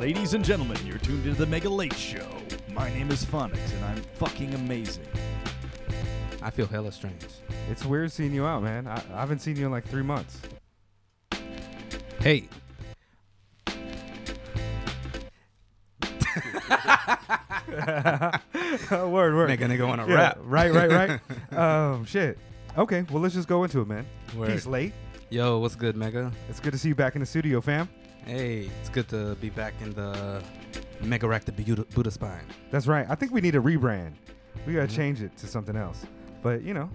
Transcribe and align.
Ladies 0.00 0.32
and 0.32 0.42
gentlemen, 0.42 0.78
you're 0.86 0.96
tuned 0.96 1.26
into 1.26 1.38
the 1.38 1.44
Mega 1.44 1.68
Late 1.68 1.92
Show. 1.92 2.26
My 2.72 2.88
name 2.88 3.10
is 3.10 3.22
Phonics, 3.22 3.74
and 3.74 3.84
I'm 3.84 4.02
fucking 4.14 4.54
amazing. 4.54 5.04
I 6.40 6.48
feel 6.48 6.66
hella 6.66 6.90
strange. 6.90 7.26
It's 7.70 7.84
weird 7.84 8.10
seeing 8.10 8.32
you 8.32 8.46
out, 8.46 8.62
man. 8.62 8.86
I, 8.86 8.94
I 9.12 9.20
haven't 9.20 9.40
seen 9.40 9.56
you 9.56 9.66
in 9.66 9.70
like 9.70 9.86
three 9.86 10.02
months. 10.02 10.40
Hey. 12.18 12.48
word, 18.90 19.34
word. 19.34 19.48
Make 19.48 19.60
a 19.60 19.66
nigga 19.66 19.86
want 19.86 20.00
to 20.00 20.08
Yeah, 20.08 20.14
rap. 20.14 20.38
Right, 20.40 20.72
right, 20.72 20.90
right. 20.90 21.20
um, 21.58 22.06
shit. 22.06 22.38
Okay, 22.78 23.04
well, 23.10 23.20
let's 23.22 23.34
just 23.34 23.48
go 23.48 23.64
into 23.64 23.82
it, 23.82 23.86
man. 23.86 24.06
Word. 24.34 24.48
Peace, 24.48 24.64
late. 24.64 24.94
Yo, 25.28 25.58
what's 25.58 25.76
good, 25.76 25.94
Mega? 25.94 26.32
It's 26.48 26.58
good 26.58 26.72
to 26.72 26.78
see 26.78 26.88
you 26.88 26.94
back 26.94 27.16
in 27.16 27.20
the 27.20 27.26
studio, 27.26 27.60
fam. 27.60 27.86
Hey, 28.26 28.70
it's 28.80 28.88
good 28.88 29.08
to 29.08 29.34
be 29.36 29.50
back 29.50 29.74
in 29.82 29.92
the 29.92 30.42
Mega 31.02 31.26
Rack 31.26 31.44
the 31.44 31.52
Buddha, 31.52 31.84
Buddha 31.94 32.10
Spine. 32.10 32.44
That's 32.70 32.86
right. 32.86 33.06
I 33.08 33.14
think 33.14 33.32
we 33.32 33.40
need 33.40 33.54
a 33.54 33.60
rebrand. 33.60 34.12
We 34.66 34.74
gotta 34.74 34.86
Mhm. 34.88 34.94
change 34.96 35.22
it 35.22 35.36
to 35.38 35.46
something 35.46 35.76
else. 35.76 36.06
But 36.42 36.62
you 36.62 36.74
know, 36.74 36.90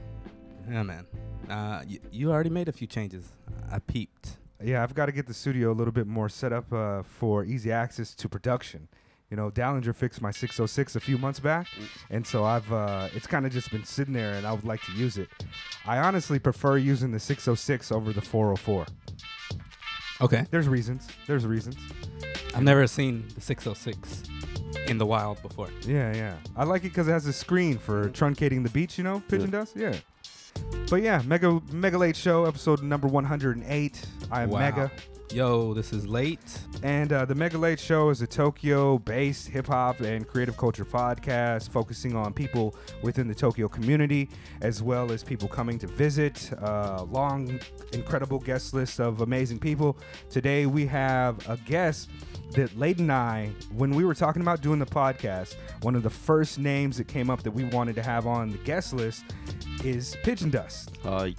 Yeah, 0.70 0.82
man. 0.84 1.06
Uh, 1.48 1.84
y- 1.88 2.00
you 2.12 2.32
already 2.32 2.50
made 2.50 2.68
a 2.68 2.72
few 2.72 2.88
changes. 2.88 3.32
I 3.72 3.78
peeped. 3.80 4.38
yeah, 4.64 4.82
I've 4.82 4.96
got 4.96 5.06
to 5.08 5.12
get 5.12 5.28
the 5.28 5.34
studio 5.34 5.72
a 5.72 5.76
little 5.76 5.92
bit 5.92 6.08
more 6.08 6.28
set 6.28 6.52
up 6.52 6.72
uh, 6.74 7.04
for 7.04 7.44
easy 7.44 7.72
access 7.72 8.16
to 8.16 8.28
production. 8.28 8.88
You 9.30 9.38
know, 9.38 9.52
Dallinger 9.52 9.94
fixed 9.94 10.22
my 10.24 10.32
606 10.32 10.96
a 10.96 11.00
few 11.00 11.18
months 11.20 11.40
back, 11.40 11.68
and 12.10 12.26
so 12.26 12.44
I've 12.46 12.72
uh, 12.72 13.10
it's 13.14 13.28
kind 13.28 13.46
of 13.46 13.52
just 13.52 13.70
been 13.72 13.84
sitting 13.84 14.14
there, 14.14 14.34
and 14.34 14.46
I 14.48 14.54
would 14.54 14.64
like 14.64 14.82
to 14.86 14.92
use 14.94 15.18
it. 15.20 15.30
I 15.86 15.98
honestly 16.00 16.40
prefer 16.40 16.78
using 16.78 17.12
the 17.12 17.20
606 17.20 17.92
over 17.92 18.12
the 18.14 18.22
404. 18.22 18.86
Okay. 20.22 20.46
There's 20.52 20.68
reasons. 20.68 21.08
There's 21.28 21.46
reasons. 21.46 21.76
I've 22.56 22.64
never 22.64 22.88
seen 22.88 23.26
the 23.36 23.42
606 23.42 24.24
in 24.88 24.98
the 24.98 25.06
wild 25.06 25.42
before. 25.42 25.70
Yeah, 25.86 26.14
yeah. 26.16 26.36
I 26.56 26.64
like 26.64 26.84
it 26.86 26.90
because 26.90 27.08
it 27.08 27.12
has 27.12 27.26
a 27.26 27.34
screen 27.34 27.78
for 27.78 28.10
truncating 28.10 28.64
the 28.64 28.70
beach, 28.70 28.98
You 28.98 29.04
know, 29.04 29.22
Pigeon 29.28 29.50
Dust. 29.50 29.76
Yeah. 29.76 29.96
But 30.90 31.02
yeah, 31.02 31.22
Mega 31.26 31.60
Mega 31.72 31.98
Late 31.98 32.16
Show 32.16 32.46
episode 32.46 32.82
number 32.82 33.08
108. 33.08 34.06
I 34.32 34.44
am 34.44 34.50
Wow. 34.50 34.60
Mega. 34.60 34.92
Yo, 35.32 35.74
this 35.74 35.92
is 35.92 36.08
late. 36.08 36.40
And 36.84 37.12
uh, 37.12 37.26
the 37.26 37.34
Mega 37.34 37.58
Late 37.58 37.80
Show 37.80 38.10
is 38.10 38.22
a 38.22 38.28
Tokyo 38.28 39.00
based 39.00 39.48
hip 39.48 39.68
hop 39.68 40.00
and 40.02 40.26
creative 40.26 40.56
culture 40.56 40.86
podcast 40.86 41.70
focusing 41.70 42.16
on 42.16 42.32
people 42.32 42.76
within 43.02 43.28
the 43.28 43.34
Tokyo 43.34 43.68
community 43.68 44.30
as 44.62 44.84
well 44.84 45.12
as 45.12 45.24
people 45.24 45.48
coming 45.48 45.80
to 45.80 45.88
visit. 45.88 46.52
Uh, 46.62 47.04
long, 47.10 47.60
incredible 47.92 48.40
guest 48.40 48.74
list 48.74 49.00
of 49.00 49.22
amazing 49.22 49.60
people. 49.60 49.98
Today 50.30 50.68
we 50.68 50.86
have 50.86 51.48
a 51.50 51.58
guest 51.58 52.10
that 52.52 52.78
Late 52.78 53.00
and 53.00 53.12
I, 53.12 53.50
when 53.74 53.92
we 53.92 54.06
were 54.06 54.14
talking 54.14 54.44
about 54.44 54.62
doing 54.62 54.80
the 54.80 54.86
podcast, 54.86 55.56
one 55.82 55.96
of 55.96 56.04
the 56.04 56.10
first 56.10 56.60
names 56.60 56.98
that 56.98 57.08
came 57.08 57.30
up 57.30 57.42
that 57.44 57.52
we 57.52 57.66
wanted 57.66 57.96
to 57.96 58.04
have 58.04 58.28
on 58.28 58.52
the 58.52 58.60
guest 58.60 58.94
list 58.94 59.26
is 59.84 60.16
Pigeon 60.24 60.52
Dust. 60.52 60.98
Uh, 61.04 61.30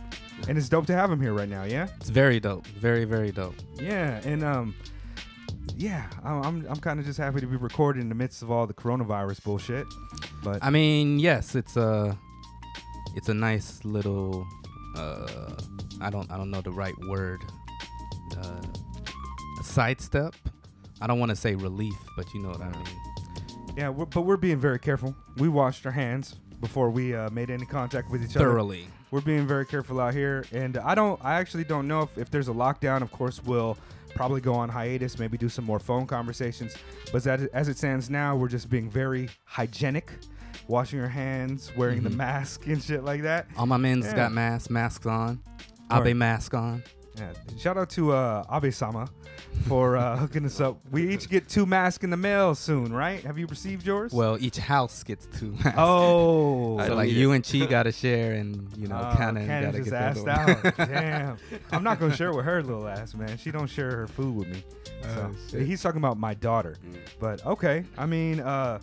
And 0.49 0.57
it's 0.57 0.69
dope 0.69 0.87
to 0.87 0.95
have 0.95 1.11
him 1.11 1.21
here 1.21 1.33
right 1.33 1.49
now, 1.49 1.65
yeah? 1.65 1.89
It's 2.01 2.11
very 2.11 2.39
dope. 2.41 2.67
Very, 2.67 3.05
very 3.05 3.33
dope. 3.33 3.57
Yeah, 3.81 4.21
and 4.25 4.45
um, 4.45 4.75
yeah, 5.77 6.09
I'm 6.25 6.43
I'm, 6.43 6.67
I'm 6.69 6.77
kind 6.77 7.01
of 7.01 7.07
just 7.07 7.19
happy 7.19 7.41
to 7.41 7.47
be 7.47 7.57
recording 7.57 8.03
in 8.03 8.09
the 8.09 8.15
midst 8.15 8.43
of 8.43 8.51
all 8.51 8.67
the 8.67 8.75
coronavirus 8.75 9.43
bullshit. 9.43 9.87
But 10.43 10.63
I 10.63 10.71
mean, 10.71 11.19
yes, 11.19 11.55
it's 11.55 11.77
a 11.77 12.17
it's 13.15 13.29
a 13.29 13.35
nice 13.35 13.85
little 13.85 14.47
uh 14.97 15.55
I 16.01 16.11
don't 16.11 16.31
I 16.31 16.37
don't 16.37 16.51
know 16.51 16.61
the 16.61 16.71
right 16.71 16.95
word. 17.09 17.41
Uh 18.39 18.61
a 19.61 19.65
sidestep. 19.65 20.35
I 21.01 21.07
don't 21.07 21.19
want 21.19 21.31
to 21.31 21.37
say 21.37 21.55
relief, 21.55 21.95
but 22.17 22.33
you 22.33 22.41
know 22.41 22.51
what 22.51 22.63
I 22.63 22.71
mean. 22.71 22.87
yeah, 23.77 23.89
we're, 23.91 24.07
but 24.07 24.23
we're 24.23 24.37
being 24.39 24.59
very 24.59 24.79
careful. 24.79 25.15
We 25.37 25.49
washed 25.49 25.85
our 25.85 25.93
hands 25.93 26.37
before 26.61 26.91
we 26.91 27.15
uh, 27.15 27.31
made 27.31 27.51
any 27.51 27.67
contact 27.67 28.11
with 28.11 28.23
each 28.23 28.37
other. 28.37 28.47
Thoroughly. 28.47 28.89
We're 29.11 29.21
being 29.21 29.47
very 29.47 29.65
careful 29.67 30.01
out 30.01 30.15
here, 30.15 30.45
and 30.53 30.77
I 30.79 30.95
don't. 30.95 31.19
I 31.25 31.35
actually 31.35 31.65
don't 31.65 31.87
know 31.87 32.03
if, 32.03 32.19
if 32.19 32.31
there's 32.31 32.49
a 32.49 32.53
lockdown. 32.53 33.03
Of 33.03 33.13
course, 33.13 33.43
we'll 33.45 33.79
probably 34.15 34.41
go 34.41 34.55
on 34.55 34.69
hiatus, 34.69 35.19
maybe 35.19 35.37
do 35.39 35.49
some 35.49 35.65
more 35.65 35.79
phone 35.79 36.07
conversations. 36.07 36.75
But 37.13 37.27
as, 37.27 37.45
as 37.53 37.69
it 37.69 37.77
stands 37.79 38.11
now, 38.11 38.35
we're 38.35 38.49
just 38.49 38.69
being 38.71 38.91
very 38.91 39.29
hygienic, 39.45 40.11
washing 40.69 41.01
our 41.01 41.09
hands, 41.09 41.71
wearing 41.77 42.03
the 42.03 42.11
Mhm. 42.11 42.17
mask 42.17 42.67
and 42.67 42.83
shit 42.83 43.05
like 43.05 43.23
that. 43.23 43.47
All 43.57 43.67
my 43.67 43.77
men's 43.77 44.07
Yeah. 44.07 44.17
got 44.17 44.33
masks, 44.33 44.71
masks 44.71 45.07
on. 45.07 45.41
Abe 45.93 46.17
mask 46.17 46.53
on. 46.55 46.83
Yeah, 47.17 47.33
shout 47.59 47.79
out 47.79 47.89
to 47.91 48.13
uh, 48.13 48.45
Abe-sama 48.53 49.09
for 49.67 49.97
uh, 49.97 50.17
hooking 50.19 50.45
us 50.45 50.61
up. 50.61 50.79
We 50.91 51.09
each 51.15 51.31
get 51.31 51.49
two 51.49 51.65
masks 51.65 52.05
in 52.05 52.11
the 52.11 52.17
mail 52.17 52.55
soon, 52.55 52.93
right? 52.93 53.23
Have 53.25 53.39
you 53.39 53.47
received 53.47 53.87
yours? 53.87 54.13
Well, 54.13 54.37
each 54.39 54.59
house 54.59 55.03
gets 55.03 55.27
two 55.39 55.53
masks. 55.65 55.75
oh, 55.79 56.79
so 56.87 56.95
like 56.95 57.11
you 57.11 57.33
and 57.33 57.43
Chi 57.43 57.65
gotta 57.67 57.91
share, 57.93 58.33
and 58.35 58.69
you 58.77 58.87
know, 58.89 58.97
Uh, 58.97 59.17
Cannon 59.17 59.47
Cannon 59.47 59.71
gotta 59.73 59.79
just 59.79 59.91
get 59.91 60.03
asked 60.03 60.25
the 60.25 60.33
other 60.33 60.55
one. 60.55 60.75
out. 60.79 60.89
Damn, 60.91 61.37
I'm 61.73 61.83
not 61.83 61.99
gonna 61.99 62.15
share 62.15 62.33
with 62.35 62.45
her 62.45 62.63
little 62.63 62.87
ass, 62.87 63.15
man. 63.15 63.39
She 63.39 63.51
don't 63.51 63.67
share 63.69 63.91
her 63.97 64.07
food 64.07 64.35
with 64.37 64.49
me. 64.49 64.63
Oh, 65.05 65.09
So 65.15 65.35
shit. 65.59 65.67
he's 65.67 65.81
talking 65.83 65.99
about 65.99 66.19
my 66.19 66.35
daughter. 66.35 66.77
Mm. 66.87 66.97
But 67.19 67.45
okay, 67.47 67.85
I 67.97 68.05
mean, 68.05 68.41
uh, 68.41 68.79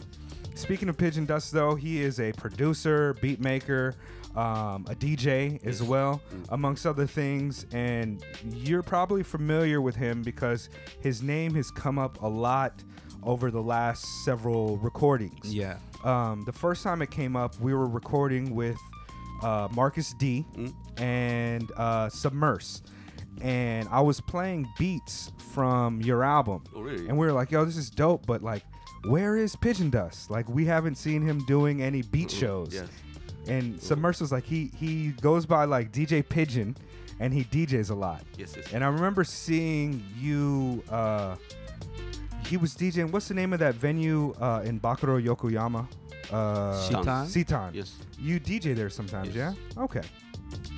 speaking 0.56 0.90
of 0.90 0.98
Pigeon 0.98 1.26
Dust, 1.26 1.52
though, 1.52 1.76
he 1.76 2.02
is 2.02 2.20
a 2.20 2.32
producer, 2.34 3.14
beat 3.22 3.40
maker, 3.40 3.94
um, 4.36 4.86
a 4.90 4.96
DJ 4.96 5.64
as 5.66 5.84
well, 5.84 6.22
Mm. 6.34 6.46
amongst 6.50 6.86
other 6.86 7.06
things. 7.06 7.66
And 7.72 8.24
you're 8.50 8.84
probably 8.84 9.24
familiar 9.24 9.80
with 9.82 9.96
him 9.96 10.22
because 10.24 10.70
his 11.02 11.22
name 11.22 11.54
has 11.56 11.70
come 11.72 12.00
up 12.00 12.22
a 12.22 12.28
lot 12.28 12.84
over 13.24 13.52
the 13.52 13.62
last 13.62 14.06
several 14.26 14.78
recordings. 14.78 15.54
Yeah. 15.54 15.78
Um, 16.04 16.44
the 16.46 16.52
first 16.52 16.84
time 16.84 17.02
it 17.02 17.12
came 17.12 17.36
up, 17.36 17.58
we 17.62 17.74
were 17.74 17.88
recording 17.88 18.54
with 18.56 18.78
uh, 19.42 19.68
Marcus 19.74 20.14
D 20.20 20.46
Mm. 20.56 20.74
and 21.02 21.72
uh, 21.78 22.10
Submerse. 22.10 22.82
And 23.42 23.88
I 23.90 24.00
was 24.02 24.22
playing 24.22 24.68
beats 24.80 25.32
from 25.54 26.02
your 26.02 26.24
album. 26.24 26.64
Oh, 26.76 26.82
really? 26.82 27.08
And 27.10 27.18
we 27.18 27.26
were 27.26 27.34
like, 27.34 27.52
yo, 27.52 27.66
this 27.66 27.78
is 27.78 27.90
dope, 27.90 28.26
but 28.26 28.42
like, 28.44 28.64
where 29.06 29.36
is 29.36 29.56
Pigeon 29.56 29.90
Dust? 29.90 30.30
Like, 30.30 30.48
we 30.48 30.66
haven't 30.66 30.96
seen 30.96 31.22
him 31.22 31.44
doing 31.46 31.82
any 31.82 32.02
beat 32.04 32.30
Mm, 32.30 32.40
shows. 32.40 32.70
Yes. 32.74 32.88
And 33.48 33.82
Submerse 33.82 34.22
was 34.22 34.32
like, 34.32 34.46
he 34.46 34.72
he 34.78 35.10
goes 35.22 35.46
by 35.46 35.66
like 35.66 35.92
DJ 35.92 36.28
Pigeon, 36.28 36.76
and 37.20 37.34
he 37.34 37.44
DJs 37.44 37.90
a 37.92 37.94
lot. 37.94 38.24
Yes, 38.38 38.54
yes. 38.56 38.72
And 38.74 38.84
I 38.84 38.88
remember 38.88 39.24
seeing 39.24 40.04
you. 40.18 40.84
Uh, 40.90 41.36
he 42.48 42.58
was 42.58 42.74
DJing. 42.76 43.12
What's 43.12 43.28
the 43.28 43.34
name 43.34 43.54
of 43.54 43.60
that 43.60 43.76
venue 43.76 44.34
uh, 44.40 44.62
in 44.66 44.80
Bakuro, 44.80 45.22
Yokoyama? 45.24 45.88
Uh, 46.32 46.88
Shitan? 46.88 47.26
Sitan. 47.28 47.74
Yes. 47.74 47.96
You 48.20 48.40
DJ 48.40 48.76
there 48.76 48.90
sometimes, 48.90 49.36
Yes. 49.36 49.56
yeah? 49.76 49.84
Okay. 49.84 50.02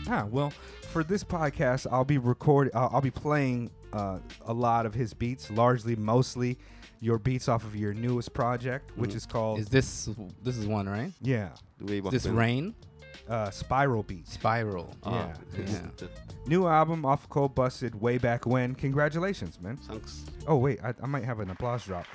Ah, 0.08 0.26
well, 0.30 0.52
for 0.92 1.04
this 1.04 1.24
podcast, 1.24 1.88
I'll 1.92 2.06
be 2.06 2.18
record. 2.18 2.70
Uh, 2.74 2.90
I'll 2.92 3.02
be 3.02 3.12
playing 3.12 3.72
uh, 3.94 4.20
a 4.46 4.54
lot 4.54 4.86
of 4.86 4.94
his 4.94 5.14
beats, 5.14 5.50
largely, 5.52 5.96
mostly 5.96 6.58
your 7.02 7.18
beats 7.20 7.48
off 7.50 7.64
of 7.64 7.76
your 7.76 7.94
newest 7.94 8.34
project, 8.34 8.92
which 8.98 9.12
Mhm. 9.12 9.16
is 9.16 9.26
called 9.26 9.60
Is 9.60 9.70
this 9.70 10.10
this 10.44 10.58
is 10.58 10.66
one 10.68 10.88
right? 10.90 11.12
yeah, 11.22 11.50
The 11.80 11.86
way 11.86 12.08
Is 12.08 12.12
this 12.12 12.26
when. 12.26 12.36
Rain 12.36 12.76
uh, 13.30 13.50
Spiral 13.50 14.04
Beats. 14.04 14.34
Spiral? 14.34 14.94
Ah, 15.04 15.12
Yeah. 15.12 15.34
yes, 15.60 15.70
Yeah. 15.72 15.90
the- 15.98 16.10
New 16.48 16.68
album 16.68 17.06
off 17.06 17.28
Cold 17.30 17.56
Busted 17.56 18.00
way 18.00 18.18
back 18.20 18.46
when. 18.46 18.76
Congratulations, 18.76 19.60
man. 19.60 19.78
Thanks. 19.78 20.26
Oh 20.48 20.58
wait, 20.58 20.80
I, 20.84 20.94
I 21.02 21.08
might 21.08 21.24
have 21.24 21.40
an 21.40 21.50
applause 21.50 21.84
drop. 21.86 22.06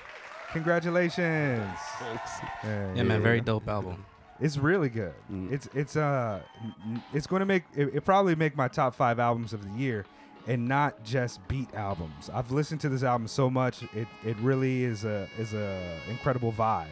Congratulations. 0.53 1.79
Thanks. 1.99 2.31
Yeah, 2.63 2.95
Yeah, 2.95 3.03
man, 3.03 3.23
very 3.23 3.41
dope 3.41 3.67
album. 3.69 4.05
It's 4.41 4.57
really 4.57 4.89
good. 4.89 5.15
Mm. 5.31 5.51
It's 5.53 5.69
it's 5.75 5.97
uh 5.97 6.41
n- 6.63 6.75
n- 6.87 7.03
it's 7.13 7.27
going 7.27 7.41
to 7.41 7.47
make 7.47 7.65
it, 7.75 7.95
it 7.95 8.05
probably 8.05 8.35
make 8.37 8.57
my 8.57 8.69
top 8.69 8.95
five 8.95 9.19
albums 9.19 9.53
of 9.53 9.63
the 9.65 9.79
year, 9.79 10.07
and 10.47 10.67
not 10.67 11.03
just 11.05 11.47
beat 11.49 11.73
albums. 11.75 12.31
I've 12.33 12.51
listened 12.51 12.81
to 12.83 12.89
this 12.89 13.03
album 13.03 13.29
so 13.29 13.51
much; 13.51 13.83
it 13.95 14.09
it 14.25 14.37
really 14.39 14.85
is 14.85 15.05
a 15.05 15.29
is 15.39 15.55
a 15.55 15.81
incredible 16.09 16.53
vibe. 16.53 16.87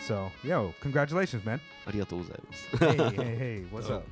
So, 0.00 0.30
yo, 0.42 0.72
congratulations, 0.80 1.44
man. 1.44 1.60
hey, 2.78 2.96
hey, 2.96 3.34
hey, 3.36 3.64
what's 3.70 3.90
up? 3.90 4.06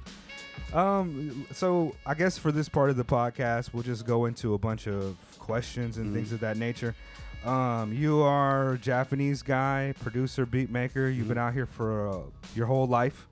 Um, 0.74 1.46
so 1.52 1.94
I 2.04 2.14
guess 2.14 2.36
for 2.38 2.52
this 2.52 2.68
part 2.68 2.90
of 2.90 2.96
the 2.96 3.04
podcast, 3.04 3.72
we'll 3.72 3.82
just 3.82 4.04
go 4.06 4.26
into 4.26 4.54
a 4.54 4.58
bunch 4.58 4.86
of 4.88 5.16
questions 5.38 5.98
and 5.98 6.12
things 6.12 6.26
mm-hmm. 6.26 6.34
of 6.34 6.40
that 6.40 6.56
nature. 6.56 6.94
Um, 7.44 7.92
you 7.92 8.22
are 8.22 8.72
a 8.72 8.78
Japanese 8.78 9.42
guy, 9.42 9.94
producer, 10.00 10.44
beat 10.44 10.70
maker. 10.70 11.08
You've 11.08 11.20
mm-hmm. 11.20 11.28
been 11.28 11.38
out 11.38 11.54
here 11.54 11.66
for 11.66 12.08
uh, 12.08 12.18
your 12.54 12.66
whole 12.66 12.86
life 12.86 13.28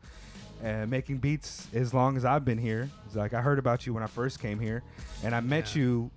and 0.63 0.91
making 0.91 1.19
beats 1.19 1.69
as 1.75 1.93
long 1.93 2.17
as 2.17 2.25
I've 2.25 2.45
been 2.45 2.59
here. 2.59 2.89
It's 3.07 3.15
like 3.17 3.35
I 3.35 3.41
heard 3.43 3.59
about 3.59 3.87
you 3.87 3.95
when 3.95 4.03
I 4.03 4.07
first 4.07 4.41
came 4.41 4.59
here, 4.59 4.83
and 5.23 5.35
I 5.35 5.41
met 5.41 5.75
Yeah. 5.75 5.83
you 5.83 6.11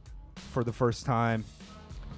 for 0.51 0.63
the 0.63 0.73
first 0.73 1.05
time 1.05 1.43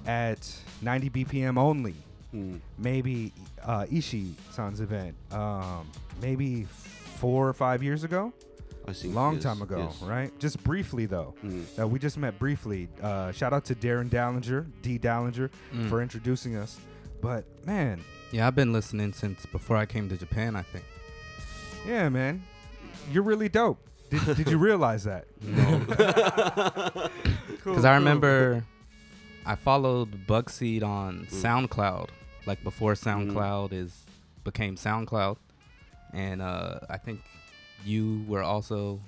at 0.06 0.38
90 0.82 1.08
BPM 1.10 1.58
only 1.58 1.94
Mm. 2.34 2.60
maybe 2.78 3.32
uh, 3.64 3.86
Ishi 3.90 4.36
San's 4.52 4.80
event, 4.80 5.16
um, 5.32 5.84
maybe 6.22 6.62
four 6.64 7.48
or 7.48 7.52
five 7.52 7.82
years 7.82 8.04
ago. 8.04 8.32
I 8.86 8.92
think. 8.92 9.14
Long 9.16 9.34
yes, 9.34 9.42
time 9.42 9.62
ago, 9.62 9.88
yes. 9.90 10.00
right? 10.02 10.36
Just 10.38 10.62
briefly 10.62 11.06
though. 11.06 11.34
Mm. 11.44 11.64
Uh, 11.80 11.88
we 11.88 11.98
just 11.98 12.16
met 12.18 12.38
briefly. 12.38 12.88
Uh, 13.02 13.32
shout 13.32 13.52
out 13.52 13.64
to 13.64 13.74
Darren 13.74 14.08
Dallinger, 14.08 14.66
D 14.80 14.96
Dallinger, 14.96 15.50
Mm. 15.74 15.88
for 15.88 16.00
introducing 16.02 16.54
us. 16.56 16.78
But 17.20 17.44
man, 17.66 18.00
Yeah, 18.32 18.46
I've 18.46 18.54
been 18.54 18.72
listening 18.72 19.12
since 19.12 19.44
before 19.46 19.76
I 19.76 19.84
came 19.84 20.08
to 20.08 20.16
Japan. 20.16 20.54
I 20.54 20.62
think. 20.62 20.84
Yeah, 21.86 22.08
man, 22.08 22.42
you're 23.12 23.22
really 23.22 23.48
dope. 23.48 23.78
Did, 24.10 24.36
did 24.36 24.48
you 24.50 24.58
realize 24.58 25.04
that? 25.04 25.26
Because 27.64 27.84
I 27.84 27.94
remember 27.96 28.64
I 29.44 29.54
followed 29.54 30.26
Bugseed 30.26 30.82
on 30.82 31.26
SoundCloud, 31.30 32.08
like 32.46 32.62
before 32.64 32.94
SoundCloud 32.94 33.72
is 33.72 34.06
became 34.44 34.76
SoundCloud, 34.76 35.36
and 36.14 36.40
uh, 36.40 36.80
I 36.88 36.96
think 36.96 37.20
you 37.84 38.24
were 38.26 38.42
also. 38.42 39.00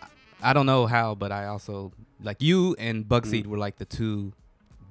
I- 0.00 0.50
I 0.50 0.52
don't 0.52 0.66
know 0.66 0.86
how, 0.86 1.14
but 1.14 1.32
I 1.32 1.46
also 1.46 1.92
like 2.22 2.42
you 2.42 2.74
and 2.78 3.04
Bugseed 3.06 3.44
Mm. 3.44 3.46
were 3.46 3.58
like 3.58 3.78
the 3.78 3.84
two 3.86 4.32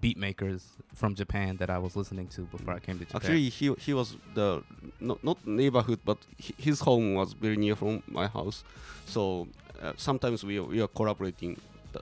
beat 0.01 0.18
makers 0.18 0.62
from 0.94 1.13
Japan 1.15 1.57
that 1.57 1.69
I 1.69 1.77
was 1.77 1.95
listening 1.95 2.27
to 2.36 2.42
before 2.42 2.74
I 2.74 2.80
came 2.80 2.98
to 3.00 3.06
Japan. 3.06 3.21
Actually, 3.21 3.50
he 3.50 3.74
he 3.86 3.94
was 3.94 4.18
the 4.33 4.63
not 5.00 5.24
not 5.24 5.38
neighborhood, 5.45 6.00
but 6.03 6.18
hi- 6.45 6.53
his 6.57 6.80
home 6.81 7.13
was 7.13 7.33
very 7.33 7.57
near 7.57 7.75
from 7.75 8.01
my 8.07 8.27
house, 8.27 8.63
so 9.06 9.48
uh, 9.81 9.94
sometimes 9.98 10.44
we 10.44 10.57
are, 10.59 10.63
we 10.63 10.81
are 10.81 10.88
collaborating 10.88 11.57
the, 11.94 12.01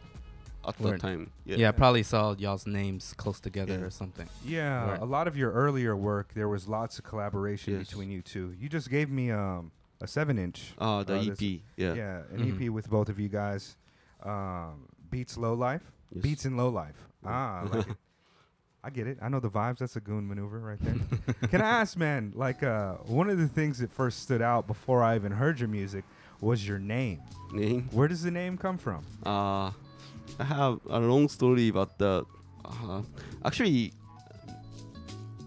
at 0.68 0.78
that 0.80 1.00
time. 1.00 1.30
Yeah. 1.46 1.58
yeah, 1.62 1.70
I 1.70 1.72
probably 1.72 2.04
saw 2.04 2.36
y'all's 2.38 2.66
names 2.68 3.14
close 3.18 3.40
together 3.40 3.78
Yeah. 3.80 3.86
or 3.88 3.90
something. 3.90 4.28
Yeah, 4.46 4.90
Right. 4.92 5.02
a 5.02 5.06
lot 5.06 5.28
of 5.28 5.36
your 5.38 5.52
earlier 5.52 5.96
work, 5.96 6.34
there 6.34 6.50
was 6.50 6.68
lots 6.68 7.00
of 7.00 7.04
collaboration 7.06 7.74
Yes. 7.74 7.88
between 7.88 8.10
you 8.12 8.22
two. 8.22 8.54
You 8.60 8.68
just 8.70 8.90
gave 8.90 9.10
me 9.10 9.32
um, 9.32 9.72
a 10.02 10.08
seven-inch. 10.08 10.74
Uh, 10.78 11.04
the 11.04 11.16
Uh, 11.20 11.32
EP. 11.32 11.42
Yeah. 11.78 11.94
Yeah, 12.02 12.22
an 12.34 12.40
Mhm. 12.40 12.50
EP 12.56 12.70
with 12.70 12.90
both 12.90 13.10
of 13.10 13.18
you 13.20 13.30
guys. 13.30 13.76
Um, 14.24 14.88
Beats 15.12 15.38
Low 15.38 15.54
Life. 15.54 15.86
Yes. 16.12 16.24
Beats 16.24 16.46
in 16.46 16.58
Low 16.58 16.70
Life. 16.70 17.00
Ah, 17.26 17.62
I 17.62 17.64
like 17.64 17.88
it. 17.90 17.98
I 18.84 18.90
get 18.90 19.08
it. 19.08 19.18
I 19.22 19.28
know 19.28 19.42
the 19.42 19.50
vibes. 19.50 19.80
That's 19.80 19.98
a 19.98 20.00
goon 20.00 20.26
maneuver 20.28 20.60
right 20.60 20.78
there. 20.82 20.96
Can 21.50 21.62
I 21.62 21.70
ask, 21.82 21.98
man? 21.98 22.32
Like, 22.34 22.64
uh, 22.64 22.94
one 23.08 23.30
of 23.30 23.38
the 23.38 23.48
things 23.48 23.80
that 23.80 23.92
first 23.92 24.24
stood 24.24 24.42
out 24.42 24.68
before 24.68 25.04
I 25.04 25.16
even 25.16 25.34
heard 25.34 25.60
your 25.60 25.68
music 25.68 26.06
was 26.40 26.66
your 26.66 26.80
name. 26.80 27.20
Name. 27.52 27.90
Where 27.92 28.08
does 28.08 28.24
the 28.24 28.32
name 28.32 28.58
come 28.58 28.78
from? 28.78 29.04
Uh, 29.26 29.72
I 30.40 30.44
have 30.46 30.80
a 30.90 31.00
long 31.00 31.28
story, 31.28 31.72
but 31.72 31.98
the 31.98 32.24
uh, 32.64 33.02
actually 33.44 33.92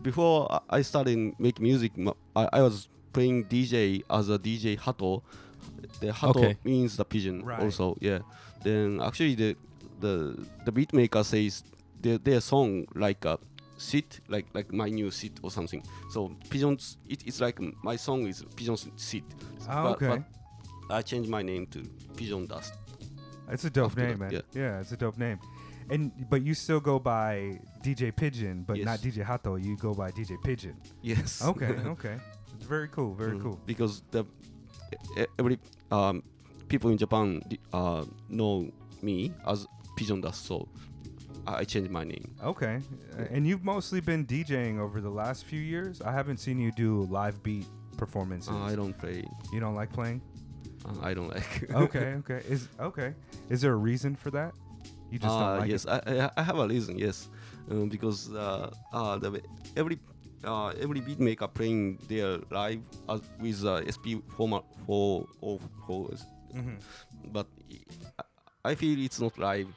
before 0.02 0.52
I- 0.52 0.78
I 0.78 0.82
started 0.82 1.32
making 1.38 1.62
music, 1.62 1.92
I 2.36 2.60
was 2.60 2.88
playing 3.12 3.44
DJ 3.44 4.02
as 4.10 4.28
a 4.28 4.38
DJ 4.38 4.76
Hato. 4.76 5.22
The 6.00 6.12
Hato 6.12 6.38
Okay. 6.38 6.58
means 6.64 6.96
the 6.96 7.04
pigeon 7.04 7.42
Right. 7.44 7.60
also. 7.60 7.96
Yeah. 8.00 8.18
Then 8.62 9.00
actually 9.00 9.34
the 9.36 9.56
the 10.02 10.14
the 10.66 10.72
beat 10.72 10.92
maker 10.92 11.24
says 11.24 11.64
their 12.02 12.18
their 12.18 12.40
song 12.40 12.84
like 12.94 13.24
a 13.24 13.38
sit 13.78 14.20
like 14.28 14.46
like 14.54 14.72
my 14.72 14.88
new 14.90 15.10
sit 15.10 15.32
or 15.42 15.50
something. 15.50 15.82
So 16.10 16.30
pigeons 16.50 16.98
it, 17.08 17.22
it's 17.26 17.40
like 17.40 17.58
my 17.82 17.96
song 17.96 18.26
is 18.26 18.44
pigeons 18.56 18.86
sit. 18.96 19.24
Oh, 19.68 19.96
But- 19.96 20.02
okay. 20.02 20.24
but 20.88 20.94
I 20.98 21.02
changed 21.02 21.30
my 21.30 21.42
name 21.42 21.66
to 21.68 21.80
Pigeon 22.16 22.46
Dust. 22.46 22.74
It's 23.50 23.64
a 23.64 23.70
dope 23.70 23.90
after 23.92 24.06
name, 24.06 24.18
that, 24.18 24.32
man. 24.32 24.42
yeah. 24.52 24.80
it's 24.80 24.92
a 24.92 24.96
dope 24.96 25.18
name. 25.18 25.38
And 25.90 26.12
but 26.30 26.42
you 26.42 26.54
still 26.54 26.80
go 26.80 26.98
by 26.98 27.58
DJ 27.82 28.14
Pigeon, 28.14 28.64
but 28.66 28.78
not 28.78 29.00
DJ 29.00 29.22
Hato. 29.22 29.56
You 29.56 29.76
go 29.76 29.94
by 29.94 30.10
DJ 30.10 30.36
Pigeon. 30.42 30.76
Yes. 31.02 31.42
Okay, 31.50 31.72
okay. 31.94 32.16
It's 32.56 32.66
very 32.66 32.88
cool. 32.88 33.14
Very 33.14 33.36
Mm, 33.36 33.42
cool. 33.42 33.58
Because 33.66 34.02
the 34.10 34.24
every 35.38 35.58
um, 35.90 36.22
people 36.68 36.90
in 36.90 36.98
Japan 36.98 37.42
uh, 37.72 38.04
know 38.28 38.70
me 39.02 39.32
as 39.46 39.66
Pigeon 39.96 40.20
Dust, 40.20 40.46
so 40.46 40.68
I 41.46 41.64
changed 41.64 41.90
my 41.90 42.04
name. 42.04 42.34
Okay. 42.42 42.80
And 43.30 43.46
you've 43.46 43.64
mostly 43.64 44.00
been 44.00 44.24
DJing 44.26 44.78
over 44.78 45.00
the 45.00 45.10
last 45.10 45.44
few 45.44 45.60
years. 45.60 46.00
I 46.00 46.12
haven't 46.12 46.38
seen 46.38 46.58
you 46.58 46.72
do 46.72 47.02
live 47.10 47.42
beat 47.42 47.66
performances. 47.96 48.50
Uh, 48.52 48.58
I 48.58 48.74
don't 48.74 48.96
play. 48.96 49.24
You 49.52 49.60
don't 49.60 49.74
like 49.74 49.92
playing? 49.92 50.20
Uh, 50.84 50.94
I 51.02 51.14
don't 51.14 51.28
like. 51.28 51.70
okay, 51.74 52.14
okay. 52.20 52.42
Is 52.48 52.68
okay. 52.80 53.14
Is 53.48 53.60
there 53.60 53.72
a 53.72 53.76
reason 53.76 54.16
for 54.16 54.30
that? 54.30 54.52
You 55.10 55.18
just 55.18 55.32
uh, 55.34 55.38
don't 55.40 55.58
like 55.60 55.70
yes, 55.70 55.84
it. 55.84 55.90
I, 55.90 56.30
I 56.36 56.42
have 56.42 56.58
a 56.58 56.66
reason. 56.66 56.98
Yes, 56.98 57.28
um, 57.70 57.88
because 57.88 58.32
uh, 58.32 58.70
uh, 58.92 59.18
the, 59.18 59.42
every 59.76 59.98
uh, 60.44 60.68
every 60.80 61.00
beat 61.00 61.20
maker 61.20 61.46
playing 61.48 61.98
their 62.08 62.38
live 62.50 62.80
uh, 63.08 63.18
with 63.40 63.64
uh, 63.64 63.82
SP 63.86 64.24
format 64.36 64.64
four 64.86 65.26
or 65.40 65.60
four, 65.86 66.10
Mhm. 66.54 66.80
but 67.32 67.46
I- 68.64 68.70
I 68.70 68.74
feel 68.74 68.98
it's 69.04 69.20
not 69.20 69.36
live. 69.38 69.68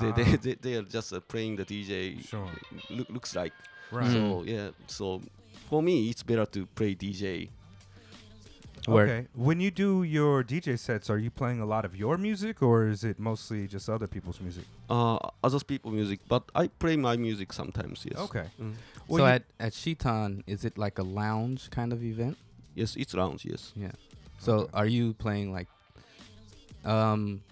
They, 0.00 0.08
Ah. 0.08 0.12
they, 0.12 0.36
they, 0.36 0.54
they 0.54 0.74
are 0.76 0.82
just 0.82 1.12
uh, 1.12 1.20
playing 1.20 1.56
the 1.56 1.64
DJ. 1.64 2.24
Sure. 2.28 2.46
Look, 2.90 3.08
looks 3.10 3.34
like. 3.34 3.52
Right. 3.90 4.10
So 4.12 4.42
yeah. 4.46 4.70
So 4.86 5.20
for 5.68 5.82
me, 5.82 6.08
it's 6.10 6.22
better 6.22 6.46
to 6.46 6.66
play 6.66 6.94
DJ. 6.94 7.48
Word. 8.86 9.08
Okay. 9.10 9.26
When 9.34 9.60
you 9.60 9.70
do 9.70 10.02
your 10.04 10.42
DJ 10.44 10.78
sets, 10.78 11.10
are 11.10 11.18
you 11.18 11.30
playing 11.30 11.60
a 11.60 11.66
lot 11.66 11.84
of 11.84 11.94
your 11.96 12.16
music 12.16 12.62
or 12.62 12.86
is 12.88 13.02
it 13.04 13.18
mostly 13.18 13.66
just 13.66 13.88
other 13.90 14.06
people's 14.06 14.40
music? 14.40 14.64
Uh, 14.88 15.18
other 15.44 15.58
people 15.60 15.90
music, 15.90 16.20
but 16.28 16.42
I 16.54 16.68
play 16.68 16.96
my 16.96 17.16
music 17.16 17.52
sometimes. 17.52 18.06
Yes. 18.08 18.18
Okay. 18.20 18.44
Mm. 18.60 18.74
Well, 19.08 19.18
so 19.18 19.26
at 19.26 19.42
at 19.60 19.74
Shitan, 19.74 20.42
is 20.46 20.64
it 20.64 20.78
like 20.78 20.98
a 20.98 21.02
lounge 21.02 21.70
kind 21.70 21.92
of 21.92 22.02
event? 22.02 22.36
Yes, 22.74 22.94
it's 22.96 23.12
lounge. 23.14 23.44
Yes. 23.44 23.72
Yeah. 23.74 23.92
So 24.38 24.52
Okay. 24.52 24.70
are 24.74 24.86
you 24.86 25.12
playing 25.14 25.52
like 25.52 25.68
um 26.84 27.42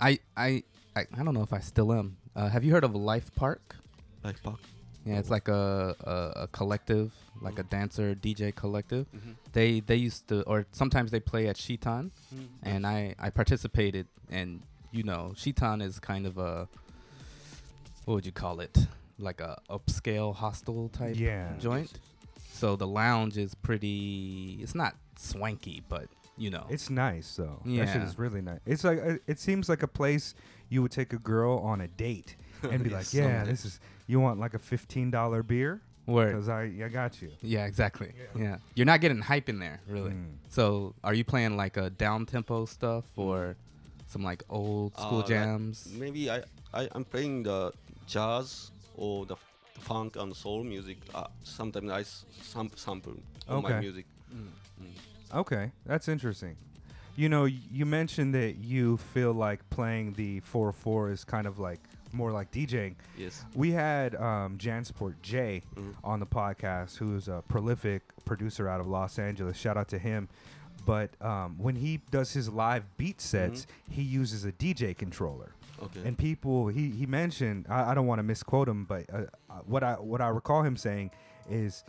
I 0.00 0.18
I 0.36 0.62
I, 0.94 1.06
I 1.18 1.22
don't 1.24 1.34
know 1.34 1.42
if 1.42 1.52
I 1.52 1.60
still 1.60 1.92
am. 1.92 2.16
Uh, 2.34 2.48
have 2.48 2.64
you 2.64 2.72
heard 2.72 2.84
of 2.84 2.94
Life 2.94 3.34
Park? 3.34 3.76
Life 4.24 4.42
park. 4.42 4.58
Yeah, 5.04 5.18
it's 5.18 5.30
like 5.30 5.46
a, 5.48 5.94
a, 6.00 6.42
a 6.42 6.46
collective, 6.48 7.12
like 7.40 7.58
a 7.60 7.62
dancer 7.62 8.14
DJ 8.16 8.52
collective. 8.54 9.06
Mm-hmm. 9.14 9.32
They 9.52 9.80
they 9.80 9.96
used 9.96 10.26
to 10.28 10.42
or 10.42 10.66
sometimes 10.72 11.10
they 11.12 11.20
play 11.20 11.46
at 11.48 11.56
Shitan 11.56 12.10
and 12.62 12.86
I 12.86 13.14
I 13.18 13.30
participated 13.30 14.06
and 14.30 14.62
you 14.90 15.02
know, 15.04 15.32
Shitan 15.36 15.80
is 15.80 15.98
kind 16.00 16.26
of 16.26 16.38
a 16.38 16.68
what 18.04 18.14
would 18.14 18.26
you 18.26 18.32
call 18.32 18.60
it? 18.60 18.76
Like 19.18 19.40
a 19.40 19.58
upscale 19.70 20.34
hostel 20.34 20.88
type 20.88 21.16
Yeah. 21.16 21.52
joint. 21.58 21.92
So 22.52 22.74
the 22.76 22.86
lounge 22.86 23.36
is 23.38 23.54
pretty 23.54 24.58
it's 24.60 24.74
not 24.74 24.96
swanky, 25.16 25.82
but 25.88 26.08
you 26.36 26.50
know. 26.50 26.66
It's 26.68 26.90
nice 26.90 27.36
though. 27.36 27.60
That 27.64 27.86
shit 27.88 27.96
Yeah. 27.96 28.04
is 28.06 28.18
really 28.18 28.40
nice. 28.42 28.60
It's 28.66 28.84
like 28.84 28.98
uh, 28.98 29.14
it 29.26 29.38
seems 29.38 29.68
like 29.68 29.82
a 29.82 29.88
place 29.88 30.34
you 30.68 30.82
would 30.82 30.92
take 30.92 31.12
a 31.12 31.18
girl 31.18 31.58
on 31.58 31.80
a 31.80 31.88
date 31.88 32.36
and 32.62 32.82
be 32.84 32.90
like, 32.90 33.12
"Yeah, 33.14 33.44
this 33.44 33.64
is 33.64 33.80
you 34.06 34.20
want 34.20 34.38
like 34.40 34.54
a 34.54 34.58
fifteen 34.58 35.10
dollar 35.10 35.42
beer 35.42 35.80
Word. 36.06 36.32
because 36.32 36.48
I 36.48 36.62
I 36.84 36.88
got 36.88 37.20
you." 37.22 37.30
Yeah, 37.42 37.66
exactly. 37.66 38.12
Yeah. 38.16 38.42
Yeah. 38.42 38.56
You're 38.74 38.86
not 38.86 39.00
getting 39.00 39.20
hype 39.20 39.48
in 39.48 39.58
there, 39.58 39.80
really. 39.88 40.12
Mm. 40.12 40.34
So, 40.48 40.94
are 41.04 41.14
you 41.14 41.24
playing 41.24 41.56
like 41.56 41.76
a 41.76 41.90
down 41.90 42.26
tempo 42.26 42.64
stuff 42.66 43.04
or 43.16 43.56
some 44.06 44.22
like 44.22 44.42
old 44.48 44.92
school 44.94 45.18
Uh, 45.18 45.18
like 45.18 45.26
jams? 45.28 45.88
Maybe 45.92 46.30
I, 46.30 46.42
I 46.74 46.88
I'm 46.92 47.04
playing 47.04 47.42
the 47.44 47.72
jazz 48.06 48.70
or 48.96 49.26
the, 49.26 49.34
f- 49.34 49.52
funk 49.80 50.16
and 50.16 50.34
soul 50.34 50.62
music. 50.64 50.98
Uh, 51.14 51.26
sometimes 51.42 51.90
I 51.90 52.00
s- 52.00 52.24
sam- 52.42 52.70
sample 52.76 53.16
on 53.48 53.64
Okay. 53.64 53.74
my 53.74 53.80
music. 53.80 54.06
Mm. 54.34 54.48
Mm. 54.82 54.90
Okay, 55.34 55.72
that's 55.84 56.08
interesting. 56.08 56.56
You 57.16 57.28
know, 57.30 57.44
you 57.46 57.86
mentioned 57.86 58.34
that 58.34 58.56
you 58.56 58.98
feel 58.98 59.32
like 59.32 59.68
playing 59.70 60.12
the 60.14 60.40
404 60.40 61.10
is 61.10 61.24
kind 61.24 61.46
of 61.46 61.58
like 61.58 61.80
more 62.12 62.30
like 62.30 62.50
DJing. 62.52 62.94
Yes. 63.16 63.44
We 63.54 63.70
had 63.72 64.14
um, 64.16 64.58
Jansport 64.58 65.14
J 65.22 65.62
Mhm. 65.76 65.94
on 66.04 66.20
the 66.20 66.26
podcast, 66.26 66.96
who's 66.98 67.28
a 67.28 67.42
prolific 67.48 68.02
producer 68.24 68.68
out 68.68 68.80
of 68.80 68.86
Los 68.86 69.18
Angeles. 69.18 69.56
Shout 69.56 69.76
out 69.76 69.88
to 69.88 69.98
him. 69.98 70.28
But 70.84 71.10
um, 71.22 71.56
when 71.58 71.74
he 71.74 72.00
does 72.10 72.32
his 72.32 72.48
live 72.50 72.84
beat 72.96 73.20
sets, 73.20 73.66
he 73.90 74.02
uses 74.02 74.44
a 74.44 74.52
DJ 74.52 74.96
controller. 74.96 75.52
Okay. 75.82 76.00
And 76.04 76.16
people, 76.16 76.68
he, 76.68 76.90
he 76.90 77.06
mentioned, 77.06 77.66
I, 77.68 77.90
I 77.90 77.94
don't 77.94 78.06
want 78.06 78.18
to 78.20 78.22
misquote 78.22 78.68
him, 78.68 78.84
but 78.84 79.04
uh, 79.12 79.22
uh, 79.50 79.54
what 79.66 79.82
I 79.82 79.94
what 79.94 80.20
I 80.20 80.28
recall 80.28 80.62
him 80.62 80.76
saying 80.76 81.10
is, 81.50 81.82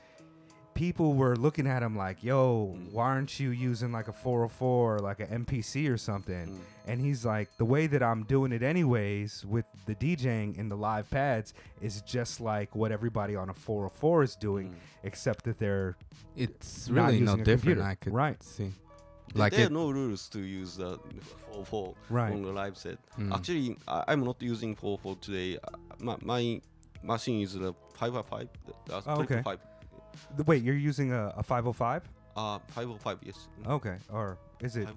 people 0.77 1.15
were 1.15 1.36
looking 1.36 1.65
at 1.67 1.81
him 1.81 1.96
like, 1.98 2.24
"Yo, 2.24 2.75
Mm. 2.77 2.91
why 2.91 3.05
aren't 3.05 3.39
you 3.39 3.50
using 3.50 3.91
like 3.91 4.07
a 4.07 4.13
404 4.13 4.96
or 4.96 5.00
like 5.00 5.19
an 5.19 5.27
MPC 5.46 5.89
or 5.89 5.98
something?" 5.98 6.48
Mm. 6.48 6.60
And 6.89 7.01
he's 7.01 7.25
like, 7.25 7.50
"The 7.57 7.65
way 7.65 7.88
that 7.88 8.03
I'm 8.03 8.24
doing 8.24 8.51
it 8.51 8.62
anyways 8.62 9.43
with 9.46 9.65
the 9.88 9.96
DJing 9.96 10.57
and 10.60 10.69
the 10.69 10.77
live 10.77 11.10
pads 11.10 11.53
is 11.81 12.01
just 12.03 12.39
like 12.39 12.75
what 12.75 12.91
everybody 12.91 13.36
on 13.36 13.50
a 13.50 13.53
404 13.53 14.24
is 14.24 14.36
doing, 14.36 14.67
Mm. 14.69 14.75
except 15.03 15.43
that 15.46 15.57
they're 15.57 15.98
It's 16.36 16.88
not 16.89 17.07
really 17.07 17.22
no 17.22 17.34
a 17.34 17.38
different. 17.38 17.62
computer. 17.62 17.84
I 17.84 17.96
could 17.96 18.13
Right. 18.13 18.41
see. 18.43 18.72
Like 19.34 19.51
there 19.53 19.63
it, 19.63 19.72
are 19.72 19.74
no 19.74 19.89
rules 19.89 20.29
to 20.29 20.39
use 20.39 20.77
the 20.77 21.00
4 21.65 21.96
Right. 22.10 22.31
on 22.31 22.43
the 22.43 22.51
live 22.53 22.77
set. 22.77 22.98
Mm. 23.17 23.34
Actually, 23.36 23.77
I, 23.88 24.03
I'm 24.10 24.24
not 24.24 24.39
using 24.41 24.75
4 24.75 25.00
today. 25.19 25.57
Uh, 25.57 25.69
my, 26.00 26.15
my 26.22 26.62
machine 27.03 27.41
is 27.41 27.53
the 27.53 27.74
555. 27.96 28.48
That's 28.86 29.07
Oh, 29.07 29.22
okay. 29.22 29.41
25. 29.41 29.60
The, 30.36 30.43
wait, 30.43 30.63
you're 30.63 30.75
using 30.75 31.12
a, 31.13 31.33
a 31.38 31.43
505? 31.43 32.03
Uh, 32.36 32.59
505, 32.67 33.17
yes. 33.24 33.47
Mm. 33.63 33.71
Okay, 33.71 33.95
or 34.12 34.38
is 34.62 34.75
it 34.77 34.88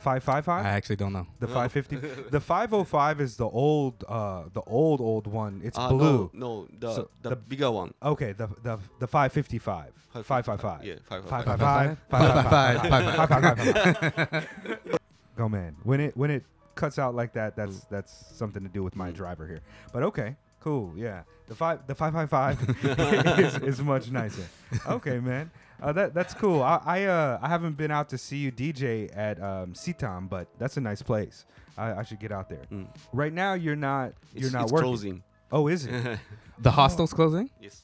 505. 0.00 0.22
five 0.24 0.44
five 0.44 0.66
I 0.66 0.70
actually 0.70 0.96
don't 0.96 1.12
know. 1.12 1.26
The 1.38 1.46
No. 1.46 1.54
550. 1.54 1.96
the 2.30 2.40
505 2.40 3.20
is 3.20 3.36
the 3.36 3.46
old, 3.48 4.04
uh, 4.08 4.44
the 4.52 4.60
old 4.62 5.00
old 5.00 5.26
one. 5.26 5.60
It's 5.64 5.78
Uh, 5.78 5.88
blue. 5.88 6.30
No, 6.32 6.66
no 6.66 6.68
the, 6.78 6.94
So 6.94 7.10
the, 7.22 7.30
the- 7.30 7.36
bigger 7.36 7.70
one. 7.70 7.94
Okay, 8.02 8.32
the 8.32 8.48
the 8.62 8.78
the 8.98 9.06
555. 9.06 9.92
555. 10.24 10.84
Yeah, 10.84 10.94
555. 11.08 11.98
555. 12.10 12.80
555. 12.88 13.28
555. 13.28 14.98
Go 15.36 15.48
man. 15.48 15.76
When 15.84 16.00
it 16.00 16.16
when 16.16 16.30
it 16.30 16.44
cuts 16.74 16.98
out 16.98 17.14
like 17.14 17.32
that, 17.34 17.54
that's 17.56 17.84
that's 17.84 18.12
something 18.36 18.62
to 18.64 18.68
do 18.68 18.82
with 18.82 18.96
my 18.96 19.10
Mm. 19.10 19.14
driver 19.14 19.46
here. 19.46 19.60
But 19.92 20.02
okay, 20.02 20.36
cool. 20.60 20.92
Yeah. 20.96 21.22
The 21.46 21.54
five 21.54 21.86
the 21.86 21.94
555 21.94 23.38
is, 23.40 23.56
is 23.78 23.80
much 23.82 24.10
nicer. 24.10 24.46
Okay, 24.86 25.18
man. 25.18 25.50
Uh, 25.82 25.92
that 25.92 26.14
that's 26.14 26.34
cool. 26.34 26.62
I 26.62 26.80
I, 26.84 27.04
uh, 27.04 27.38
I 27.42 27.48
haven't 27.48 27.76
been 27.76 27.90
out 27.90 28.08
to 28.10 28.18
see 28.18 28.36
you 28.36 28.52
DJ 28.52 29.10
at 29.16 29.42
um, 29.42 29.72
Sitam, 29.72 30.28
but 30.28 30.46
that's 30.58 30.76
a 30.76 30.80
nice 30.80 31.02
place. 31.02 31.44
I, 31.78 31.94
I 31.94 32.02
should 32.02 32.20
get 32.20 32.30
out 32.32 32.48
there. 32.48 32.64
Mm. 32.70 32.86
Right 33.12 33.32
now, 33.32 33.54
you're 33.54 33.74
not 33.76 34.12
you're 34.34 34.44
It's, 34.46 34.52
not 34.52 34.64
it's 34.64 34.72
working. 34.72 34.86
closing. 34.88 35.22
Oh, 35.50 35.66
is 35.68 35.86
it? 35.86 36.18
The 36.62 36.70
hostel's 36.70 37.14
closing. 37.14 37.48
yes. 37.60 37.82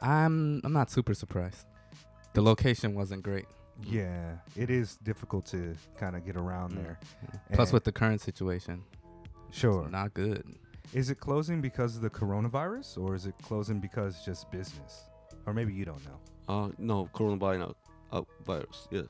I'm 0.00 0.60
I'm 0.64 0.72
not 0.72 0.90
super 0.90 1.14
surprised. 1.14 1.66
The 2.34 2.40
location 2.42 2.94
wasn't 2.94 3.22
great. 3.22 3.44
yeah, 3.84 4.36
it 4.56 4.70
is 4.70 4.96
difficult 5.02 5.44
to 5.46 5.74
kind 5.98 6.16
of 6.16 6.24
get 6.24 6.36
around 6.36 6.72
Mm. 6.72 6.82
there. 6.82 6.98
Plus, 7.52 7.68
And- 7.68 7.74
with 7.74 7.84
the 7.84 7.92
current 7.92 8.20
situation, 8.20 8.82
Sure. 9.50 9.88
not 9.90 10.14
good. 10.14 10.44
Is 10.92 11.10
it 11.10 11.18
closing 11.20 11.60
because 11.60 11.96
of 11.96 12.02
the 12.02 12.10
coronavirus, 12.10 12.98
or 13.02 13.14
is 13.14 13.26
it 13.26 13.34
closing 13.42 13.80
because 13.80 14.24
just 14.24 14.50
business? 14.50 15.04
Or 15.46 15.54
maybe 15.54 15.72
you 15.72 15.84
don't 15.84 16.04
know. 16.04 16.18
Uh, 16.48 16.68
no, 16.78 17.08
coronavirus. 17.14 17.74
Uh, 18.12 18.22
virus. 18.44 18.88
Yeah. 18.90 19.02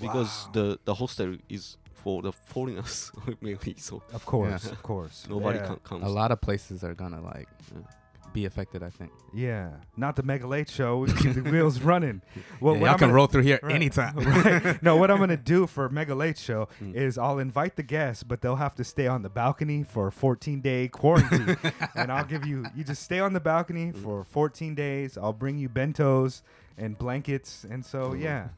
Because 0.00 0.46
Wow. 0.46 0.50
the 0.52 0.78
the 0.84 0.94
hostel 0.94 1.36
is 1.48 1.76
for 1.94 2.22
the 2.22 2.32
foreigners 2.32 3.10
mainly, 3.40 3.74
so 3.76 4.02
Of 4.12 4.24
course, 4.24 4.66
of 4.70 4.82
course. 4.82 5.26
nobody 5.28 5.58
yeah. 5.58 5.66
can 5.66 5.76
comes. 5.76 6.04
A 6.04 6.08
lot 6.08 6.30
of 6.30 6.40
places 6.40 6.84
are 6.84 6.94
gonna 6.94 7.20
like 7.20 7.48
Yeah. 7.74 7.82
Be 8.32 8.44
affected. 8.46 8.82
I 8.82 8.90
think. 8.90 9.10
Yeah, 9.32 9.70
not 9.96 10.16
the 10.16 10.22
Mega 10.22 10.46
Late 10.46 10.68
Show. 10.68 10.98
We 10.98 11.12
keep 11.12 11.34
the 11.34 11.42
wheels 11.50 11.80
running. 11.80 12.22
Well, 12.60 12.74
Yeah, 12.74 12.80
y'all 12.80 12.88
I'm 12.90 12.98
can 12.98 13.08
gonna- 13.08 13.14
roll 13.14 13.26
through 13.26 13.42
here 13.42 13.58
Right. 13.62 13.74
anytime. 13.74 14.16
right. 14.16 14.82
No, 14.82 14.96
what 14.96 15.10
I'm 15.10 15.18
gonna 15.18 15.36
do 15.36 15.66
for 15.66 15.88
Mega 15.88 16.14
Late 16.14 16.36
Show 16.38 16.68
Mm. 16.82 16.94
is 16.94 17.16
I'll 17.18 17.38
invite 17.38 17.76
the 17.76 17.82
guests, 17.82 18.22
but 18.22 18.40
they'll 18.42 18.56
have 18.56 18.74
to 18.76 18.84
stay 18.84 19.06
on 19.06 19.22
the 19.22 19.30
balcony 19.30 19.82
for 19.82 20.08
a 20.08 20.12
14 20.12 20.60
day 20.60 20.88
quarantine, 20.88 21.56
and 21.94 22.12
I'll 22.12 22.24
give 22.24 22.44
you 22.46 22.64
you 22.76 22.84
just 22.84 23.02
stay 23.02 23.20
on 23.20 23.32
the 23.32 23.40
balcony 23.40 23.92
Mm. 23.92 24.02
for 24.02 24.24
14 24.24 24.74
days. 24.74 25.16
I'll 25.16 25.32
bring 25.32 25.58
you 25.58 25.68
bentos 25.68 26.42
and 26.76 26.96
blankets, 26.98 27.64
and 27.70 27.84
so 27.84 28.14
yeah. 28.14 28.48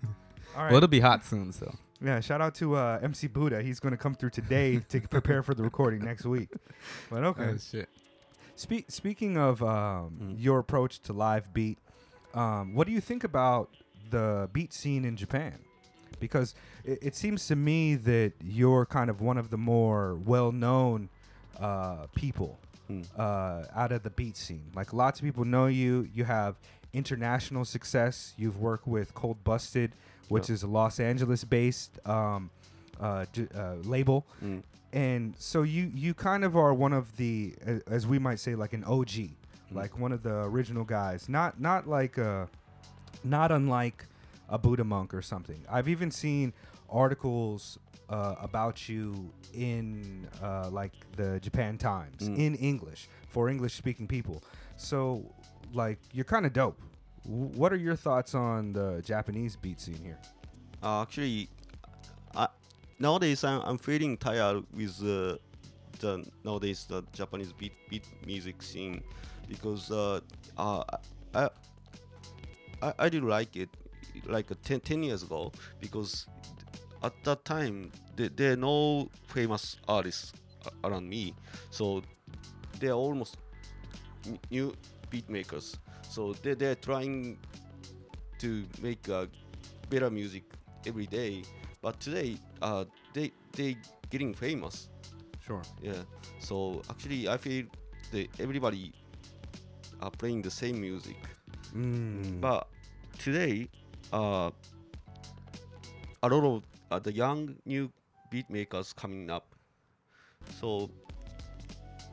All 0.56 0.62
right. 0.64 0.68
Well, 0.70 0.76
it'll 0.78 0.88
be 0.88 1.00
hot 1.00 1.24
soon, 1.24 1.52
so 1.52 1.74
Yeah, 2.04 2.18
shout 2.20 2.40
out 2.40 2.54
to 2.56 2.74
uh, 2.76 2.98
MC 3.02 3.28
Buddha. 3.28 3.62
He's 3.62 3.78
going 3.80 3.92
to 3.92 3.96
come 3.96 4.14
through 4.16 4.30
today 4.30 4.80
to 4.88 5.00
prepare 5.02 5.42
for 5.42 5.54
the 5.54 5.62
recording 5.62 6.04
next 6.04 6.24
week. 6.26 6.48
But 7.08 7.22
okay. 7.24 7.50
Oh, 7.54 7.56
shit. 7.58 7.88
Spe- 8.56 8.88
speaking 8.88 9.36
of 9.36 9.62
um, 9.62 10.18
Mm. 10.20 10.34
your 10.38 10.58
approach 10.58 11.00
to 11.00 11.12
live 11.12 11.52
beat, 11.52 11.78
um, 12.34 12.74
what 12.74 12.86
do 12.86 12.92
you 12.92 13.00
think 13.00 13.24
about 13.24 13.70
the 14.10 14.48
beat 14.52 14.72
scene 14.72 15.04
in 15.04 15.16
Japan? 15.16 15.58
Because 16.20 16.54
it, 16.84 16.98
it 17.02 17.14
seems 17.16 17.46
to 17.48 17.56
me 17.56 17.94
that 17.96 18.32
you're 18.42 18.86
kind 18.86 19.10
of 19.10 19.20
one 19.20 19.38
of 19.38 19.50
the 19.50 19.56
more 19.56 20.14
well-known 20.14 21.08
uh, 21.58 22.06
people 22.14 22.58
Mm. 22.90 23.06
uh, 23.16 23.64
out 23.74 23.92
of 23.92 24.02
the 24.02 24.10
beat 24.10 24.36
scene. 24.36 24.64
Like 24.74 24.92
lots 24.92 25.20
of 25.20 25.24
people 25.24 25.44
know 25.44 25.66
you. 25.66 26.08
You 26.12 26.24
have 26.24 26.56
international 26.92 27.64
success. 27.64 28.34
You've 28.36 28.58
worked 28.58 28.88
with 28.88 29.14
Cold 29.14 29.42
Busted, 29.44 29.92
which 30.28 30.50
is 30.50 30.64
a 30.64 30.66
Los 30.66 30.98
Angeles-based 30.98 32.00
um, 32.06 32.50
uh, 33.00 33.26
j- 33.32 33.48
uh, 33.54 33.74
label, 33.84 34.26
Mm. 34.42 34.62
and 34.92 35.34
so 35.38 35.62
you 35.62 35.90
you 35.94 36.14
kind 36.14 36.44
of 36.44 36.56
are 36.56 36.74
one 36.74 36.92
of 36.92 37.16
the, 37.16 37.54
as 37.86 38.06
we 38.06 38.18
might 38.18 38.38
say, 38.40 38.54
like 38.54 38.72
an 38.72 38.84
OG, 38.84 39.08
Mm. 39.70 39.74
like 39.76 39.98
one 39.98 40.12
of 40.12 40.22
the 40.22 40.42
original 40.44 40.84
guys. 40.84 41.28
Not 41.28 41.60
not 41.60 41.86
like 41.88 42.18
a, 42.18 42.48
not 43.24 43.50
unlike 43.52 44.06
a 44.48 44.58
Buddha 44.58 44.84
monk 44.84 45.14
or 45.14 45.22
something. 45.22 45.60
I've 45.70 45.88
even 45.88 46.10
seen 46.10 46.52
articles 46.90 47.78
uh, 48.10 48.34
about 48.40 48.88
you 48.88 49.30
in 49.54 50.28
uh, 50.42 50.68
like 50.70 50.92
the 51.16 51.40
Japan 51.40 51.78
Times 51.78 52.28
Mm. 52.28 52.36
in 52.38 52.54
English 52.56 53.08
for 53.28 53.48
English 53.48 53.74
speaking 53.74 54.06
people. 54.06 54.42
So 54.76 55.24
like 55.72 55.98
you're 56.12 56.26
kind 56.26 56.44
of 56.44 56.52
dope. 56.52 56.78
W- 57.24 57.46
what 57.58 57.72
are 57.72 57.76
your 57.76 57.96
thoughts 57.96 58.34
on 58.34 58.72
the 58.74 59.00
Japanese 59.02 59.56
beat 59.56 59.80
scene 59.80 60.00
here? 60.02 60.18
Uh, 60.82 61.00
actually, 61.02 61.48
I, 61.48 61.48
nowadays 62.98 63.44
I'm, 63.44 63.60
I'm 63.62 63.78
feeling 63.78 64.16
tired 64.16 64.64
with 64.74 64.98
uh, 65.02 65.36
the 66.00 66.24
nowadays 66.44 66.86
the 66.88 67.02
Japanese 67.12 67.52
beat 67.52 67.72
beat 67.88 68.04
music 68.26 68.62
scene 68.62 69.02
because 69.48 69.90
uh, 69.90 70.20
uh, 70.58 70.82
I, 71.34 71.48
I 72.82 72.92
I 72.98 73.08
did 73.08 73.24
like 73.24 73.56
it 73.56 73.68
like 74.26 74.50
uh, 74.50 74.54
10, 74.64 74.80
10 74.80 75.02
years 75.02 75.22
ago 75.22 75.52
because 75.80 76.26
at 77.02 77.12
that 77.24 77.44
time 77.44 77.90
there, 78.16 78.28
there 78.28 78.52
are 78.52 78.56
no 78.56 79.08
famous 79.28 79.76
artists 79.88 80.32
around 80.84 81.08
me. 81.08 81.34
So 81.70 82.02
they're 82.80 82.92
almost 82.92 83.36
n- 84.26 84.38
new 84.50 84.74
beat 85.10 85.28
makers. 85.30 85.76
So 86.10 86.34
they, 86.42 86.54
they're 86.54 86.74
trying 86.76 87.38
to 88.38 88.64
make 88.80 89.08
uh, 89.08 89.26
better 89.90 90.10
music 90.10 90.44
every 90.86 91.06
day. 91.06 91.42
But 91.80 92.00
today 92.00 92.38
uh, 92.62 92.84
they 93.14 93.30
they 93.52 93.76
getting 94.10 94.32
famous 94.34 94.88
Sure. 95.46 95.62
yeah 95.82 96.02
so 96.38 96.80
actually 96.90 97.28
i 97.28 97.36
feel 97.36 97.64
that 98.12 98.28
everybody 98.40 98.92
are 100.00 100.10
playing 100.10 100.42
the 100.42 100.50
same 100.50 100.80
music 100.80 101.16
Mm. 101.74 102.40
but 102.40 102.68
today 103.18 103.66
uh, 104.12 104.50
a 106.22 106.28
lot 106.28 106.44
of 106.44 106.62
uh, 106.90 106.98
the 106.98 107.12
young 107.12 107.56
new 107.64 107.90
beat 108.30 108.48
makers 108.50 108.92
coming 108.92 109.30
up 109.30 109.46
so 110.60 110.90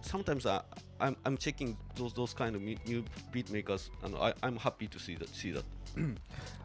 sometimes 0.01 0.45
I, 0.45 0.61
I'm, 1.01 1.15
I'm 1.25 1.35
checking 1.37 1.75
those 1.95 2.13
those 2.13 2.33
kind 2.33 2.55
of 2.55 2.61
new 2.61 3.03
beat 3.33 3.51
makers 3.51 3.91
and 4.03 4.15
I, 4.15 4.33
I'm 4.43 4.55
happy 4.55 4.87
to 4.87 4.99
see 4.99 5.15
that 5.15 5.29
see 5.35 5.51
that 5.51 5.65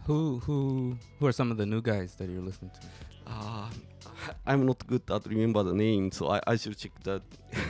Who 0.07 0.39
who 0.47 0.97
who 1.19 1.27
are 1.27 1.33
some 1.33 1.51
of 1.51 1.57
the 1.57 1.67
new 1.67 1.81
guys 1.83 2.15
that 2.17 2.29
you're 2.29 2.43
listening 2.43 2.71
to? 2.79 2.87
Uh, 3.27 3.69
I'm 4.47 4.67
not 4.67 4.87
good 4.87 5.03
at 5.11 5.27
remember 5.27 5.63
the 5.63 5.75
name 5.75 6.11
so 6.13 6.29
I, 6.29 6.41
I 6.47 6.57
should 6.57 6.77
check 6.79 6.93
that 7.05 7.23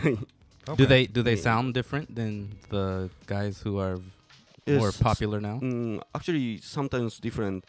Do 0.76 0.86
they 0.86 1.04
do 1.06 1.22
they 1.22 1.34
Yeah. 1.36 1.42
sound 1.42 1.74
different 1.74 2.14
than 2.16 2.56
the 2.70 3.10
guys 3.26 3.60
who 3.60 3.78
are 3.78 3.98
more 4.66 4.92
popular 4.92 5.38
now? 5.38 5.60
Mm, 5.60 6.00
actually, 6.14 6.56
sometimes 6.62 7.20
different. 7.20 7.66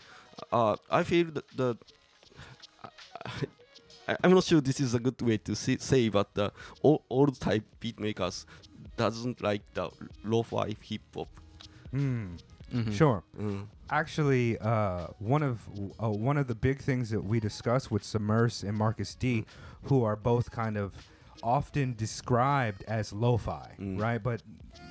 Uh, 0.49 0.77
I 0.89 1.03
feel 1.03 1.27
that 1.35 1.43
the. 1.57 1.75
I, 4.07 4.15
I'm 4.23 4.31
not 4.33 4.45
sure 4.45 4.61
this 4.61 4.79
is 4.79 4.93
a 4.93 4.99
good 4.99 5.21
way 5.21 5.37
to 5.43 5.55
say, 5.55 5.75
say 5.77 6.07
but 6.09 6.33
the 6.35 6.53
old, 6.83 7.01
old 7.09 7.39
type 7.39 7.63
beat 7.81 7.99
makers 7.99 8.45
doesn't 8.95 9.41
like 9.41 9.61
the 9.73 9.89
lo-fi 10.23 10.75
hip 10.81 11.01
hop. 11.13 11.27
Mm. 11.93 12.39
Mhm. 12.73 12.93
Sure. 12.93 13.23
Mm. 13.37 13.67
Actually, 13.89 14.57
uh, 14.59 15.07
one 15.19 15.43
of 15.43 15.59
uh, 16.01 16.09
one 16.09 16.37
of 16.37 16.47
the 16.47 16.55
big 16.55 16.79
things 16.79 17.09
that 17.11 17.21
we 17.23 17.39
discuss 17.39 17.91
with 17.91 18.03
Submerse 18.03 18.63
and 18.63 18.75
Marcus 18.75 19.13
D, 19.15 19.45
who 19.83 20.03
are 20.03 20.15
both 20.15 20.49
kind 20.51 20.75
of 20.75 20.93
often 21.43 21.93
described 21.95 22.83
as 22.87 23.13
lo-fi, 23.13 23.75
Mm. 23.79 24.01
right? 24.01 24.21
But 24.23 24.41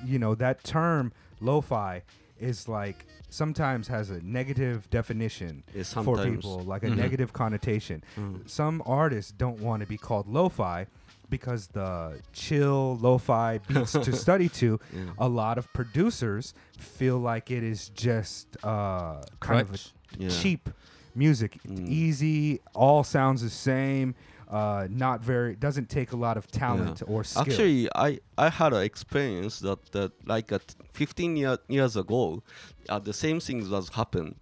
you 0.05 0.17
know 0.19 0.33
that 0.35 0.63
term 0.63 1.11
lo-fi 1.41 2.03
is 2.39 2.69
like 2.69 3.05
sometimes 3.29 3.87
has 3.89 4.09
a 4.11 4.21
negative 4.21 4.89
definition 4.89 5.63
for 6.05 6.15
people, 6.35 6.59
like 6.63 6.83
a 6.83 6.87
Mhm. 6.87 6.95
negative 6.97 7.33
connotation. 7.33 8.01
Mm. 8.15 8.49
Some 8.49 8.81
artists 8.85 9.31
don't 9.31 9.59
want 9.59 9.81
to 9.81 9.87
be 9.87 9.97
called 9.97 10.27
lo-fi 10.27 10.87
because 11.29 11.67
the 11.67 12.19
chill 12.33 12.97
lo-fi 13.01 13.59
beats 13.67 13.93
to 13.93 14.13
study 14.25 14.49
to 14.49 14.79
Yeah. 14.93 15.01
a 15.17 15.27
lot 15.27 15.57
of 15.57 15.71
producers 15.73 16.53
feel 16.77 17.17
like 17.17 17.51
it 17.51 17.63
is 17.63 17.89
just 17.89 18.57
uh, 18.63 19.21
kind 19.39 19.61
of 19.61 19.69
Crutch. 19.69 19.93
a 20.19 20.23
Yeah. 20.23 20.29
cheap 20.29 20.69
music, 21.15 21.59
Mm. 21.67 21.87
easy, 21.87 22.59
all 22.73 23.03
sounds 23.03 23.41
the 23.41 23.49
same, 23.49 24.15
uh, 24.49 24.87
not 24.89 25.21
very 25.23 25.55
doesn't 25.55 25.89
take 25.89 26.11
a 26.11 26.17
lot 26.17 26.35
of 26.37 26.45
talent 26.51 27.01
or 27.07 27.23
skill. 27.23 27.41
Actually, 27.43 27.89
I, 27.95 28.19
I 28.37 28.49
had 28.49 28.73
an 28.73 28.83
experience 28.83 29.59
that, 29.59 29.79
that 29.93 30.11
like 30.27 30.51
at 30.51 30.75
15 30.93 31.37
year, 31.37 31.57
years 31.67 31.95
ago, 31.95 32.43
uh, 32.89 32.99
the 32.99 33.13
same 33.13 33.39
thing 33.39 33.67
was 33.69 33.89
happened 33.89 34.35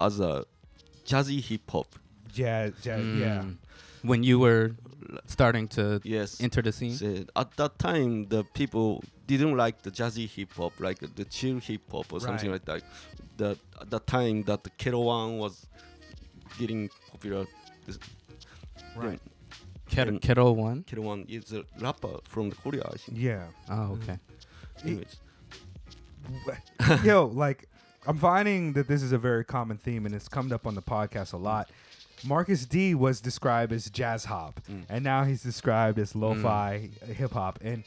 as 0.00 0.18
a 0.20 0.44
jazzy 1.06 1.40
hip 1.42 1.70
hop. 1.70 1.86
jazz, 2.32 2.72
jazz 2.82 3.04
yeah, 3.16 3.42
Mm. 3.42 3.56
When 4.02 4.22
you 4.22 4.38
were 4.38 4.72
starting 5.26 5.68
to 5.68 6.00
yes. 6.04 6.40
enter 6.40 6.62
the 6.62 6.72
scene. 6.72 6.94
So 6.94 7.24
at 7.36 7.56
that 7.56 7.78
time, 7.78 8.26
the 8.28 8.44
people 8.44 9.02
didn't 9.26 9.56
like 9.56 9.82
the 9.82 9.90
jazzy 9.90 10.28
hip 10.28 10.52
hop, 10.54 10.72
like 10.80 10.98
the 11.14 11.24
chill 11.24 11.58
hip 11.58 11.82
hop 11.90 12.12
or 12.12 12.20
something 12.20 12.50
like 12.50 12.64
that. 12.66 12.82
The 13.36 13.58
at 13.80 13.90
the 13.90 14.00
time 14.00 14.42
that 14.44 14.64
the 14.64 14.70
Kero 14.70 15.04
One 15.04 15.38
was 15.38 15.66
getting 16.58 16.90
popular. 17.10 17.46
This- 17.86 17.98
Right. 18.96 19.20
Ket- 19.88 20.08
and- 20.08 20.20
Keto 20.20 20.54
One. 20.54 20.84
Kero 20.84 21.00
One 21.02 21.24
is 21.28 21.52
a 21.52 21.64
rapper 21.80 22.18
from 22.24 22.50
Korea, 22.50 22.82
I 22.84 22.96
think. 22.96 23.18
Yeah. 23.18 23.46
Oh, 23.70 23.92
okay. 23.92 24.18
Mm. 24.78 24.86
Anyways, 24.86 25.16
Yo, 27.04 27.26
like, 27.26 27.68
I'm 28.06 28.18
finding 28.18 28.72
that 28.74 28.88
this 28.88 29.02
is 29.02 29.12
a 29.12 29.18
very 29.18 29.44
common 29.44 29.78
theme, 29.78 30.06
and 30.06 30.14
it's 30.14 30.28
come 30.28 30.52
up 30.52 30.66
on 30.66 30.74
the 30.74 30.82
podcast 30.82 31.32
a 31.32 31.36
lot. 31.36 31.70
Marcus 32.24 32.66
D 32.66 32.94
was 32.94 33.20
described 33.20 33.72
as 33.72 33.88
jazz 33.90 34.24
hop, 34.24 34.60
Mm. 34.68 34.84
and 34.88 35.04
now 35.04 35.24
he's 35.24 35.42
described 35.42 35.98
as 35.98 36.14
lo-fi 36.14 36.90
hip 37.06 37.32
hop. 37.32 37.58
And 37.62 37.84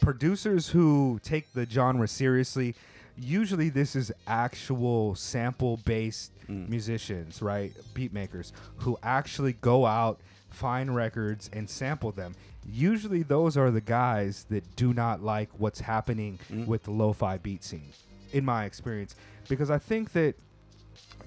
producers 0.00 0.68
who 0.68 1.20
take 1.22 1.52
the 1.52 1.66
genre 1.68 2.08
seriously, 2.08 2.74
usually 3.16 3.68
this 3.68 3.94
is 3.94 4.12
actual 4.26 5.14
sample-based 5.14 6.32
Mm. 6.48 6.68
musicians, 6.68 7.40
right? 7.40 7.72
Beat 7.94 8.12
makers 8.12 8.52
who 8.78 8.98
actually 9.02 9.52
go 9.54 9.86
out, 9.86 10.20
find 10.50 10.94
records, 10.94 11.48
and 11.52 11.70
sample 11.70 12.10
them. 12.10 12.34
Usually, 12.66 13.22
those 13.22 13.56
are 13.56 13.70
the 13.70 13.80
guys 13.80 14.44
that 14.50 14.76
do 14.76 14.92
not 14.92 15.22
like 15.22 15.50
what's 15.58 15.80
happening 15.80 16.38
Mm. 16.50 16.66
with 16.66 16.82
the 16.84 16.90
lo-fi 16.90 17.38
beat 17.38 17.62
scene, 17.64 17.92
in 18.32 18.44
my 18.44 18.64
experience, 18.64 19.14
because 19.48 19.70
I 19.70 19.78
think 19.78 20.12
that 20.12 20.34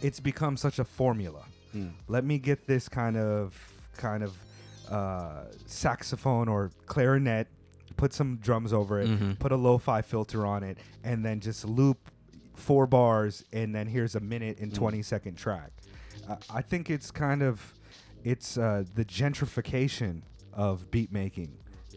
it's 0.01 0.19
become 0.19 0.57
such 0.57 0.79
a 0.79 0.83
formula. 0.83 1.45
Mm. 1.75 1.91
Let 2.07 2.23
me 2.23 2.39
get 2.39 2.65
this 2.67 2.87
kind 2.89 3.17
of 3.17 3.53
kind 3.97 4.23
of 4.23 4.33
uh, 4.89 5.45
saxophone 5.65 6.47
or 6.47 6.71
clarinet, 6.85 7.47
put 7.97 8.13
some 8.13 8.37
drums 8.37 8.71
over 8.73 8.99
it, 9.01 9.09
Mhm. 9.09 9.39
put 9.39 9.51
a 9.51 9.55
lo-fi 9.55 10.01
filter 10.01 10.45
on 10.45 10.63
it, 10.63 10.77
and 11.03 11.23
then 11.25 11.39
just 11.39 11.65
loop 11.65 11.97
four 12.55 12.85
bars, 12.87 13.43
and 13.51 13.73
then 13.73 13.87
here's 13.87 14.15
a 14.15 14.19
minute 14.19 14.59
and 14.59 14.71
Mm. 14.71 14.75
20 14.75 15.01
second 15.01 15.35
track. 15.35 15.71
I 16.29 16.37
I 16.59 16.61
think 16.61 16.89
it's 16.89 17.11
kind 17.11 17.41
of 17.41 17.73
it's 18.23 18.57
uh, 18.57 18.83
the 18.95 19.05
gentrification 19.05 20.21
of 20.53 20.89
beat 20.91 21.11
making. 21.11 21.51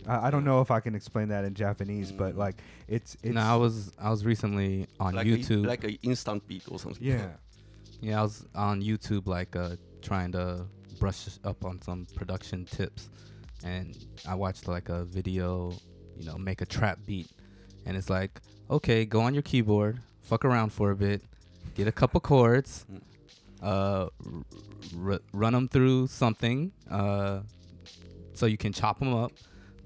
I, 0.06 0.26
I 0.28 0.30
don't 0.30 0.44
know 0.44 0.60
if 0.60 0.70
I 0.70 0.80
can 0.80 0.94
explain 0.94 1.28
that 1.28 1.44
in 1.44 1.54
Japanese, 1.54 2.12
but 2.12 2.34
Mm. 2.34 2.38
like 2.38 2.56
it's 2.88 3.16
it's 3.22 3.34
no, 3.34 3.40
I 3.40 3.56
was 3.56 3.92
I 3.98 4.10
was 4.10 4.24
recently 4.24 4.86
on 5.00 5.14
like 5.14 5.26
YouTube. 5.26 5.64
A, 5.64 5.68
like 5.68 5.84
an 5.84 5.98
instant 6.02 6.46
beat 6.48 6.64
or 6.68 6.78
something. 6.78 7.02
yeah 7.02 7.32
yeah, 8.00 8.20
I 8.20 8.22
was 8.22 8.44
on 8.54 8.82
YouTube 8.82 9.26
like 9.26 9.56
uh 9.56 9.76
trying 10.02 10.32
to 10.32 10.66
brush 11.00 11.28
up 11.44 11.64
on 11.64 11.80
some 11.82 12.06
production 12.14 12.64
tips, 12.64 13.08
and 13.64 13.96
I 14.28 14.34
watched 14.34 14.66
like 14.68 14.88
a 14.88 15.04
video, 15.04 15.72
you 16.16 16.24
know, 16.24 16.36
make 16.38 16.60
a 16.60 16.66
trap 16.66 16.98
beat, 17.06 17.30
and 17.86 17.96
it's 17.96 18.10
like, 18.10 18.40
okay, 18.70 19.04
go 19.04 19.20
on 19.20 19.34
your 19.34 19.42
keyboard, 19.42 19.98
fuck 20.22 20.44
around 20.44 20.72
for 20.72 20.90
a 20.90 20.96
bit, 20.96 21.22
get 21.74 21.86
a 21.88 21.92
couple 21.92 22.20
chords, 22.20 22.84
uh, 23.62 24.06
r- 24.24 25.12
r- 25.12 25.20
run 25.32 25.52
them 25.52 25.68
through 25.68 26.06
something, 26.08 26.72
uh, 26.90 27.40
so 28.34 28.46
you 28.46 28.56
can 28.56 28.72
chop 28.72 28.98
them 28.98 29.14
up, 29.14 29.32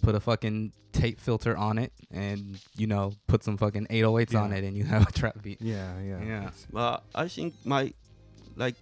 put 0.03 0.15
a 0.15 0.21
fucking 0.21 0.73
tape 0.93 1.19
filter 1.21 1.57
on 1.57 1.79
it, 1.79 1.93
and 2.11 2.59
you 2.77 2.87
know, 2.87 3.13
put 3.27 3.43
some 3.43 3.57
fucking 3.57 3.87
808s 3.89 4.35
on 4.35 4.53
it, 4.53 4.65
and 4.65 4.77
you 4.77 4.85
have 4.85 5.09
a 5.09 5.13
trap 5.13 5.43
beat. 5.43 5.61
yeah 5.61 5.93
yeah 6.01 6.23
Yeah. 6.23 6.51
Well, 6.71 7.03
I 7.15 7.29
think 7.29 7.55
my 7.65 7.93
like 8.57 8.75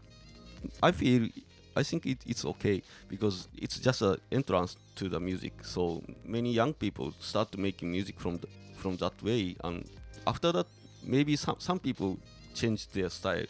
I 0.83 0.93
feel 0.93 1.29
I 1.77 1.83
think 1.83 2.07
it, 2.07 2.19
it's 2.27 2.45
okay 2.45 2.83
because 3.09 3.49
it's 3.57 3.79
just 3.79 4.03
an 4.03 4.17
entrance 4.33 4.77
to 4.97 5.09
the 5.09 5.21
music. 5.21 5.53
So 5.63 6.03
many 6.25 6.53
young 6.53 6.75
people 6.75 7.15
start 7.21 7.57
making 7.57 7.91
music 7.91 8.19
from 8.19 8.39
the, 8.39 8.49
from 8.77 8.97
that 8.99 9.23
way, 9.23 9.57
and 9.65 9.89
after 10.27 10.53
that, 10.53 10.67
maybe 11.05 11.37
some 11.37 11.57
some 11.59 11.79
people 11.79 12.19
change 12.55 12.89
their 12.89 13.09
style. 13.11 13.47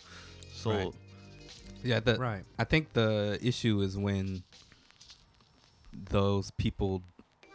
So 0.55 0.71
Right. 0.71 0.95
Yeah, 1.83 2.01
the, 2.01 2.19
right 2.19 2.45
I 2.59 2.65
think 2.65 2.93
the 2.93 3.39
issue 3.41 3.81
is 3.81 3.97
when 3.97 4.43
those 6.11 6.51
people 6.53 7.03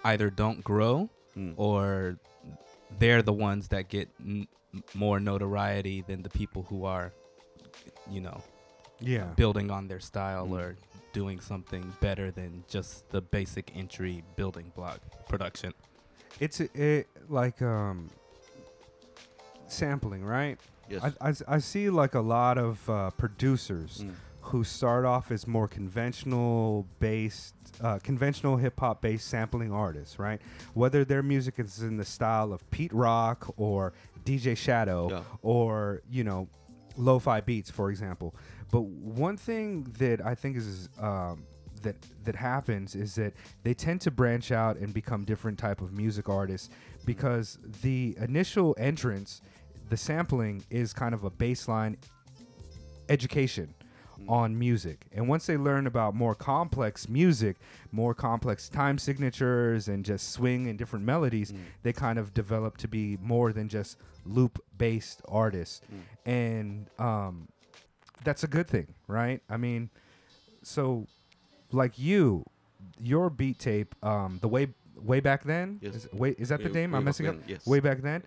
either 0.03 0.29
don't 0.29 0.63
grow 0.63 1.09
mm, 1.37 1.53
or 1.57 2.17
they're 2.99 3.21
the 3.21 3.33
ones 3.33 3.67
that 3.69 3.87
get 3.89 4.09
n- 4.19 4.47
more 4.93 5.19
notoriety 5.19 6.01
than 6.01 6.23
the 6.23 6.29
people 6.29 6.63
who 6.69 6.85
are, 6.85 7.11
you 8.09 8.21
know, 8.21 8.41
yeah 8.99 9.25
building 9.35 9.69
on 9.71 9.87
their 9.87 9.99
style 9.99 10.47
Mm. 10.47 10.59
or 10.59 10.75
doing 11.13 11.39
something 11.39 11.93
better 12.01 12.29
than 12.31 12.63
just 12.69 13.09
the 13.09 13.21
basic 13.21 13.71
entry 13.75 14.23
building 14.35 14.71
block 14.75 14.99
production. 15.29 15.73
it's 16.39 16.59
a, 16.59 16.67
it 16.73 17.07
like 17.29 17.61
um 17.61 18.09
sampling 19.67 20.23
right 20.23 20.59
yes. 20.89 21.03
I, 21.03 21.13
I, 21.21 21.29
s- 21.29 21.43
I 21.47 21.57
see 21.59 21.89
like 21.89 22.13
a 22.15 22.19
lot 22.21 22.57
of 22.57 22.87
uh, 22.89 23.09
producers 23.11 24.03
Mm, 24.05 24.13
who 24.51 24.63
start 24.63 25.05
off 25.05 25.31
as 25.31 25.47
more 25.47 25.67
conventional 25.67 26.85
based 26.99 27.55
uh, 27.81 27.97
conventional 28.03 28.57
hip 28.57 28.79
hop 28.79 29.01
based 29.01 29.27
sampling 29.27 29.71
artists 29.71 30.19
right 30.19 30.39
whether 30.75 31.03
their 31.03 31.23
music 31.23 31.55
is 31.57 31.81
in 31.81 31.97
the 31.97 32.05
style 32.05 32.53
of 32.53 32.69
Pete 32.69 32.93
Rock 32.93 33.51
or 33.57 33.93
DJ 34.23 34.55
Shadow 34.55 35.09
Yeah. 35.09 35.21
or 35.41 36.01
you 36.11 36.23
know 36.23 36.47
lo-fi 36.97 37.41
beats 37.41 37.71
for 37.71 37.89
example 37.89 38.35
but 38.71 38.81
one 38.83 39.37
thing 39.37 39.83
that 39.99 40.25
I 40.25 40.35
think 40.35 40.57
is 40.57 40.89
um, 40.99 41.43
that 41.81 41.95
that 42.23 42.35
happens 42.35 42.95
is 42.95 43.15
that 43.15 43.33
they 43.63 43.73
tend 43.73 44.01
to 44.01 44.11
branch 44.11 44.51
out 44.51 44.77
and 44.77 44.93
become 44.93 45.23
different 45.23 45.57
type 45.59 45.81
of 45.81 45.91
music 45.93 46.29
artists 46.29 46.69
because 47.05 47.57
the 47.81 48.15
initial 48.19 48.75
entrance 48.77 49.41
the 49.89 49.97
sampling 49.97 50.63
is 50.71 50.93
kind 50.93 51.13
of 51.13 51.23
a 51.25 51.29
baseline 51.29 51.95
education 53.09 53.73
Mm. 54.17 54.29
on 54.31 54.57
music. 54.57 55.05
And 55.11 55.27
once 55.27 55.45
they 55.45 55.57
learn 55.57 55.87
about 55.87 56.15
more 56.15 56.33
complex 56.35 57.09
music, 57.09 57.57
more 57.91 58.13
complex 58.13 58.69
time 58.69 58.97
signatures 58.97 59.89
and 59.89 60.05
just 60.05 60.29
swing 60.31 60.67
and 60.69 60.79
different 60.79 61.03
melodies, 61.03 61.51
Mm. 61.51 61.57
they 61.83 61.91
kind 61.91 62.17
of 62.17 62.33
develop 62.33 62.77
to 62.77 62.87
be 62.87 63.17
more 63.21 63.51
than 63.51 63.67
just 63.67 63.97
loop 64.25 64.63
based 64.77 65.21
artists. 65.27 65.81
Mm. 66.25 66.31
And 66.31 66.89
um, 66.97 67.47
that's 68.23 68.43
a 68.43 68.47
good 68.47 68.67
thing, 68.67 68.87
right? 69.07 69.41
I 69.49 69.57
mean, 69.57 69.89
so 70.63 71.07
like 71.71 71.97
you, 71.99 72.43
your 73.01 73.29
beat 73.29 73.59
tape, 73.59 73.95
um, 74.03 74.39
the 74.41 74.47
way 74.47 74.67
way 75.03 75.19
back 75.19 75.43
then, 75.43 75.77
Yes. 75.81 75.95
is, 75.95 76.13
way, 76.13 76.31
is 76.39 76.49
that 76.49 76.59
the 76.63 76.69
Way- 76.69 76.73
name 76.73 76.95
I'm 76.95 77.03
messing 77.03 77.27
up? 77.27 77.35
then, 77.35 77.43
Yes. 77.47 77.65
way 77.67 77.79
back 77.79 77.99
then. 77.99 78.23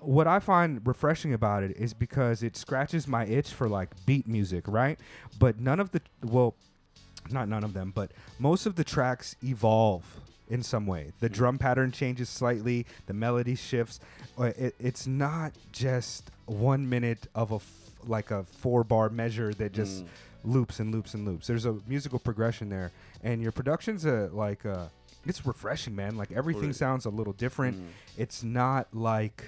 What 0.00 0.26
I 0.26 0.38
find 0.38 0.80
refreshing 0.86 1.34
about 1.34 1.62
it 1.64 1.76
is 1.76 1.92
because 1.92 2.42
it 2.42 2.56
scratches 2.56 3.06
my 3.06 3.26
itch 3.26 3.52
for 3.52 3.68
like 3.68 3.90
beat 4.06 4.26
music, 4.26 4.66
right? 4.66 4.98
But 5.38 5.60
none 5.60 5.80
of 5.80 5.90
the 5.90 6.00
well, 6.24 6.54
not 7.30 7.48
none 7.48 7.62
of 7.64 7.74
them, 7.74 7.92
but 7.94 8.12
most 8.38 8.64
of 8.64 8.76
the 8.76 8.84
tracks 8.84 9.36
evolve 9.42 10.04
in 10.48 10.62
some 10.62 10.86
way. 10.86 11.12
The 11.20 11.28
Mm. 11.28 11.32
drum 11.34 11.58
pattern 11.58 11.92
changes 11.92 12.28
slightly, 12.30 12.86
the 13.06 13.12
melody 13.12 13.54
shifts. 13.54 14.00
Uh, 14.38 14.52
It, 14.56 14.74
it's 14.80 15.06
not 15.06 15.52
just 15.72 16.30
one 16.46 16.88
minute 16.88 17.26
of 17.34 17.52
a 17.52 17.58
like 18.06 18.30
a 18.30 18.44
four 18.44 18.84
bar 18.84 19.08
measure 19.10 19.52
that 19.54 19.72
just 19.72 20.04
Mm. 20.04 20.08
loops 20.44 20.80
and 20.80 20.92
loops 20.92 21.14
and 21.14 21.26
loops. 21.26 21.46
There's 21.46 21.64
a 21.66 21.76
musical 21.86 22.18
progression 22.18 22.68
there, 22.68 22.92
and 23.22 23.42
your 23.42 23.52
production's 23.52 24.04
a 24.04 24.30
like 24.32 24.64
uh 24.66 24.86
it's 25.26 25.44
refreshing, 25.44 25.94
man. 25.96 26.16
Like 26.16 26.32
everything 26.32 26.62
Correct. 26.62 26.76
sounds 26.76 27.04
a 27.06 27.10
little 27.10 27.32
different 27.34 27.76
Mm. 27.78 27.86
it's 28.16 28.42
not 28.42 28.86
like 28.94 29.44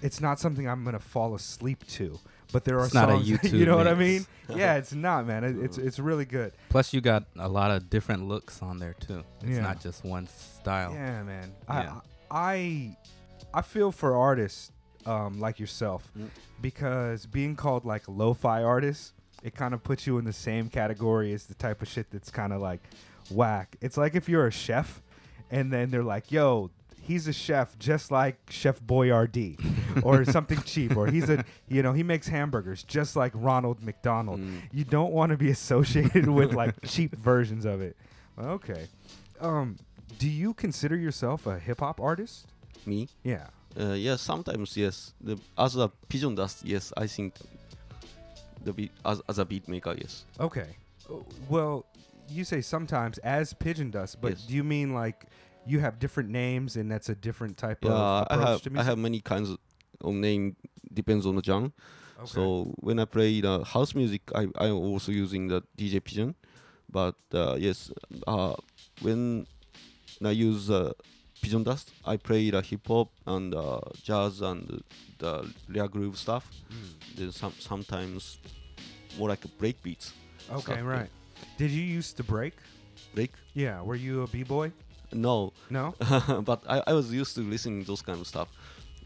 it's 0.00 0.20
not 0.20 0.40
something 0.40 0.68
I'm 0.68 0.84
gonna 0.84 0.98
fall 0.98 1.34
asleep 1.34 1.86
to. 1.88 2.18
But 2.52 2.64
there 2.64 2.78
are 2.78 2.84
It's 2.84 2.92
not 2.94 3.08
a 3.08 3.12
songs, 3.12 3.28
you 3.28 3.38
YouTube 3.38 3.66
know 3.66 3.76
what 3.78 3.88
I 3.88 3.94
mean? 3.94 4.26
Yeah, 4.54 4.74
it's 4.74 4.92
not, 4.92 5.26
man. 5.26 5.44
It, 5.44 5.56
it's 5.56 5.78
it's 5.78 5.98
really 5.98 6.26
good. 6.26 6.52
Plus, 6.68 6.92
you 6.92 7.00
got 7.00 7.24
a 7.38 7.48
lot 7.48 7.70
of 7.70 7.88
different 7.88 8.28
looks 8.28 8.60
on 8.60 8.78
there 8.78 8.92
too. 8.94 9.22
It's 9.40 9.50
Yeah. 9.56 9.62
not 9.62 9.80
just 9.80 10.04
one 10.04 10.26
style. 10.26 10.92
Yeah, 10.92 11.22
man. 11.22 11.52
Yeah. 11.68 12.00
I 12.30 12.38
I 12.50 12.96
I 13.54 13.62
feel 13.62 13.90
for 13.92 14.14
artists 14.16 14.70
um, 15.06 15.40
like 15.40 15.58
yourself 15.58 16.08
Mm. 16.18 16.28
because 16.60 17.26
being 17.26 17.56
called 17.56 17.84
like 17.84 18.06
a 18.08 18.10
lo-fi 18.10 18.62
artist, 18.62 19.12
it 19.42 19.54
kind 19.54 19.74
of 19.74 19.82
puts 19.82 20.06
you 20.06 20.18
in 20.18 20.24
the 20.24 20.32
same 20.32 20.68
category 20.68 21.32
as 21.32 21.44
the 21.46 21.54
type 21.54 21.82
of 21.82 21.88
shit 21.88 22.10
that's 22.10 22.30
kind 22.30 22.52
of 22.52 22.60
like 22.60 22.80
whack. 23.30 23.76
It's 23.80 23.96
like 23.96 24.14
if 24.14 24.28
you're 24.28 24.46
a 24.46 24.52
chef, 24.52 25.00
and 25.50 25.72
then 25.72 25.90
they're 25.90 26.02
like, 26.04 26.30
"Yo." 26.32 26.70
He's 27.04 27.26
a 27.26 27.32
chef, 27.32 27.76
just 27.80 28.12
like 28.12 28.36
Chef 28.48 28.78
Boyardee, 28.80 29.58
or 30.04 30.24
something 30.24 30.62
cheap, 30.62 30.96
or 30.96 31.08
he's 31.08 31.28
a, 31.28 31.44
you 31.66 31.82
know, 31.82 31.92
he 31.92 32.04
makes 32.04 32.28
hamburgers 32.28 32.84
just 32.84 33.16
like 33.16 33.32
Ronald 33.34 33.82
McDonald. 33.82 34.38
Mm. 34.38 34.60
You 34.70 34.84
don't 34.84 35.10
want 35.12 35.30
to 35.30 35.36
be 35.36 35.50
associated 35.50 36.28
with 36.28 36.52
like 36.54 36.80
cheap 36.82 37.16
versions 37.16 37.64
of 37.64 37.80
it. 37.80 37.96
Okay. 38.40 38.86
Um, 39.40 39.78
do 40.20 40.28
you 40.30 40.54
consider 40.54 40.94
yourself 40.96 41.44
a 41.48 41.58
hip 41.58 41.80
hop 41.80 42.00
artist? 42.00 42.46
Me? 42.86 43.08
Yeah. 43.24 43.48
Uh, 43.78 43.92
yes, 43.94 44.20
sometimes 44.20 44.76
yes. 44.76 45.14
The, 45.20 45.38
as 45.56 45.76
a 45.76 45.88
pigeon 46.08 46.34
dust, 46.34 46.64
yes, 46.64 46.92
I 46.96 47.06
think 47.06 47.34
the 48.64 48.72
beat 48.72 48.92
as, 49.04 49.22
as 49.28 49.38
a 49.38 49.44
beat 49.44 49.66
maker, 49.68 49.94
yes. 49.98 50.24
Okay. 50.38 50.76
Uh, 51.10 51.14
Well, 51.48 51.84
you 52.28 52.44
say 52.44 52.60
sometimes 52.60 53.18
as 53.18 53.52
Pigeon 53.52 53.90
Dust, 53.90 54.20
but 54.20 54.30
Yes. 54.30 54.42
do 54.46 54.54
you 54.54 54.64
mean 54.64 54.94
like 54.94 55.26
you 55.66 55.80
have 55.80 55.98
different 55.98 56.30
names 56.30 56.76
and 56.76 56.90
that's 56.90 57.08
a 57.08 57.14
different 57.14 57.56
type 57.56 57.84
Yeah, 57.84 57.90
of 57.92 58.26
I 58.30 58.34
approach 58.34 58.48
have 58.48 58.62
to 58.62 58.80
I 58.80 58.82
have 58.82 58.98
many 58.98 59.20
kinds 59.20 59.50
of, 59.50 59.58
of 60.00 60.14
name 60.14 60.56
depends 60.92 61.26
on 61.26 61.36
the 61.36 61.42
genre. 61.42 61.72
Okay. 62.20 62.26
So 62.26 62.74
when 62.80 62.98
I 62.98 63.04
play 63.04 63.40
the 63.40 63.64
house 63.64 63.94
music, 63.94 64.22
I 64.34 64.48
I'm 64.56 64.74
also 64.76 65.12
using 65.12 65.48
the 65.48 65.62
DJ 65.76 66.00
Pigeon. 66.00 66.34
But 66.90 67.16
uh, 67.34 67.56
yes, 67.58 67.90
uh, 68.26 68.54
when 69.00 69.46
I 70.24 70.30
use 70.30 70.70
uh, 70.70 70.92
Pigeon 71.42 71.64
Dust, 71.64 71.90
I 72.06 72.16
play 72.16 72.50
the 72.50 72.62
hip 72.62 72.86
hop 72.86 73.08
and 73.26 73.54
uh, 73.54 73.80
jazz 74.02 74.40
and 74.40 74.82
the 75.18 75.52
rare 75.68 75.88
groove 75.88 76.16
stuff. 76.16 76.48
Mm. 76.70 77.16
Then 77.16 77.32
some 77.32 77.52
sometimes 77.58 78.38
more 79.18 79.28
like 79.28 79.44
break 79.58 79.82
beats. 79.82 80.12
Okay, 80.50 80.74
stuff, 80.74 80.84
right. 80.84 81.10
Did 81.58 81.70
you 81.70 81.82
used 81.82 82.16
to 82.16 82.22
break? 82.22 82.54
Break? 83.14 83.32
Yeah. 83.54 83.82
Were 83.82 83.96
you 83.96 84.22
a 84.22 84.26
b 84.28 84.44
boy? 84.44 84.72
No, 85.12 85.52
No. 85.68 85.94
but 86.44 86.62
I, 86.66 86.82
I 86.86 86.92
was 86.94 87.12
used 87.12 87.34
to 87.34 87.42
listening 87.42 87.82
to 87.82 87.86
those 87.86 88.02
kind 88.02 88.18
of 88.20 88.26
stuff. 88.26 88.48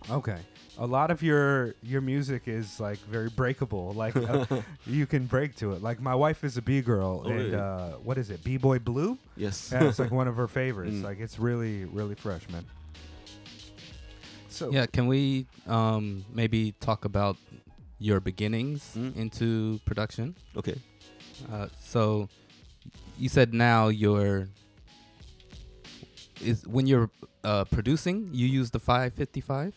Okay. 0.08 0.38
A 0.78 0.86
lot 0.86 1.10
of 1.10 1.22
your 1.22 1.74
your 1.82 2.00
music 2.02 2.42
is 2.46 2.78
like 2.80 2.98
very 3.10 3.30
breakable. 3.30 3.92
Like 3.94 4.14
uh, 4.16 4.44
you 4.86 5.06
can 5.06 5.24
break 5.26 5.56
to 5.56 5.72
it. 5.72 5.82
Like 5.82 6.00
my 6.00 6.14
wife 6.14 6.44
is 6.44 6.56
a 6.58 6.62
b 6.62 6.82
girl, 6.82 7.22
Oh, 7.24 7.28
and 7.30 7.38
really? 7.38 7.54
uh, 7.54 7.88
what 8.04 8.18
is 8.18 8.28
it? 8.30 8.44
B 8.44 8.58
boy 8.58 8.78
blue. 8.78 9.16
Yes. 9.36 9.70
Yeah, 9.72 9.84
it's 9.88 9.98
like 9.98 10.10
one 10.10 10.28
of 10.28 10.36
her 10.36 10.46
favorites. 10.48 10.96
Mm. 10.96 11.02
Like 11.02 11.18
it's 11.20 11.38
really 11.38 11.84
really 11.86 12.14
fresh, 12.14 12.46
man. 12.50 12.64
So 14.48 14.70
Yeah, 14.70 14.86
can 14.86 15.06
we 15.06 15.46
um, 15.66 16.24
maybe 16.32 16.72
talk 16.80 17.04
about 17.04 17.36
your 17.98 18.20
beginnings 18.20 18.92
Mm. 18.96 19.16
into 19.16 19.80
production? 19.86 20.34
okay. 20.56 20.76
Uh, 21.52 21.68
so 21.80 22.28
you 23.18 23.28
said 23.28 23.52
now 23.54 23.88
you're 23.88 24.48
is 26.42 26.66
when 26.66 26.86
you're 26.86 27.08
uh, 27.44 27.64
producing, 27.64 28.28
you 28.32 28.46
use 28.46 28.70
the 28.70 28.78
555. 28.78 29.72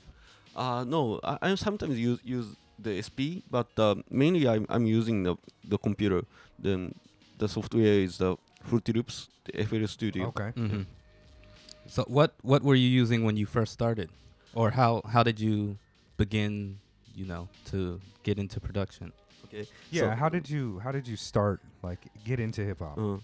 Uh, 0.56 0.84
no, 0.84 1.20
I, 1.24 1.38
I 1.42 1.56
sometimes 1.56 1.98
use 1.98 2.20
use 2.24 2.56
the 2.78 3.02
SP, 3.04 3.44
but 3.50 3.68
uh, 3.78 3.96
mainly 4.10 4.48
I'm 4.48 4.66
I'm 4.70 4.86
using 4.86 5.24
the 5.24 5.36
the 5.64 5.78
computer. 5.78 6.24
Then 6.58 6.96
the 7.38 7.48
software 7.48 8.00
is 8.04 8.18
the 8.18 8.36
Fruity 8.64 8.92
Loops, 8.94 9.30
the 9.46 9.64
FL 9.64 9.86
Studio. 9.86 10.28
okay. 10.28 10.52
Mm-hmm. 10.56 10.84
So 11.88 12.04
what 12.08 12.34
what 12.42 12.64
were 12.64 12.76
you 12.76 12.88
using 12.88 13.24
when 13.24 13.38
you 13.38 13.46
first 13.46 13.74
started, 13.74 14.10
or 14.54 14.72
how 14.72 15.02
how 15.08 15.24
did 15.24 15.40
you 15.40 15.78
begin? 16.18 16.80
You 17.16 17.26
know, 17.26 17.50
to 17.72 18.00
get 18.24 18.38
into 18.40 18.60
production. 18.60 19.12
Okay. 19.46 19.68
Yeah. 19.92 20.02
So- 20.02 20.16
how 20.16 20.30
did 20.30 20.50
you 20.50 20.80
how 20.80 20.92
did 20.92 21.08
you 21.08 21.16
start 21.18 21.60
like 21.84 22.00
get 22.24 22.40
into 22.40 22.64
hip 22.64 22.80
hop? 22.80 22.98
Uh, 22.98 23.18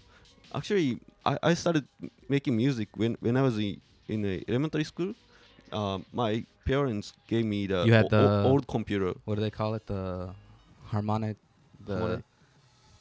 actually, 0.54 0.98
I, 1.24 1.38
I 1.42 1.54
started 1.54 1.86
making 2.28 2.56
music 2.56 2.88
when 2.96 3.16
when 3.20 3.36
I 3.36 3.42
was 3.42 3.56
in, 3.58 3.80
in 4.08 4.44
elementary 4.48 4.84
school. 4.84 5.14
Uh, 5.76 5.98
my 6.12 6.32
parents 6.64 7.12
gave 7.30 7.44
me 7.44 7.66
the, 7.72 7.84
You 7.88 7.92
had 7.92 8.06
o- 8.12 8.16
o- 8.18 8.42
the- 8.42 8.48
old 8.48 8.64
computer. 8.66 9.10
What 9.26 9.34
do 9.36 9.40
they 9.46 9.50
call 9.60 9.74
it? 9.78 9.84
The 9.86 10.30
harmonic, 10.92 11.36
the 11.86 11.98
Harmonic? 11.98 12.24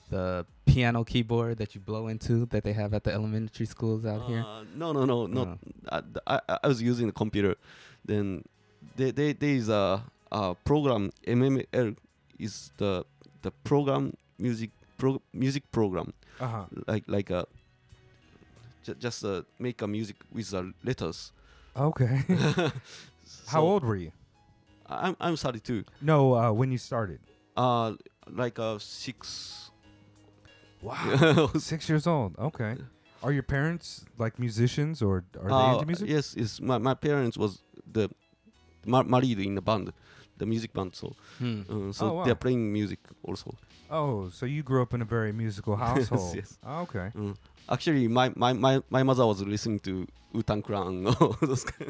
the 0.09 0.45
piano 0.65 1.03
keyboard 1.03 1.57
that 1.57 1.73
you 1.73 1.81
blow 1.81 2.07
into 2.13 2.45
that 2.51 2.63
they 2.63 2.73
have 2.73 2.93
at 2.93 3.03
the 3.03 3.11
elementary 3.19 3.65
schools 3.65 4.05
out 4.05 4.21
here. 4.29 4.43
No, 4.75 4.91
no, 4.97 5.05
no, 5.05 5.25
no. 5.37 5.57
I, 5.91 6.01
I, 6.27 6.39
I 6.63 6.67
was 6.67 6.81
using 6.81 7.07
the 7.07 7.13
computer. 7.23 7.55
Then 8.09 8.43
there, 8.97 9.11
there, 9.11 9.33
there 9.33 9.55
is 9.61 9.69
a, 9.69 10.03
a 10.31 10.53
program. 10.69 11.11
MML 11.25 11.95
is 12.37 12.71
the 12.77 13.03
the 13.41 13.51
program 13.63 14.13
music 14.37 14.69
pro, 14.97 15.21
music 15.33 15.63
program 15.71 16.07
Uh 16.39 16.47
huh. 16.47 16.65
like 16.87 17.03
like 17.07 17.29
a 17.39 17.45
ju- 18.85 18.95
just 18.99 19.23
uh, 19.23 19.41
make 19.59 19.81
a 19.81 19.87
music 19.87 20.17
with 20.33 20.49
the 20.51 20.61
letters. 20.83 21.31
Okay. 21.77 22.21
How 23.47 23.61
old 23.61 23.83
were 23.83 23.95
you? 23.95 24.11
I'm 24.87 25.15
I'm 25.19 25.35
32. 25.35 25.83
No, 26.01 26.35
uh, 26.35 26.51
when 26.51 26.71
you 26.71 26.77
started. 26.77 27.19
Uh, 27.57 27.93
like 28.29 28.59
uh 28.59 28.77
six. 28.79 29.71
Wow. 30.81 31.49
Six 31.57 31.89
years 31.89 32.05
old. 32.05 32.37
Okay. 32.37 32.77
Are 33.23 33.31
your 33.31 33.41
parents 33.43 34.05
like 34.19 34.37
musicians 34.37 35.01
or 35.01 35.23
are 35.41 35.49
they 35.49 35.53
Uh, 35.55 35.73
into 35.73 35.85
music? 35.87 36.09
Yes, 36.09 36.35
is 36.35 36.61
my 36.61 36.77
my 36.77 36.93
parents 36.93 37.37
was 37.37 37.63
the 37.91 38.09
mar- 38.85 39.03
married 39.03 39.39
in 39.39 39.55
the 39.55 39.61
band, 39.61 39.91
the 40.37 40.45
music 40.45 40.73
band. 40.73 40.95
So 40.95 41.15
Hmm. 41.39 41.61
uh, 41.69 41.91
so 41.93 42.05
Oh, 42.09 42.13
wow. 42.13 42.23
they're 42.25 42.35
playing 42.35 42.71
music 42.73 42.99
also. 43.23 43.55
Oh, 43.89 44.29
so 44.29 44.45
you 44.45 44.63
grew 44.63 44.81
up 44.81 44.93
in 44.93 45.01
a 45.01 45.05
very 45.05 45.31
musical 45.31 45.75
household. 45.85 46.35
yes. 46.35 46.57
Oh, 46.65 46.81
okay. 46.81 47.11
Uh, 47.17 47.33
actually, 47.69 48.07
my, 48.07 48.31
my, 48.35 48.53
my, 48.53 48.81
my 48.89 49.03
mother 49.03 49.25
was 49.25 49.41
listening 49.41 49.79
to 49.81 50.07
Wu-Tang 50.33 50.61
Clan. 50.63 51.05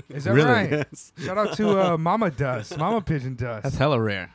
Is 0.10 0.23
that 0.25 0.34
Really? 0.34 0.43
right? 0.51 0.69
yes. 0.71 1.13
Shout 1.17 1.38
out 1.38 1.53
to 1.58 1.79
uh, 1.93 1.97
Mama 2.10 2.29
Dust, 2.31 2.77
Mama 2.77 3.01
Pigeon 3.01 3.36
Dust. 3.36 3.63
That's 3.63 3.77
hella 3.77 3.99
rare. 3.99 4.29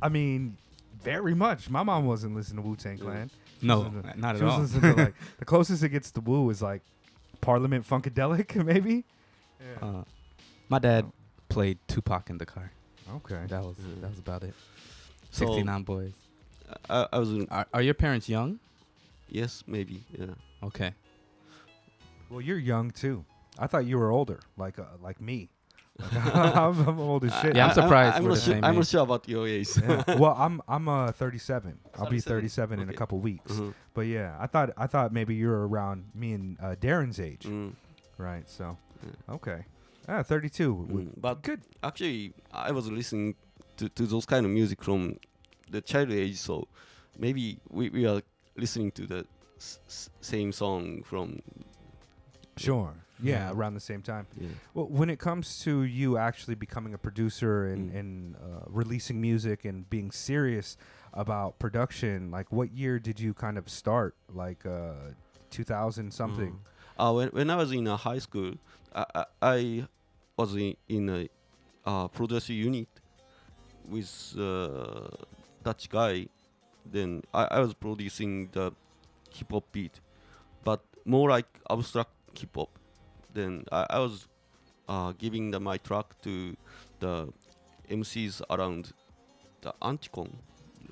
I 0.00 0.08
mean, 0.08 0.56
very 1.02 1.34
much. 1.34 1.70
My 1.70 1.82
mom 1.82 2.06
wasn't 2.06 2.34
listening 2.34 2.62
to 2.62 2.68
Wu 2.68 2.76
Tang 2.76 2.98
Yeah. 2.98 3.04
Clan. 3.04 3.30
No, 3.62 3.84
to- 3.84 4.20
not 4.20 4.36
at 4.36 4.42
all. 4.42 4.66
to 4.66 4.92
like 4.94 5.14
the 5.38 5.44
closest 5.44 5.82
it 5.84 5.90
gets 5.90 6.10
to 6.12 6.20
Wu 6.20 6.50
is 6.50 6.60
like 6.60 6.82
Parliament 7.40 7.88
Funkadelic, 7.88 8.56
maybe. 8.64 9.04
Yeah. 9.60 9.88
Uh, 9.88 10.04
my 10.68 10.78
dad 10.80 11.06
played 11.52 11.78
Tupac 11.88 12.30
in 12.30 12.38
the 12.38 12.46
car. 12.46 12.72
okay. 13.16 13.42
That 13.48 13.62
was 13.62 13.76
Yeah. 13.78 14.00
that 14.02 14.10
was 14.10 14.18
about 14.18 14.42
it. 14.44 14.54
So 15.30 15.46
69 15.46 15.82
boys. 15.82 16.12
I, 16.88 17.06
I 17.12 17.18
was 17.18 17.28
Are, 17.50 17.66
are 17.74 17.82
your 17.82 17.94
parents 17.94 18.28
young? 18.28 18.58
yes, 19.28 19.62
maybe. 19.66 20.02
Yeah. 20.18 20.34
Okay. 20.62 20.94
Well, 22.30 22.40
you're 22.40 22.58
young 22.58 22.90
too. 22.90 23.24
I 23.58 23.66
thought 23.66 23.84
you 23.84 23.98
were 23.98 24.10
older, 24.10 24.40
like 24.56 24.78
uh, 24.78 24.84
like 25.02 25.20
me. 25.20 25.48
Like, 26.00 26.34
I'm, 26.56 26.88
I'm 26.88 26.98
old 27.00 27.22
as 27.24 27.34
shit. 27.40 27.54
Yeah, 27.54 27.64
I'm 27.66 27.68
I- 27.68 27.72
I- 27.72 27.74
surprised 27.74 28.16
I'm 28.16 28.24
not 28.28 28.38
sure, 28.40 28.58
I'm 28.62 28.74
not 28.76 28.86
sure 28.86 29.02
about 29.02 29.28
your 29.28 29.46
age. 29.46 29.68
Yeah. 29.76 30.02
Well, 30.18 30.34
I'm 30.38 30.62
I'm 30.66 30.88
uh 30.88 31.12
37. 31.12 31.78
I'll 31.98 32.08
be 32.08 32.18
37? 32.20 32.78
37 32.80 32.80
in 32.80 32.88
a 32.88 32.94
couple 32.94 33.18
weeks. 33.20 33.52
Mhm. 33.52 33.74
But 33.92 34.06
yeah, 34.08 34.34
I 34.40 34.46
thought 34.46 34.70
I 34.78 34.86
thought 34.86 35.12
maybe 35.12 35.34
you 35.34 35.48
were 35.48 35.68
around 35.68 36.04
me 36.14 36.32
and 36.32 36.56
uh, 36.60 36.74
Darren's 36.80 37.20
age, 37.20 37.44
Mm, 37.44 37.72
right? 38.16 38.48
So, 38.48 38.78
Yeah. 39.04 39.34
okay, 39.36 39.64
ah, 40.08 40.22
32. 40.22 40.88
Mm. 40.90 41.20
But 41.20 41.42
Good. 41.42 41.60
actually, 41.82 42.32
I 42.52 42.70
was 42.72 42.90
listening 42.90 43.34
to, 43.76 43.88
to 43.90 44.06
those 44.06 44.26
kind 44.26 44.44
of 44.46 44.52
music 44.52 44.82
from 44.82 45.16
the 45.70 45.80
child 45.80 46.10
age, 46.10 46.36
so 46.36 46.68
maybe 47.18 47.58
we, 47.70 47.88
we 47.90 48.06
are 48.06 48.20
listening 48.56 48.90
to 48.92 49.06
the 49.06 49.26
s- 49.58 49.78
s- 49.88 50.10
same 50.20 50.52
song 50.52 51.02
from. 51.02 51.40
Sure. 52.56 52.92
Yeah, 53.22 53.48
Yeah. 53.48 53.52
around 53.52 53.74
the 53.74 53.80
same 53.80 54.02
time. 54.02 54.26
Yeah. 54.38 54.48
Well, 54.74 54.86
when 54.86 55.08
it 55.08 55.18
comes 55.18 55.60
to 55.60 55.82
you 55.82 56.18
actually 56.18 56.54
becoming 56.56 56.92
a 56.92 56.98
producer 56.98 57.66
and, 57.66 57.92
Mm. 57.92 57.98
and 58.00 58.36
uh, 58.36 58.38
releasing 58.66 59.20
music 59.20 59.64
and 59.64 59.88
being 59.88 60.10
serious 60.10 60.76
about 61.14 61.58
production, 61.58 62.30
like 62.30 62.50
what 62.50 62.72
year 62.72 62.98
did 62.98 63.20
you 63.20 63.32
kind 63.32 63.56
of 63.58 63.68
start? 63.68 64.16
Like 64.28 64.66
uh, 64.66 65.14
2000 65.50 66.12
something? 66.12 66.52
Mm. 66.52 66.58
Uh, 66.98 67.12
when, 67.14 67.28
when 67.28 67.50
I 67.50 67.56
was 67.56 67.70
in 67.72 67.86
uh, 67.88 67.96
high 67.96 68.18
school, 68.18 68.54
I, 68.94 69.24
I, 69.40 69.86
was 70.36 70.54
in, 70.54 70.76
in 70.88 71.08
a 71.08 71.28
uh, 71.84 72.08
producer 72.08 72.52
unit 72.52 72.88
with 73.88 74.34
uh, 74.38 75.08
Dutch 75.62 75.88
guy. 75.88 76.26
Then 76.90 77.22
I, 77.32 77.44
I 77.44 77.60
was 77.60 77.74
producing 77.74 78.48
the 78.52 78.72
hip 79.30 79.52
hop 79.52 79.64
beat, 79.72 80.00
but 80.64 80.82
more 81.04 81.30
like 81.30 81.46
abstract 81.70 82.10
hip 82.36 82.54
hop. 82.54 82.70
Then 83.32 83.64
I, 83.70 83.86
I 83.90 83.98
was 83.98 84.26
uh, 84.88 85.12
giving 85.18 85.50
the, 85.50 85.60
my 85.60 85.76
track 85.78 86.20
to 86.22 86.56
the 87.00 87.28
MCs 87.90 88.42
around 88.50 88.92
the 89.60 89.72
Anticon, 89.82 90.30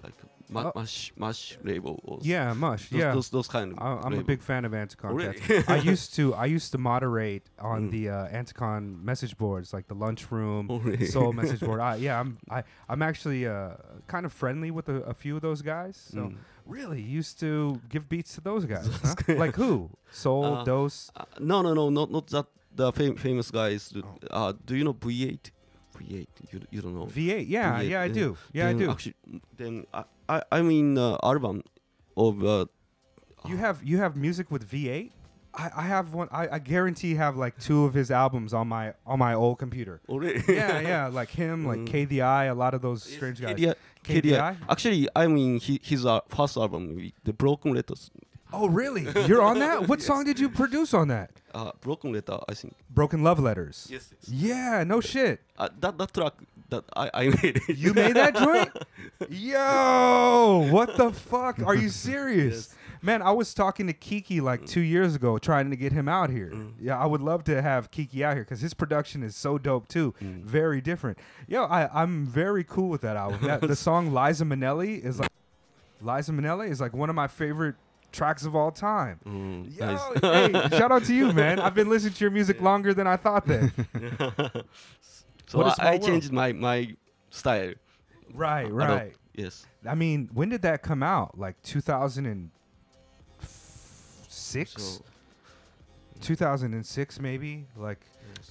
like 0.03 0.15
ma- 0.51 0.73
Oh. 0.75 0.79
Mash 0.81 1.13
Mash 1.17 1.59
label. 1.65 2.19
Yeah, 2.23 2.53
mush. 2.53 2.89
those, 2.91 3.01
yeah. 3.01 3.15
those, 3.15 3.29
those 3.31 3.49
kind 3.49 3.73
of. 3.73 3.79
I, 3.79 4.01
I'm 4.07 4.19
a 4.19 4.23
big 4.25 4.43
fan 4.43 4.65
of 4.65 4.73
Anticon. 4.73 5.11
Oh, 5.11 5.15
really? 5.15 5.65
I 5.69 5.77
used 5.93 6.15
to 6.17 6.35
I 6.35 6.47
used 6.47 6.73
to 6.73 6.79
moderate 6.79 7.49
on 7.59 7.81
Mm. 7.89 7.91
the 7.93 8.09
uh, 8.11 8.29
Anticon 8.29 9.03
message 9.03 9.37
boards, 9.37 9.73
like 9.73 9.87
the 9.89 9.95
lunchroom, 9.95 10.67
Oh, 10.71 10.79
really? 10.79 11.07
Soul 11.07 11.33
message 11.41 11.61
board. 11.61 11.81
I, 11.81 11.97
yeah, 11.97 12.21
I'm 12.21 12.39
I 12.51 12.65
I'm 12.89 13.03
actually 13.03 13.47
uh, 13.47 13.71
kind 14.09 14.27
of 14.27 14.33
friendly 14.33 14.71
with 14.71 14.89
a, 14.89 14.97
a 15.03 15.15
few 15.15 15.37
of 15.37 15.43
those 15.43 15.63
guys. 15.63 15.97
So 16.13 16.19
Mm. 16.21 16.37
really 16.67 17.01
used 17.01 17.41
to 17.41 17.81
give 17.89 18.09
beats 18.09 18.35
to 18.35 18.41
those 18.41 18.65
guys. 18.65 18.87
huh? 19.05 19.15
like 19.45 19.55
who? 19.57 19.91
Soul, 20.11 20.45
Uh, 20.45 20.65
Dose. 20.65 21.11
Uh, 21.17 21.25
no, 21.39 21.63
no, 21.63 21.75
no, 21.75 21.91
not 21.91 22.11
not 22.11 22.27
that 22.29 22.47
the 22.75 22.93
fam- 22.93 23.17
famous 23.17 23.51
guys. 23.51 23.89
Do, 23.91 24.03
Oh. 24.05 24.49
uh, 24.49 24.53
do 24.65 24.75
you 24.77 24.85
know 24.85 24.95
V8? 24.95 25.51
V8. 26.01 26.27
You, 26.53 26.61
you 26.71 26.81
don't 26.83 26.95
know. 26.95 27.07
V8. 27.07 27.45
Yeah, 27.49 27.81
V8, 27.81 27.89
yeah, 27.89 28.01
I 28.01 28.05
yeah. 28.07 28.13
do. 28.13 28.37
Yeah, 28.53 28.65
I 28.65 28.73
Then 28.73 28.79
do. 28.79 28.91
Actually, 28.91 29.15
then 29.57 29.87
I 29.95 30.05
I 30.29 30.43
I'm 30.53 30.71
in 30.71 30.99
uh, 30.99 31.19
album 31.23 31.63
of. 32.17 32.45
Uh, 32.45 32.67
You 33.49 33.57
have 33.57 33.83
you 33.83 33.97
have 33.99 34.17
music 34.17 34.51
with 34.51 34.63
V8. 34.71 35.11
I, 35.53 35.71
I 35.83 35.83
have 35.83 36.15
one. 36.15 36.29
I, 36.31 36.47
I 36.57 36.59
guarantee 36.61 37.15
have 37.17 37.37
like 37.37 37.59
two 37.59 37.85
of 37.85 37.93
his 37.95 38.11
albums 38.11 38.53
on 38.55 38.69
my 38.69 38.95
on 39.07 39.19
my 39.19 39.35
old 39.35 39.59
computer. 39.59 40.01
already. 40.09 40.43
yeah, 40.61 40.79
yeah, 40.81 41.07
like 41.09 41.31
him, 41.31 41.67
like 41.71 41.81
Mm. 41.81 41.87
K-the-I???, 41.93 42.45
a 42.45 42.55
lot 42.55 42.73
of 42.75 42.83
those 42.83 43.03
strange 43.03 43.41
guys. 43.41 43.57
K-the-I???, 43.57 43.75
KDI? 44.05 44.57
Actually, 44.69 45.09
I 45.17 45.27
mean 45.27 45.59
he, 45.59 45.81
his 45.83 46.05
uh, 46.07 46.21
first 46.29 46.57
album, 46.57 46.83
the 47.25 47.33
Broken 47.33 47.75
Letters. 47.75 48.11
Oh, 48.53 48.69
really? 48.69 49.07
You're 49.27 49.43
on 49.43 49.59
that? 49.61 49.87
What 49.91 50.03
song 50.03 50.25
did 50.25 50.39
you 50.39 50.49
produce 50.51 50.93
on 50.95 51.09
that? 51.09 51.31
Uh, 51.53 51.73
broken 51.81 52.13
letter, 52.13 52.39
I 52.49 52.55
think. 52.55 52.75
Broken 52.91 53.23
Love 53.25 53.41
Letters. 53.41 53.89
Yes. 53.91 54.13
yes. 54.21 54.29
Yeah, 54.31 54.85
no 54.85 55.01
shit. 55.01 55.41
Uh, 55.59 55.69
that 55.81 55.99
that 55.99 56.13
track 56.15 56.35
that 56.69 56.85
I, 56.97 57.11
I 57.13 57.25
made. 57.43 57.61
it. 57.69 57.77
You 57.77 57.93
made 57.93 58.15
that 58.17 58.37
joint? 58.37 58.71
Yo, 59.29 60.69
what 60.71 60.97
the 60.97 61.11
fuck? 61.13 61.61
Are 61.65 61.75
you 61.75 61.89
serious? 62.09 62.75
Man, 63.03 63.23
I 63.23 63.31
was 63.33 63.55
talking 63.55 63.87
to 63.87 63.93
Kiki 63.95 64.41
like 64.43 64.67
two 64.67 64.81
years 64.83 65.15
ago, 65.15 65.39
trying 65.39 65.71
to 65.71 65.77
get 65.77 65.91
him 65.93 66.07
out 66.07 66.29
here. 66.29 66.53
Yeah, 66.79 66.99
I 66.99 67.07
would 67.07 67.23
love 67.23 67.45
to 67.45 67.63
have 67.63 67.91
Kiki 67.91 68.23
out 68.23 68.35
here 68.35 68.45
because 68.45 68.61
his 68.61 68.75
production 68.75 69.23
is 69.23 69.35
so 69.35 69.57
dope 69.57 69.89
too. 69.89 70.15
Very 70.21 70.81
different. 70.83 71.19
Yo, 71.49 71.65
I, 71.65 71.89
I'm 72.03 72.27
very 72.27 72.63
cool 72.63 72.91
with 72.91 73.01
that 73.01 73.17
album. 73.17 73.41
That, 73.43 73.63
the 73.63 73.75
song 73.89 74.13
Liza 74.13 74.45
Minnelli 74.45 75.03
is 75.03 75.19
like 75.19 75.31
Liza 76.03 76.33
Minnelli 76.33 76.69
is 76.71 76.81
like 76.81 76.93
one 76.93 77.09
of 77.09 77.17
my 77.17 77.27
favorite 77.27 77.77
tracks 78.13 78.45
of 78.45 78.55
all 78.57 78.71
time. 78.71 79.19
Mm, 79.27 79.77
Yo, 79.79 79.87
nice. 79.87 80.01
hey, 80.21 80.53
shout 80.79 80.91
out 80.93 81.05
to 81.05 81.15
you, 81.15 81.33
man. 81.33 81.59
I've 81.61 81.75
been 81.75 81.89
listening 81.89 82.15
to 82.15 82.25
your 82.25 82.31
music 82.31 82.61
longer 82.61 82.93
than 82.95 83.07
I 83.07 83.17
thought 83.17 83.47
then. 83.47 83.73
so 85.47 85.59
What 85.59 85.67
a 85.67 85.71
I, 85.71 85.75
small 85.75 85.87
I 85.89 85.99
changed 85.99 86.33
my 86.33 86.53
my 86.53 86.95
style. 87.31 87.73
right, 88.35 88.71
right. 88.71 89.15
Yes. 89.35 89.67
I 89.87 89.95
mean, 89.95 90.29
when 90.35 90.49
did 90.51 90.63
that 90.63 90.83
come 90.83 91.03
out? 91.03 91.39
Like 91.39 91.61
2006? 91.63 92.53
So 94.83 95.03
2006 96.21 97.21
maybe? 97.21 97.67
Like 97.77 98.05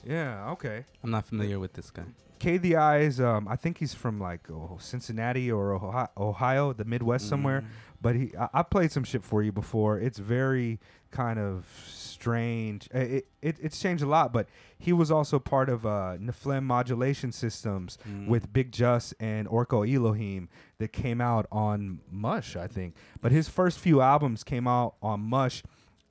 yeah, 0.06 0.50
okay. 0.52 0.86
I'm 1.04 1.12
not 1.12 1.26
familiar 1.26 1.60
with 1.60 1.74
this 1.74 1.89
guy. 1.91 2.04
K-the-I??? 2.39 2.99
is 2.99 3.19
um 3.19 3.47
I 3.47 3.56
think 3.56 3.78
he's 3.78 3.93
from 3.93 4.19
like 4.19 4.49
oh, 4.49 4.78
Cincinnati 4.80 5.52
or 5.52 5.73
Ohio, 5.73 6.10
Ohio, 6.17 6.73
the 6.73 6.86
Midwest 6.86 7.28
somewhere, 7.28 7.63
but 8.02 8.15
he 8.15 8.32
I, 8.39 8.49
I 8.54 8.63
played 8.63 8.91
some 8.91 9.04
shit 9.04 9.23
for 9.23 9.43
you 9.43 9.52
before. 9.52 9.99
It's 9.99 10.19
very 10.19 10.80
kind 11.12 11.39
of 11.39 11.65
strange. 11.88 12.88
It, 12.91 13.28
it 13.41 13.58
it's 13.62 13.80
changed 13.80 14.04
a 14.04 14.08
lot, 14.08 14.32
but 14.32 14.47
he 14.78 14.93
was 14.93 15.12
also 15.12 15.39
part 15.39 15.69
of 15.69 15.86
uh 15.86 16.17
Nephlim 16.19 16.63
modulation 16.63 17.32
systems 17.32 17.97
with 18.28 18.52
Bigg 18.52 18.71
Jus 18.71 19.13
and 19.19 19.47
Orko 19.47 19.88
Eloheem 19.88 20.47
that 20.80 20.93
came 20.93 21.21
out 21.21 21.45
on 21.52 21.99
Mush, 22.12 22.56
I 22.56 22.67
think. 22.67 22.95
But 23.21 23.32
his 23.32 23.49
first 23.49 23.80
few 23.80 24.02
albums 24.02 24.43
came 24.43 24.67
out 24.67 24.95
on 25.02 25.21
Mush 25.21 25.63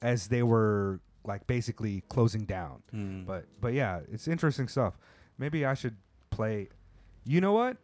as 0.03 0.29
they 0.29 0.43
were 0.43 1.01
like 1.25 1.47
basically 1.47 2.03
closing 2.09 2.45
down. 2.45 2.83
Mm. 2.95 3.27
But 3.27 3.47
but 3.61 3.75
yeah, 3.75 4.01
it's 4.11 4.27
interesting 4.29 4.69
stuff. 4.69 4.99
Maybe 5.39 5.65
I 5.65 5.75
should 5.75 5.97
play. 6.31 6.69
You 7.25 7.41
know 7.41 7.53
what? 7.53 7.77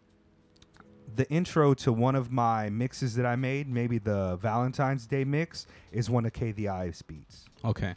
The 1.16 1.28
intro 1.30 1.74
to 1.74 1.92
one 1.92 2.14
of 2.14 2.33
my 2.33 2.70
mixes 2.70 3.14
that 3.16 3.26
I 3.26 3.37
made, 3.37 3.68
maybe 3.68 3.98
the 3.98 4.37
Valentine's 4.37 5.07
Day 5.07 5.24
mix, 5.24 5.66
is 5.92 6.09
one 6.11 6.24
of 6.24 6.33
K-the-I???'s 6.33 7.02
beats. 7.02 7.44
Okay. 7.64 7.94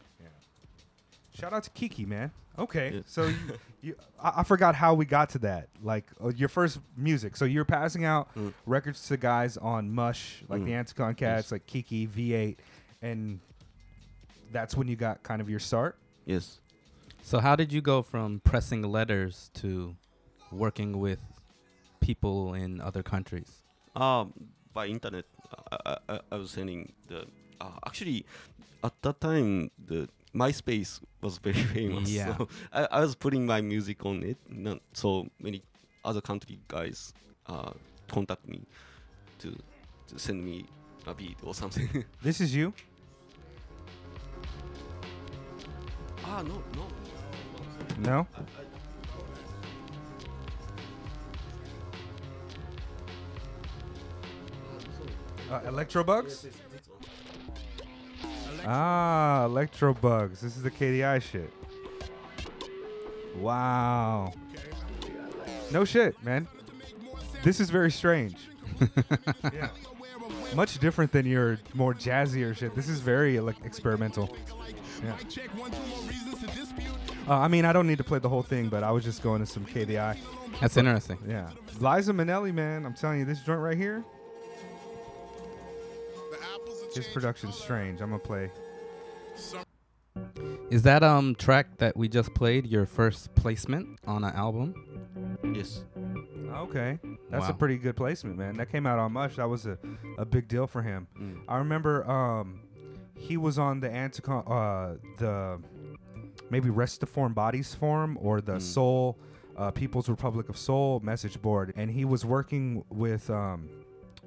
Shout 1.33 1.53
out 1.53 1.63
to 1.63 1.69
Kiki, 1.69 2.05
man. 2.05 2.31
Okay, 2.57 2.93
Yeah. 2.95 3.01
so 3.05 3.27
you, 3.27 3.35
you 3.81 3.95
I, 4.19 4.33
I 4.37 4.43
forgot 4.43 4.73
how 4.73 4.95
we 4.95 5.05
got 5.05 5.29
to 5.31 5.39
that. 5.39 5.69
Like 5.83 6.05
uh, 6.23 6.29
your 6.29 6.49
first 6.49 6.79
music. 6.95 7.37
So 7.37 7.45
you're 7.45 7.65
passing 7.65 8.05
out 8.05 8.33
Mm. 8.35 8.53
records 8.65 9.07
to 9.09 9.17
guys 9.17 9.55
on 9.57 9.91
Mush, 9.93 10.43
like 10.49 10.65
the 10.65 10.71
Mm. 10.71 10.83
Anticon 10.85 11.15
Cats, 11.15 11.51
like 11.51 11.65
Kiki, 11.67 12.07
V8, 12.07 12.57
and 13.03 13.39
that's 14.51 14.75
when 14.75 14.87
you 14.87 14.95
got 14.95 15.21
kind 15.21 15.39
of 15.39 15.49
your 15.49 15.59
start. 15.59 15.95
Yes. 16.25 16.59
So 17.21 17.39
how 17.39 17.55
did 17.55 17.71
you 17.71 17.81
go 17.81 18.01
from 18.01 18.39
pressing 18.43 18.81
letters 18.81 19.51
to 19.55 19.95
working 20.51 20.99
with 20.99 21.19
people 21.99 22.53
in 22.53 22.81
other 22.81 23.03
countries? 23.03 23.63
Um, 23.95 24.33
by 24.73 24.87
internet, 24.87 25.25
I, 25.71 25.77
I, 25.85 25.97
I- 26.15 26.21
I 26.31 26.35
was 26.37 26.51
sending 26.51 26.93
the. 27.07 27.25
Uh, 27.59 27.71
actually, 27.85 28.25
at 28.83 28.93
that 29.01 29.19
time, 29.19 29.71
the 29.87 30.07
MySpace 30.35 30.99
was 31.21 31.37
very 31.39 31.63
famous. 31.75 32.09
Yeah. 32.09 32.37
So 32.37 32.47
I, 32.71 32.87
I 32.91 32.99
was 33.01 33.15
putting 33.15 33.45
my 33.45 33.61
music 33.61 34.05
on 34.05 34.23
it. 34.23 34.37
Not 34.49 34.79
so 34.93 35.27
many 35.41 35.63
other 36.05 36.21
country 36.21 36.59
guys 36.67 37.13
uh, 37.47 37.71
contact 38.07 38.47
me 38.47 38.61
to, 39.39 39.55
to 40.07 40.19
send 40.19 40.43
me 40.45 40.65
a 41.07 41.13
beat 41.13 41.37
or 41.43 41.53
something. 41.55 41.89
This 42.21 42.39
is 42.41 42.53
you. 42.55 42.73
ah 46.25 46.41
no 46.43 46.61
no. 46.75 46.87
No. 47.99 48.27
Uh, 55.49 55.61
Electrobugs? 55.61 56.47
Ah, 58.65 59.45
Electrobugs. 59.47 60.41
This 60.41 60.57
is 60.57 60.63
the 60.63 60.71
K-the-I??? 60.71 61.19
shit. 61.19 61.51
Wow. 63.37 64.33
No 65.71 65.85
shit, 65.85 66.21
man. 66.23 66.47
This 67.43 67.59
is 67.59 67.69
very 67.69 67.91
strange. 67.91 68.35
yeah. 69.53 69.69
Much 70.55 70.79
different 70.79 71.11
than 71.11 71.25
your 71.25 71.59
more 71.73 71.93
jazzier 71.93 72.55
shit. 72.55 72.75
This 72.75 72.89
is 72.89 72.99
very 72.99 73.39
like 73.39 73.55
experimental. 73.63 74.35
Yeah. 75.03 75.15
Uh, 77.27 77.33
I 77.33 77.47
mean, 77.47 77.65
I 77.65 77.73
don't 77.73 77.87
need 77.87 77.97
to 77.97 78.03
play 78.03 78.19
the 78.19 78.29
whole 78.29 78.41
thing, 78.41 78.69
but 78.69 78.83
I 78.83 78.91
was 78.91 79.03
just 79.03 79.21
going 79.21 79.41
to 79.41 79.45
some 79.45 79.65
KDI. 79.65 80.17
That's 80.61 80.77
interesting. 80.77 81.19
Yeah. 81.27 81.49
Liza 81.79 82.13
Minnelli, 82.13 82.53
man, 82.53 82.85
I'm 82.85 82.93
telling 82.93 83.19
you, 83.19 83.25
this 83.25 83.41
joint 83.41 83.59
right 83.59 83.77
here, 83.77 84.03
his 86.95 87.07
production's 87.07 87.55
strange. 87.55 88.01
I'm 88.01 88.09
gonna 88.09 88.19
play. 88.19 88.51
Is 90.69 90.81
that 90.83 91.03
um 91.03 91.35
track 91.35 91.77
that 91.77 91.95
we 91.95 92.07
just 92.07 92.33
played 92.33 92.65
your 92.67 92.85
first 92.85 93.33
placement 93.35 93.99
on 94.05 94.23
an 94.23 94.33
album? 94.33 94.73
Yes. 95.53 95.83
Okay, 96.53 96.99
that's 97.29 97.49
a 97.49 97.53
pretty 97.53 97.77
good 97.77 97.95
placement, 97.95 98.37
man. 98.37 98.55
That 98.55 98.71
came 98.71 98.85
out 98.87 98.99
on 98.99 99.11
Mush. 99.13 99.35
That 99.35 99.47
was 99.47 99.65
a, 99.67 99.77
a 100.17 100.25
big 100.25 100.47
deal 100.47 100.65
for 100.65 100.81
him. 100.81 101.07
Mm. 101.19 101.39
I 101.47 101.57
remember 101.57 102.09
um, 102.09 102.61
he 103.15 103.37
was 103.37 103.59
on 103.59 103.79
the 103.79 103.89
Anticon, 103.89 104.43
uh, 104.49 104.97
the 105.17 105.59
maybe 106.49 106.69
Restiform 106.69 107.33
Bodies 107.35 107.75
Forum 107.75 108.17
or 108.19 108.41
the 108.41 108.53
Mm. 108.53 108.61
Soul 108.61 109.17
uh, 109.55 109.71
People's 109.71 110.09
Republic 110.09 110.49
of 110.49 110.57
Soul 110.57 110.99
message 111.01 111.39
board, 111.41 111.73
and 111.75 111.91
he 111.91 112.05
was 112.05 112.25
working 112.25 112.83
with 112.89 113.29
um, 113.29 113.69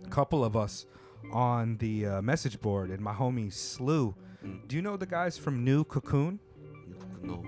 a 0.04 0.08
couple 0.08 0.44
of 0.44 0.56
us 0.56 0.86
on 1.32 1.76
the 1.78 2.06
uh, 2.06 2.22
message 2.22 2.60
board. 2.60 2.90
And 2.90 3.00
my 3.00 3.12
homie 3.14 3.52
Slew. 3.52 4.14
Mm. 4.44 4.66
Do 4.68 4.76
you 4.76 4.82
know 4.82 4.96
the 4.96 5.06
guys 5.06 5.36
from 5.38 5.64
New 5.64 5.84
Cocoon? 5.84 6.38
No. 7.22 7.44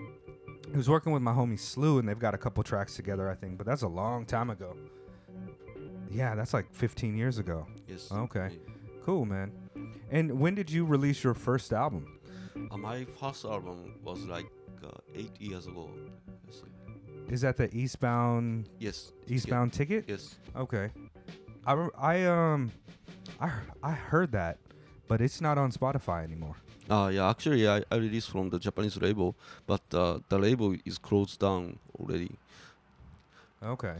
He 0.71 0.77
was 0.77 0.89
working 0.89 1.13
with 1.13 1.23
my 1.23 1.33
homie 1.33 1.59
Slew, 1.59 1.99
and 1.99 2.09
they've 2.09 2.19
got 2.19 2.35
a 2.35 2.39
couple 2.39 2.63
tracks 2.63 2.97
together, 2.97 3.29
I 3.31 3.35
think. 3.35 3.59
But 3.59 3.67
that's 3.67 3.83
a 3.83 3.89
long 3.89 4.25
time 4.25 4.51
ago. 4.51 4.77
Yeah, 6.11 6.35
that's 6.35 6.53
like 6.55 6.73
15 6.73 7.17
years 7.17 7.39
ago. 7.39 7.67
Yes. 7.89 8.11
Okay. 8.13 8.59
Cool, 9.05 9.25
man. 9.25 9.51
And 10.11 10.39
when 10.39 10.55
did 10.55 10.71
you 10.71 10.85
release 10.85 11.25
your 11.25 11.35
first 11.35 11.73
album? 11.73 12.21
Uh, 12.71 12.77
my 12.77 13.07
first 13.19 13.45
album 13.45 13.95
was 14.05 14.25
like 14.27 14.47
uh, 14.85 14.89
eight 15.15 15.33
years 15.41 15.67
ago. 15.67 15.91
Is 17.29 17.41
that 17.41 17.57
the 17.57 17.75
Eastbound 17.75 18.69
Yes. 18.79 19.13
Eastbound 19.27 19.73
Ticket? 19.73 20.05
Yes. 20.07 20.35
Okay. 20.55 20.91
I, 21.67 21.89
I 21.97 22.25
um 22.25 22.71
I 23.41 23.51
I 23.83 23.93
heard 23.93 24.33
that, 24.33 24.59
but 25.09 25.21
it's 25.21 25.41
not 25.41 25.59
on 25.59 25.73
Spotify 25.73 26.25
anymore. 26.25 26.57
Uh, 26.91 27.11
yeah, 27.13 27.29
actually, 27.31 27.69
I, 27.69 27.83
I 27.91 27.97
released 27.97 28.31
from 28.31 28.51
the 28.51 28.59
Japanese 28.59 28.97
label, 28.97 29.35
but 29.67 29.83
uh, 29.95 30.19
the 30.29 30.39
label 30.39 30.75
is 30.85 30.99
closed 30.99 31.39
down 31.41 31.79
already. 31.99 32.37
Okay. 33.63 33.95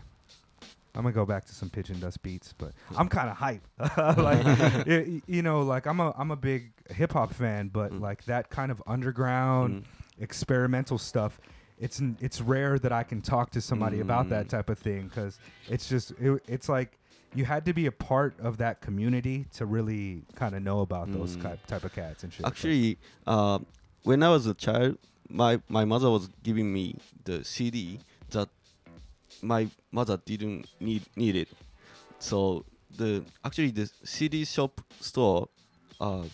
I'm 0.95 1.03
gonna 1.05 1.13
go 1.15 1.25
back 1.25 1.47
to 1.47 1.55
some 1.55 1.71
Pigeon 1.71 2.01
Dust 2.01 2.23
beats, 2.23 2.53
but 2.53 2.73
I'm 2.97 3.09
kind 3.09 3.31
of 3.31 3.37
hype. 3.37 3.67
like, 4.19 4.45
you 5.27 5.43
know, 5.43 5.63
like 5.63 5.87
I'm 5.87 6.01
a 6.01 6.13
I'm 6.19 6.31
a 6.31 6.37
big 6.37 6.73
hip 6.91 7.13
hop 7.13 7.33
fan, 7.33 7.69
but 7.69 7.93
Mm. 7.93 8.01
like 8.01 8.25
that 8.25 8.51
kind 8.51 8.71
of 8.71 8.83
underground 8.87 9.85
Mm. 9.85 10.23
experimental 10.23 10.99
stuff. 10.99 11.41
It's 11.79 12.01
it's 12.21 12.41
rare 12.43 12.79
that 12.79 12.93
I 12.93 13.05
can 13.05 13.23
talk 13.23 13.51
to 13.53 13.61
somebody 13.61 14.01
about 14.01 14.29
that 14.29 14.47
Mm. 14.47 14.51
type 14.51 14.69
of 14.71 14.79
thing 14.79 15.09
because 15.09 15.39
it's 15.69 15.89
just 15.89 16.11
it, 16.21 16.43
it's 16.47 16.69
like 16.69 16.99
you 17.35 17.45
had 17.45 17.65
to 17.65 17.73
be 17.73 17.87
a 17.87 17.93
part 17.93 18.39
of 18.41 18.59
that 18.59 18.81
community 18.81 19.47
to 19.55 19.65
really 19.67 20.23
kind 20.35 20.55
of 20.55 20.63
know 20.63 20.81
about 20.81 21.13
those 21.13 21.37
Mm. 21.37 21.43
type 21.43 21.67
type 21.67 21.85
of 21.85 21.93
cats 21.95 22.23
and 22.25 22.33
shit. 22.33 22.47
Actually, 22.47 22.99
uh, 23.27 23.59
when 24.03 24.23
I 24.23 24.29
was 24.29 24.47
a 24.47 24.55
child, 24.55 24.99
my, 25.29 25.61
my 25.69 25.85
mother 25.85 26.11
was 26.11 26.29
giving 26.43 26.73
me 26.73 26.97
the 27.25 27.43
CD 27.45 27.99
that 28.31 28.49
my 29.43 29.69
mother 29.91 30.19
didn't 30.25 30.67
need 30.81 31.03
need 31.17 31.37
it. 31.37 31.49
So 32.19 32.65
the 32.97 33.25
actually 33.45 33.71
the 33.71 33.91
CD 34.05 34.45
shop 34.45 34.81
store 35.01 35.49
uh, 36.01 36.25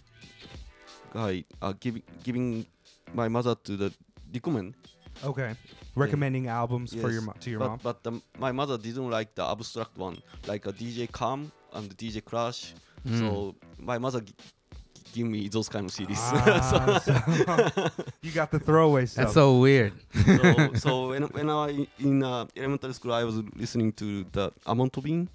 guy 1.13 1.45
uh, 1.63 1.73
giving 1.79 2.03
giving 2.25 2.67
my 3.15 3.29
mother 3.29 3.55
to 3.55 3.77
the 3.77 3.93
recommend 4.35 4.75
okay, 5.25 5.55
recommending 5.95 6.47
albums 6.49 6.95
for 6.95 7.11
your 7.11 7.23
mo- 7.23 7.35
to 7.41 7.51
your 7.51 7.59
but, 7.61 7.69
mom. 7.69 7.81
But 7.83 8.03
the, 8.05 8.21
my 8.39 8.53
mother 8.53 8.79
didn't 8.79 9.11
like 9.11 9.35
the 9.35 9.45
abstract 9.45 9.97
one, 9.97 10.19
like 10.47 10.67
a 10.67 10.73
DJ 10.73 11.11
Cam 11.13 11.51
and 11.73 11.91
the 11.91 11.95
DJ 11.95 12.23
Krush. 12.23 12.73
Mm. 13.07 13.19
So 13.19 13.55
my 13.79 13.99
mother 13.99 14.21
g- 14.21 14.35
give 15.13 15.27
me 15.27 15.49
those 15.49 15.69
kind 15.69 15.87
of 15.87 15.93
CDs. 15.93 16.19
Ah, 16.19 16.99
so- 17.05 18.03
you 18.23 18.31
got 18.33 18.51
the 18.51 18.59
throwaway 18.61 19.07
stuff. 19.07 19.25
That's 19.25 19.35
so 19.35 19.59
weird. 19.59 19.93
so, 20.25 20.73
so 20.75 21.09
when 21.11 21.23
when 21.25 21.51
I 21.51 21.55
was 21.67 21.87
in 21.99 22.23
uh, 22.23 22.47
elementary 22.57 22.93
school, 22.95 23.13
I 23.13 23.25
was 23.25 23.37
listening 23.57 23.93
to 23.95 24.25
the 24.33 24.53
Amon 24.67 24.91
Tobin. 24.91 25.29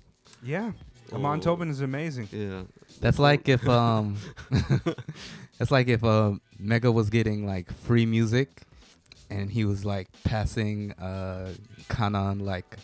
yeah. 0.43 0.71
Amon 1.11 1.37
Oh. 1.39 1.41
Tobin 1.43 1.69
is 1.69 1.81
amazing. 1.81 2.27
Yeah. 2.31 2.63
That's 2.99 3.19
like 3.19 3.47
if 3.47 3.67
um, 3.67 4.15
that's 5.59 5.69
like 5.71 5.87
if 5.87 6.03
uh, 6.03 6.31
Mega 6.57 6.91
was 6.91 7.09
getting 7.09 7.45
like 7.45 7.71
free 7.85 8.05
music, 8.05 8.63
and 9.39 9.49
he 9.51 9.65
was 9.65 9.83
like 9.85 10.07
passing 10.23 10.91
uh, 10.93 11.49
Kanan 11.89 12.41
like 12.41 12.77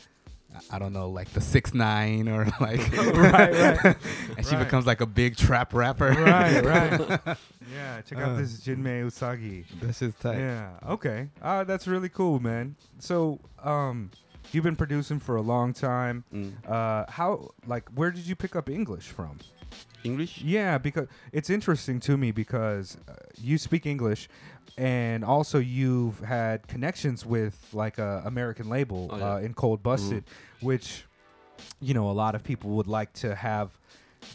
I- 0.71 0.79
don't 0.79 0.93
know, 0.93 1.09
like 1.09 1.29
the 1.33 1.41
six 1.41 1.73
nine 1.73 2.27
or 2.27 2.45
like 2.59 2.81
Right, 2.97 3.53
right. 3.53 3.95
and 4.38 4.45
she 4.45 4.55
Right. 4.55 4.63
becomes 4.65 4.85
like 4.88 4.99
a 5.01 5.05
big 5.05 5.38
trap 5.38 5.73
rapper. 5.73 6.09
right, 6.09 6.63
right. 6.65 7.38
Yeah, 7.73 8.01
check 8.01 8.17
out 8.17 8.31
Uh. 8.31 8.38
this 8.38 8.59
Jinmei 8.59 9.05
Usagi. 9.05 9.65
This 9.79 10.01
is 10.01 10.15
tight. 10.15 10.39
Yeah. 10.39 10.71
Okay. 10.95 11.29
Uh, 11.41 11.63
that's 11.65 11.88
really 11.88 12.09
cool, 12.09 12.39
man. 12.39 12.75
So, 12.97 13.39
um, 13.63 14.09
you've 14.51 14.63
been 14.63 14.75
producing 14.75 15.19
for 15.19 15.35
a 15.35 15.41
long 15.41 15.71
time. 15.73 16.23
Mm. 16.33 16.53
Uh, 16.67 17.05
how, 17.09 17.51
like, 17.67 17.88
where 17.93 18.09
did 18.09 18.25
you 18.25 18.35
pick 18.35 18.55
up 18.55 18.69
English 18.69 19.07
from? 19.09 19.38
English? 20.03 20.41
Yeah, 20.41 20.77
because 20.77 21.07
it's 21.31 21.49
interesting 21.49 21.99
to 22.01 22.17
me 22.17 22.31
because 22.31 22.97
uh, 23.07 23.13
you 23.41 23.57
speak 23.57 23.85
English, 23.85 24.29
and 24.77 25.23
also 25.25 25.59
you've 25.59 26.19
had 26.19 26.67
connections 26.67 27.25
with 27.25 27.55
like 27.73 27.97
a 27.97 28.21
American 28.25 28.69
label 28.69 29.09
Oh, 29.12 29.17
yeah. 29.17 29.33
uh, 29.35 29.38
in 29.39 29.53
Cold 29.53 29.83
Busted, 29.83 30.23
which 30.62 31.05
you 31.81 31.93
know 31.93 32.09
a 32.09 32.13
lot 32.13 32.35
of 32.35 32.43
people 32.43 32.71
would 32.71 32.88
like 32.88 33.12
to 33.13 33.35
have 33.35 33.69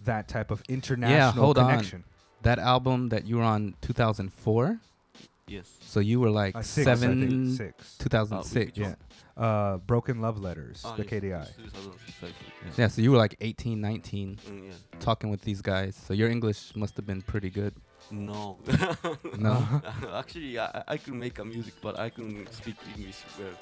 that 0.04 0.28
type 0.28 0.50
of 0.50 0.62
international 0.68 1.44
hold 1.44 1.58
on. 1.58 1.68
connection. 1.70 2.04
That 2.42 2.58
album 2.58 3.08
that 3.08 3.26
you 3.26 3.36
were 3.38 3.42
on 3.42 3.74
2004, 3.80 4.78
Yes. 5.46 5.68
so 5.80 6.00
you 6.00 6.20
were 6.20 6.30
like 6.30 6.56
Uh, 6.56 6.62
six, 6.62 6.86
I 6.86 6.94
think, 6.96 7.00
seven, 7.20 7.54
six. 7.56 7.96
2006. 7.98 8.78
Uh, 8.78 8.82
Yeah. 8.82 8.94
Uh, 9.36 9.76
Broken 9.78 10.20
Love 10.20 10.38
Letters, 10.40 10.82
Ah, 10.84 10.94
the 10.96 11.02
yes, 11.02 11.10
K-the-I. 11.10 11.38
yes, 11.38 11.52
2006, 11.56 12.16
I 12.16 12.26
think, 12.26 12.36
yes. 12.66 12.78
Yeah, 12.78 12.88
so 12.88 13.02
you 13.02 13.10
were 13.10 13.18
like 13.18 13.36
18, 13.40 13.80
19, 13.80 14.36
Mm, 14.46 14.66
yeah. 14.68 14.72
talking 15.00 15.28
with 15.30 15.42
these 15.42 15.60
guys. 15.60 15.96
So 15.96 16.14
your 16.14 16.30
English 16.30 16.74
must 16.76 16.96
have 16.96 17.06
been 17.06 17.20
pretty 17.22 17.50
good. 17.50 17.74
No. 18.10 18.58
No. 19.38 19.56
Actually, 20.14 20.58
I, 20.58 20.84
I 20.88 20.96
could 20.98 21.14
make 21.14 21.38
a 21.40 21.44
music, 21.44 21.74
but 21.82 21.98
I 21.98 22.10
couldn't 22.10 22.52
speak 22.52 22.76
English 22.96 23.24
well. 23.38 23.56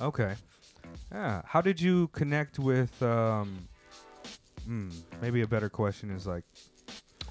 Uh, 0.00 0.06
Okay. 0.06 0.34
Yeah. 1.12 1.42
How 1.44 1.60
did 1.60 1.80
you 1.80 2.08
connect 2.08 2.58
with? 2.58 3.02
Um, 3.02 3.68
hmm, 4.64 4.90
maybe 5.20 5.40
a 5.42 5.46
better 5.48 5.68
question 5.68 6.10
is 6.10 6.26
like, 6.26 6.44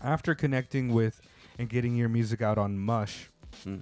after 0.03 0.35
connecting 0.35 0.93
with 0.93 1.21
and 1.57 1.69
getting 1.69 1.95
your 1.95 2.09
music 2.09 2.41
out 2.41 2.57
on 2.57 2.77
Mush, 2.77 3.29
Hmm. 3.63 3.77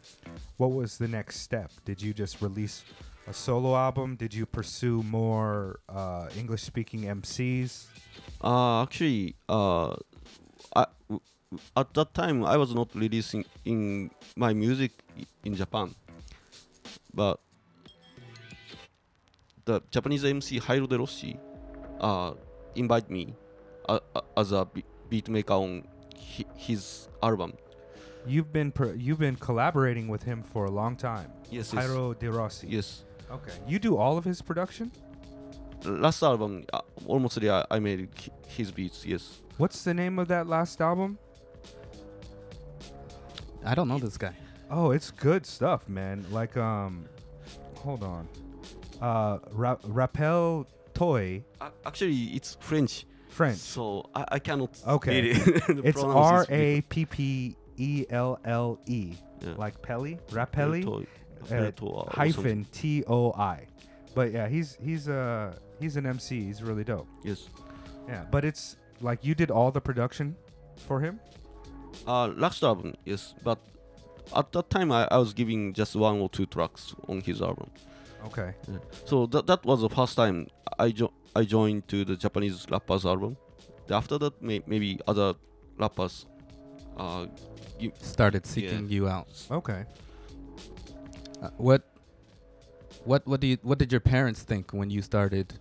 what 0.57 0.71
was 0.71 0.97
the 0.97 1.07
next 1.07 1.41
step? 1.41 1.71
Did 1.85 2.01
you 2.01 2.13
just 2.13 2.41
release 2.41 2.83
a 3.27 3.33
solo 3.33 3.75
album? 3.75 4.15
Did 4.15 4.33
you 4.33 4.45
pursue 4.45 5.03
more 5.03 5.79
uh, 5.87 6.29
English-speaking 6.37 7.01
MCs? 7.03 7.85
Uh, 8.43 8.83
actually, 8.83 9.35
uh, 9.47 9.95
at 11.75 11.93
that 11.93 12.13
time 12.13 12.43
I 12.45 12.57
was 12.57 12.73
not 12.73 12.89
releasing 12.93 13.45
in 13.65 14.11
my 14.35 14.53
music 14.53 14.91
in 15.43 15.55
Japan, 15.55 15.95
but 17.13 17.39
the 19.65 19.81
Japanese 19.91 20.23
MC 20.25 20.59
Hairo 20.59 20.87
De 20.87 20.97
Rossi 20.97 21.37
uh, 21.99 22.33
invite 22.75 23.09
me 23.09 23.33
uh, 23.87 23.99
uh, 24.15 24.21
as 24.35 24.51
a 24.51 24.65
be- 24.65 24.83
beat 25.09 25.29
maker 25.29 25.53
on 25.53 25.83
his 26.55 27.07
album. 27.21 27.53
You've 28.27 28.51
been 28.51 28.71
per- 28.71 28.93
you've 28.93 29.19
been 29.19 29.35
collaborating 29.37 30.07
with 30.07 30.23
him 30.23 30.43
for 30.43 30.65
a 30.65 30.71
long 30.71 30.95
time. 30.95 31.31
Yes, 31.49 31.73
yes, 31.73 31.85
Hairo 31.85 32.17
De 32.19 32.29
Rossi. 32.31 32.67
yes. 32.67 33.03
Okay. 33.31 33.51
You 33.67 33.79
do 33.79 33.97
all 33.97 34.17
of 34.17 34.23
his 34.23 34.41
production. 34.41 34.91
Last 35.83 36.23
album, 36.23 36.65
uh, 36.73 36.81
almost 37.05 37.41
I, 37.43 37.65
I 37.69 37.79
made 37.79 38.09
his 38.47 38.71
beats. 38.71 39.05
Yes. 39.05 39.39
What's 39.57 39.83
the 39.83 39.93
name 39.93 40.17
of 40.19 40.27
that 40.29 40.47
last 40.47 40.81
album? 40.81 41.17
I 43.65 43.75
don't 43.75 43.87
know 43.87 43.99
this 43.99 44.17
guy. 44.17 44.33
Oh, 44.69 44.91
it's 44.91 45.11
good 45.11 45.45
stuff, 45.45 45.87
man. 45.89 46.25
Like, 46.31 46.55
um, 46.57 47.05
hold 47.75 48.03
on. 48.03 48.27
Uh, 49.01 49.39
Ra- 49.51 49.77
Rappel 49.85 50.65
Toy, 50.93 51.43
Uh, 51.61 51.69
actually, 51.85 52.15
it's 52.35 52.57
French, 52.59 53.05
French. 53.29 53.57
so 53.57 54.09
I, 54.15 54.25
I 54.33 54.39
cannot. 54.39 54.77
Okay. 54.87 55.21
read 55.21 55.37
it. 55.37 55.47
It's 55.85 56.01
pronounce 56.01 56.31
R 56.31 56.41
is 56.43 56.49
A 56.49 56.81
P 56.81 57.05
P 57.05 57.55
E 57.77 58.05
L 58.09 58.39
L 58.45 58.79
E, 58.85 59.13
Yeah. 59.41 59.53
like 59.57 59.81
Pelly, 59.81 60.17
Rappelli, 60.29 60.83
Toy- 60.83 61.07
uh, 61.51 62.03
hyphen 62.09 62.65
T 62.71 63.03
O 63.07 63.31
I. 63.33 63.67
But 64.15 64.31
yeah, 64.31 64.47
he's 64.47 64.77
he's 64.81 65.07
uh 65.07 65.55
he's 65.79 65.95
an 65.97 66.05
MC. 66.05 66.43
He's 66.43 66.63
really 66.63 66.83
dope. 66.83 67.07
Yes. 67.23 67.49
Yeah, 68.07 68.25
but 68.31 68.43
it's 68.45 68.77
like 69.01 69.23
you 69.23 69.35
did 69.35 69.51
all 69.51 69.71
the 69.71 69.81
production 69.81 70.35
for 70.87 70.99
him. 70.99 71.19
Uh, 72.07 72.27
last 72.35 72.63
album, 72.63 72.93
yes, 73.05 73.33
but 73.43 73.59
at 74.35 74.51
that 74.51 74.69
time 74.69 74.91
I, 74.91 75.07
I 75.11 75.17
was 75.17 75.33
giving 75.33 75.73
just 75.73 75.95
one 75.95 76.19
or 76.19 76.29
two 76.29 76.45
tracks 76.45 76.95
on 77.07 77.21
his 77.21 77.41
album. 77.41 77.69
Okay. 78.25 78.53
So 79.05 79.25
that 79.27 79.45
that 79.47 79.63
was 79.65 79.81
the 79.81 79.89
first 79.89 80.15
time 80.15 80.47
I 80.79 80.91
jo- 80.91 81.13
I 81.35 81.43
joined 81.43 81.87
to 81.89 82.03
the 82.05 82.15
Japanese 82.15 82.65
rappers 82.69 83.05
album. 83.05 83.37
After 83.89 84.17
that, 84.17 84.41
may- 84.41 84.63
maybe 84.67 84.99
other 85.07 85.35
rappers. 85.77 86.25
Uh, 86.97 87.27
give, 87.79 87.91
Started 88.01 88.45
seeking 88.45 88.89
you 88.89 89.07
out. 89.07 89.27
Okay. 89.51 89.85
Uh, 91.41 91.49
what, 91.57 91.83
what, 93.05 93.25
what 93.27 93.39
do 93.39 93.47
you? 93.47 93.57
What 93.61 93.77
did 93.77 93.91
your 93.91 94.01
parents 94.01 94.41
think 94.41 94.71
when 94.73 94.89
you 94.89 95.01
started, 95.01 95.53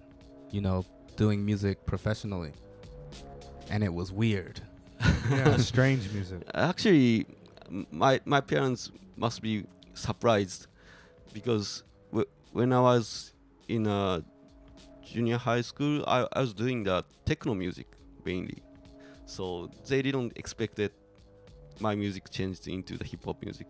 you 0.50 0.60
know, 0.60 0.84
doing 1.16 1.44
music 1.44 1.84
professionally? 1.86 2.52
And 3.70 3.82
it 3.84 3.92
was 3.92 4.12
weird. 4.12 4.60
Yeah, 5.30 5.56
strange 5.72 6.10
music. 6.12 6.38
actually, 6.54 7.26
my 7.90 8.20
my 8.24 8.40
parents 8.40 8.90
must 9.16 9.42
be 9.42 9.64
surprised 9.92 10.68
because 11.34 11.82
w- 12.12 12.28
when 12.52 12.72
I 12.72 12.80
was 12.80 13.32
in 13.66 13.86
a 13.88 14.22
junior 15.04 15.36
high 15.36 15.62
school, 15.62 16.04
I, 16.06 16.26
I 16.32 16.40
was 16.40 16.54
doing 16.54 16.84
the 16.84 17.04
techno 17.24 17.54
music 17.54 17.88
mainly, 18.24 18.62
so 19.26 19.68
they 19.88 20.00
didn't 20.00 20.32
expect 20.36 20.76
that 20.76 20.92
my 21.80 21.94
music 21.94 22.30
changed 22.30 22.68
into 22.68 22.96
the 22.96 23.04
hip 23.04 23.24
hop 23.24 23.42
music. 23.42 23.66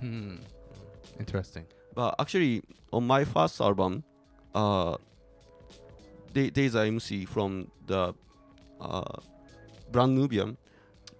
Hmm. 0.00 0.36
Interesting. 1.18 1.66
But 1.94 2.14
actually, 2.18 2.62
on 2.92 3.06
my 3.06 3.24
first 3.24 3.60
album, 3.60 4.02
uh, 4.54 4.96
there, 6.32 6.50
there's 6.50 6.74
a 6.74 6.80
MC 6.86 7.24
from 7.24 7.70
the 7.86 8.14
uh, 8.80 9.02
Brand 9.92 10.14
Nubian 10.16 10.56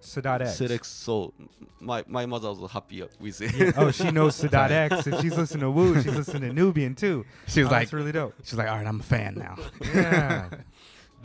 Sadat 0.01 0.41
X. 0.41 0.55
selects. 0.57 0.87
So 0.89 1.33
my 1.79 2.03
my 2.07 2.25
mother 2.25 2.53
was 2.53 2.69
happy 2.71 3.03
with 3.19 3.41
it. 3.41 3.55
Yeah. 3.55 3.71
Oh, 3.77 3.91
she 3.91 4.11
knows 4.11 4.35
Sadat 4.41 4.71
X. 4.71 5.07
If 5.07 5.21
she's 5.21 5.37
listening 5.37 5.61
to 5.61 5.71
Woo, 5.71 5.95
she's 6.01 6.13
listening 6.15 6.49
to 6.49 6.53
Nubian 6.53 6.95
too. 6.95 7.25
She 7.47 7.61
was 7.61 7.69
Oh, 7.69 7.71
like, 7.71 7.81
that's 7.83 7.93
really 7.93 8.11
dope. 8.11 8.33
she's 8.43 8.55
like, 8.55 8.67
all 8.67 8.75
right, 8.77 8.85
I'm 8.87 8.99
a 8.99 9.03
fan 9.03 9.35
now. 9.35 9.55
Yeah. 9.93 10.49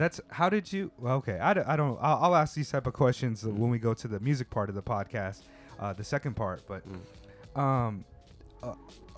That's 0.00 0.18
how 0.30 0.48
did 0.48 0.72
you? 0.72 0.90
Okay, 1.04 1.38
I 1.38 1.52
don't. 1.52 1.68
I'll, 2.00 2.18
I'll 2.24 2.34
ask 2.34 2.54
these 2.54 2.70
type 2.70 2.86
of 2.86 2.94
questions 2.94 3.44
when 3.44 3.68
we 3.70 3.78
go 3.78 3.92
to 3.92 4.08
the 4.08 4.18
music 4.20 4.48
part 4.48 4.70
of 4.70 4.74
the 4.74 4.82
podcast, 4.82 5.42
uh, 5.78 5.92
the 5.92 6.04
second 6.04 6.34
part. 6.36 6.62
But 6.66 6.82
um, 7.54 8.06
uh, 8.62 8.72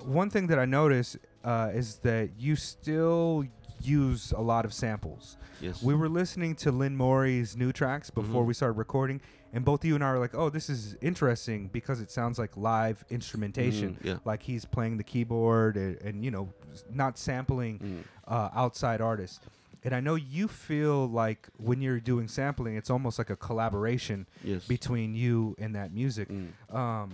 one 0.05 0.29
thing 0.29 0.49
that 0.49 0.59
I 0.59 0.65
noticed 0.65 1.19
uh, 1.45 1.71
is 1.73 1.97
that 1.99 2.31
you 2.37 2.57
still 2.57 3.45
use 3.81 4.33
a 4.37 4.41
lot 4.41 4.65
of 4.65 4.73
samples. 4.75 5.37
yes. 5.61 5.83
We 5.85 5.95
were 5.95 6.09
listening 6.09 6.57
to 6.57 6.73
Lynn 6.73 6.97
Morey's 6.97 7.57
new 7.57 7.73
tracks 7.73 8.11
before 8.11 8.43
Mhm. 8.43 8.47
we 8.47 8.55
started 8.55 8.77
recording, 8.79 9.21
and 9.53 9.65
both 9.65 9.85
you 9.85 9.95
and 9.95 10.03
I 10.05 10.11
were 10.13 10.19
like, 10.19 10.35
"Oh, 10.35 10.51
this 10.51 10.69
is 10.69 10.97
interesting 11.01 11.69
because 11.73 12.01
it 12.01 12.11
sounds 12.11 12.41
like 12.41 12.57
live 12.57 13.05
instrumentation." 13.09 13.95
Mm, 14.01 14.05
yeah. 14.05 14.19
Like 14.25 14.43
he's 14.43 14.65
playing 14.65 14.97
the 14.97 15.05
keyboard 15.05 15.77
and, 15.77 15.97
and 16.03 16.25
you 16.25 16.33
know, 16.33 16.53
not 16.91 17.19
sampling 17.19 17.79
Mm. 17.79 18.03
uh, 18.27 18.51
outside 18.53 19.01
artists. 19.01 19.39
And 19.85 19.95
I 19.95 20.01
know 20.01 20.15
you 20.15 20.47
feel 20.47 21.09
like 21.09 21.49
when 21.57 21.81
you're 21.83 21.99
doing 22.01 22.29
sampling, 22.29 22.77
it's 22.77 22.89
almost 22.91 23.19
like 23.19 23.31
a 23.31 23.37
collaboration 23.37 24.27
Yes. 24.45 24.67
between 24.67 25.15
you 25.17 25.57
and 25.59 25.75
that 25.75 25.93
music. 25.93 26.29
Mm. 26.29 26.75
Um, 26.75 27.11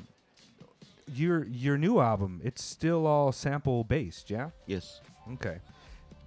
your 1.15 1.45
your 1.45 1.79
new 1.79 2.01
album, 2.01 2.41
it's 2.45 2.63
still 2.63 3.07
all 3.07 3.33
sample 3.33 3.85
based, 3.85 4.29
yeah? 4.29 4.51
Yes. 4.67 5.01
Okay. 5.33 5.59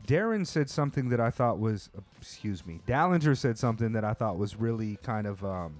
Darren 0.08 0.48
said 0.48 0.68
something 0.68 1.10
that 1.10 1.20
I 1.20 1.30
thought 1.30 1.60
was, 1.60 1.92
uh, 1.96 2.02
excuse 2.20 2.66
me, 2.66 2.80
Dallinger 2.88 3.38
said 3.38 3.60
something 3.60 3.92
that 3.94 4.04
I 4.04 4.14
thought 4.16 4.38
was 4.40 4.56
really 4.56 4.98
kind 5.04 5.28
of 5.28 5.46
um, 5.46 5.76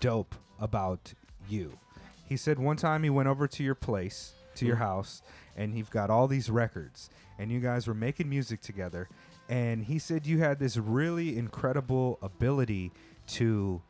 dope 0.00 0.34
about 0.58 1.12
you. 1.48 1.78
He 2.26 2.36
said 2.38 2.58
one 2.58 2.76
time 2.76 3.02
he 3.02 3.10
went 3.10 3.28
over 3.28 3.46
to 3.46 3.62
your 3.62 3.74
place, 3.74 4.32
to 4.54 4.64
your 4.64 4.76
Mhm. 4.76 4.80
house, 4.80 5.22
and 5.56 5.76
you've 5.76 5.90
got 5.90 6.08
all 6.10 6.26
these 6.28 6.48
records, 6.48 7.10
and 7.40 7.50
you 7.50 7.58
guys 7.58 7.86
were 7.86 7.94
making 7.94 8.28
music 8.28 8.60
together. 8.60 9.08
And 9.48 9.82
he 9.82 9.98
said 9.98 10.26
you 10.26 10.38
had 10.38 10.58
this 10.58 10.76
really 10.76 11.38
incredible 11.38 12.18
ability 12.22 12.92
to 13.28 13.80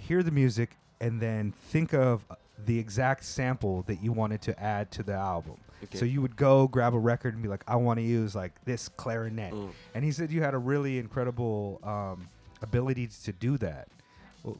hear 0.00 0.22
the 0.22 0.30
music 0.30 0.70
and 1.00 1.20
then 1.20 1.52
think 1.68 1.92
of 1.92 2.24
uh, 2.30 2.36
the 2.64 2.78
exact 2.78 3.24
sample 3.24 3.82
that 3.82 4.02
you 4.02 4.12
wanted 4.12 4.40
to 4.42 4.60
add 4.60 4.90
to 4.92 5.02
the 5.02 5.12
album. 5.12 5.56
Okay. 5.84 5.98
So 5.98 6.04
you 6.06 6.22
would 6.22 6.36
go 6.36 6.66
grab 6.68 6.94
a 6.94 6.98
record 6.98 7.34
and 7.34 7.42
be 7.42 7.48
like, 7.48 7.62
I 7.68 7.76
want 7.76 7.98
to 7.98 8.02
use 8.02 8.34
like 8.34 8.52
this 8.64 8.88
clarinet. 8.88 9.52
Mm. 9.52 9.70
And 9.94 10.04
he 10.04 10.10
said 10.10 10.30
you 10.30 10.42
had 10.42 10.54
a 10.54 10.58
really 10.58 10.98
incredible 10.98 11.78
um, 11.84 12.28
ability 12.62 13.08
to 13.24 13.32
do 13.32 13.58
that. 13.58 13.88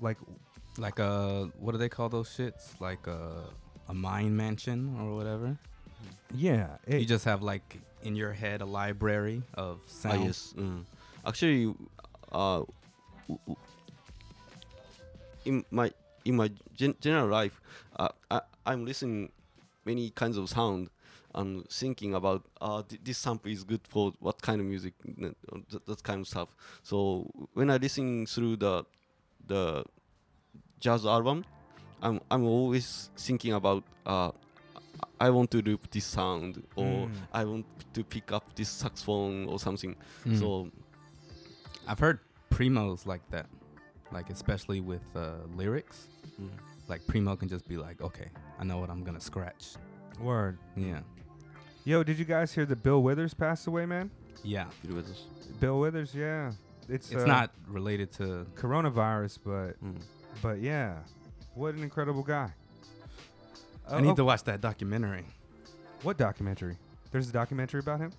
Like, 0.01 0.19
Like 0.77 0.99
a 0.99 1.51
what 1.59 1.73
do 1.73 1.79
they 1.79 1.89
call 1.89 2.11
those 2.11 2.29
shits? 2.29 2.79
Like 2.81 3.07
a 3.07 3.45
a 3.89 3.95
mind 3.95 4.37
mansion 4.37 4.97
or 5.01 5.17
whatever. 5.17 5.57
Yeah, 6.35 6.77
it, 6.87 7.01
you 7.01 7.07
just 7.07 7.25
have 7.25 7.43
like 7.43 7.81
in 8.03 8.15
your 8.17 8.33
head 8.33 8.61
a 8.63 8.67
library 8.67 9.43
of 9.55 9.79
Ah, 9.87 9.89
sound. 9.89 10.25
yes. 10.25 10.55
Mm. 10.57 10.85
Actually, 11.25 11.75
uh, 12.33 12.63
w- 13.29 13.41
w- 13.47 13.57
in 15.45 15.65
my 15.71 15.91
in 16.25 16.37
my 16.37 16.51
gen- 16.75 16.97
general 17.01 17.29
life, 17.29 17.61
uh, 17.99 18.09
I, 18.31 18.41
I'm 18.67 18.85
listening 18.85 19.31
many 19.85 20.11
kinds 20.11 20.37
of 20.37 20.49
sound 20.49 20.91
and 21.35 21.69
thinking 21.71 22.15
about 22.15 22.43
uh, 22.61 22.83
th- 22.89 23.01
this 23.05 23.19
sample 23.19 23.51
is 23.51 23.63
good 23.63 23.81
for 23.87 24.13
what 24.21 24.41
kind 24.43 24.61
of 24.61 24.67
music, 24.67 24.95
n- 25.07 25.35
uh, 25.53 25.59
that 25.87 26.03
kind 26.03 26.21
of 26.21 26.27
stuff. 26.29 26.49
So 26.83 27.31
when 27.55 27.71
I 27.71 27.77
listen 27.77 28.27
through 28.27 28.57
the 28.57 28.85
the 29.47 29.85
jazz 30.81 31.07
album, 31.07 31.45
I'm 32.03 32.21
I'm 32.31 32.45
always 32.45 33.11
thinking 33.17 33.53
about 33.53 33.85
uh, 34.05 34.31
I 35.19 35.31
want 35.31 35.51
to 35.53 35.63
loop 35.63 35.91
this 35.91 36.05
sound 36.05 36.63
or 36.77 36.85
Mm. 37.09 37.11
I 37.33 37.45
want 37.45 37.67
to 37.95 38.05
pick 38.05 38.33
up 38.33 38.55
this 38.55 38.69
saxophone 38.69 39.47
or 39.49 39.59
something. 39.59 39.97
Mm. 40.27 40.39
So 40.39 40.71
I've 41.89 41.99
heard 41.99 42.19
primos 42.51 43.07
like 43.07 43.23
that, 43.31 43.47
like 44.13 44.31
especially 44.31 44.81
with 44.81 45.05
uh, 45.17 45.37
lyrics. 45.55 46.09
mm, 46.41 46.51
Like 46.89 47.07
primo 47.07 47.35
can 47.37 47.49
just 47.49 47.67
be 47.69 47.77
like, 47.77 48.01
okay, 48.01 48.29
I 48.61 48.65
know 48.65 48.79
what 48.79 48.91
I'm 48.91 49.03
gonna 49.05 49.21
scratch. 49.21 49.75
word. 50.21 50.59
Yeah, 50.77 51.01
Yo, 51.85 52.03
did 52.03 52.19
you 52.19 52.25
guys 52.25 52.53
hear 52.53 52.67
that 52.67 52.83
Bill 52.83 53.03
Withers 53.03 53.35
passed 53.35 53.67
away, 53.69 53.87
man? 53.87 54.11
yeah. 54.45 54.69
feel 54.83 54.95
with 54.97 55.09
us. 55.11 55.23
Bill 55.61 55.79
Withers, 55.81 56.15
yeah. 56.15 56.53
It's 56.89 57.11
It's 57.11 57.23
uh, 57.23 57.27
not 57.27 57.51
related 57.69 58.13
to. 58.19 58.47
coronavirus, 58.55 59.39
but 59.45 59.71
Mm. 59.85 60.01
but 60.43 60.61
yeah, 60.61 60.99
what 61.55 61.75
an 61.75 61.83
incredible 61.83 62.23
guy. 62.23 62.51
I 63.89 63.97
Uh, 63.97 64.01
need 64.01 64.11
oh, 64.11 64.15
to 64.17 64.25
watch 64.25 64.45
that 64.45 64.61
documentary. 64.61 65.25
what 66.03 66.17
documentary? 66.19 66.77
There's 67.13 67.29
a 67.29 67.33
documentary 67.33 67.81
about 67.81 68.01
him. 68.01 68.13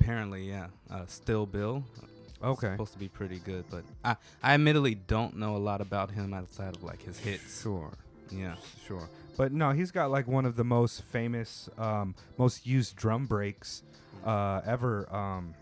Apparently, 0.00 0.48
yeah. 0.48 0.68
Uh, 0.90 1.04
Still 1.06 1.46
Bill. 1.46 1.84
It's 1.96 2.42
Okay, 2.42 2.70
supposed 2.72 2.94
to 2.94 2.98
be 2.98 3.08
pretty 3.08 3.38
good, 3.40 3.64
but 3.70 3.84
I, 4.02 4.16
I 4.42 4.54
admittedly 4.54 4.94
don't 4.94 5.36
know 5.36 5.56
a 5.56 5.58
lot 5.58 5.82
about 5.82 6.10
him 6.10 6.32
outside 6.32 6.74
of 6.74 6.82
like 6.82 7.02
his 7.02 7.18
hits. 7.18 7.60
sure, 7.62 7.90
Yeah. 8.30 8.54
sure. 8.86 9.06
But 9.36 9.52
no, 9.52 9.72
he's 9.72 9.90
got 9.90 10.10
like 10.10 10.26
one 10.26 10.46
of 10.46 10.56
the 10.56 10.64
most 10.64 11.02
famous, 11.02 11.68
um, 11.76 12.14
most 12.38 12.66
used 12.66 12.96
drum 12.96 13.26
breaks 13.26 13.82
uh, 14.24 14.62
ever. 14.64 15.06
Um, 15.14 15.54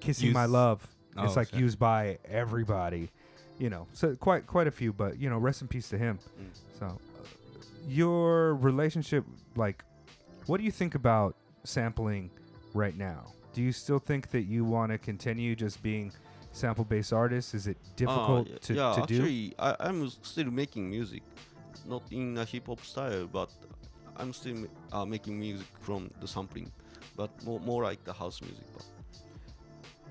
"Kissing 0.00 0.32
My 0.32 0.42
Used- 0.42 0.52
Love." 0.52 0.86
It's 1.16 1.32
Oh, 1.32 1.40
like 1.40 1.48
shit. 1.48 1.58
used 1.60 1.78
by 1.78 2.18
everybody, 2.26 3.10
you 3.58 3.70
know. 3.70 3.86
So 3.92 4.14
quite 4.16 4.46
quite 4.46 4.66
a 4.66 4.70
few, 4.70 4.92
but 4.92 5.18
you 5.18 5.28
know, 5.30 5.38
rest 5.38 5.62
in 5.62 5.68
peace 5.68 5.88
to 5.90 5.98
him. 5.98 6.18
Mm. 6.40 6.78
So, 6.78 7.00
your 7.88 8.54
relationship, 8.56 9.24
like, 9.56 9.84
what 10.46 10.58
do 10.58 10.64
you 10.64 10.70
think 10.70 10.94
about 10.94 11.34
sampling 11.64 12.30
right 12.74 12.96
now? 12.96 13.32
Do 13.54 13.62
you 13.62 13.72
still 13.72 13.98
think 13.98 14.30
that 14.30 14.42
you 14.42 14.64
want 14.64 14.92
to 14.92 14.98
continue 14.98 15.56
just 15.56 15.82
being 15.82 16.12
sample-based 16.52 17.12
artists? 17.12 17.54
Is 17.54 17.66
it 17.66 17.76
difficult 17.96 18.46
Ah, 18.48 18.52
y- 18.52 18.58
to, 18.62 18.74
yeah, 18.74 18.92
to 18.92 19.06
do? 19.06 19.14
actually, 19.16 19.54
I, 19.58 19.76
I'm 19.80 20.08
still 20.22 20.50
making 20.50 20.88
music, 20.90 21.22
not 21.86 22.02
in 22.10 22.36
a 22.38 22.44
hip 22.44 22.66
hop 22.66 22.80
style, 22.84 23.26
but 23.26 23.50
I'm 24.16 24.32
still 24.32 24.66
uh, 24.92 25.04
making 25.04 25.38
music 25.38 25.66
from 25.80 26.10
the 26.20 26.28
sampling, 26.28 26.70
but 27.16 27.30
more, 27.44 27.60
more 27.60 27.82
like 27.82 28.04
the 28.04 28.12
house 28.12 28.40
music. 28.42 28.64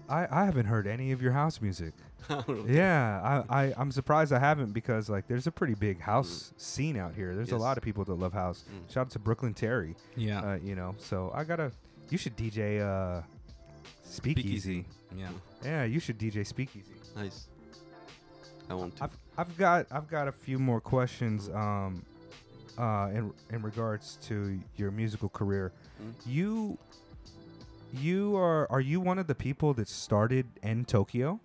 I, 0.09 0.27
I 0.29 0.45
haven't 0.45 0.65
heard 0.65 0.87
any 0.87 1.11
of 1.11 1.21
your 1.21 1.33
house 1.33 1.61
music. 1.61 1.93
But 2.27 2.67
Yeah, 2.67 3.43
I, 3.49 3.63
I 3.67 3.73
I'm 3.77 3.91
surprised 3.91 4.33
I 4.33 4.39
haven't 4.39 4.73
because 4.73 5.09
like 5.09 5.27
there's 5.27 5.47
a 5.47 5.51
pretty 5.51 5.75
big 5.75 5.99
house 6.01 6.53
scene 6.57 6.97
out 6.97 7.15
here. 7.15 7.35
There's 7.35 7.51
a 7.51 7.57
lot 7.57 7.77
of 7.77 7.83
people 7.83 8.03
that 8.05 8.13
love 8.15 8.33
house. 8.33 8.65
Mm. 8.69 8.91
Shout 8.93 9.01
out 9.07 9.09
to 9.11 9.19
Brooklyn 9.19 9.53
Terry. 9.53 9.95
Yeah. 10.15 10.41
Uh, 10.41 10.55
you 10.61 10.75
know, 10.75 10.95
so 10.99 11.31
I 11.33 11.43
gotta. 11.43 11.71
You 12.09 12.17
should 12.17 12.35
DJ 12.35 12.81
uh, 12.81 13.21
Speakeasy. 14.03 14.85
Yeah. 15.15 15.29
Yeah, 15.63 15.83
you 15.83 15.99
should 15.99 16.17
DJ 16.17 16.45
Speakeasy. 16.45 16.95
nice. 17.15 17.47
I 18.69 18.73
want 18.73 18.97
to. 18.97 19.03
I've 19.05 19.17
I've 19.37 19.57
got 19.57 19.87
I've 19.91 20.09
got 20.09 20.27
a 20.27 20.31
few 20.31 20.59
more 20.59 20.81
questions 20.81 21.49
um 21.49 22.03
uh 22.77 23.09
in 23.13 23.31
in 23.51 23.61
regards 23.61 24.17
to 24.23 24.59
your 24.75 24.91
musical 24.91 25.29
career. 25.29 25.71
Mm. 26.01 26.13
You 26.25 26.77
you 27.93 28.35
are 28.37 28.69
are 28.71 28.81
you 28.81 28.99
one 28.99 29.17
of 29.19 29.27
the 29.27 29.35
people 29.35 29.73
that 29.75 29.87
started 29.87 30.45
N 30.63 30.85
Tokyo? 30.85 31.39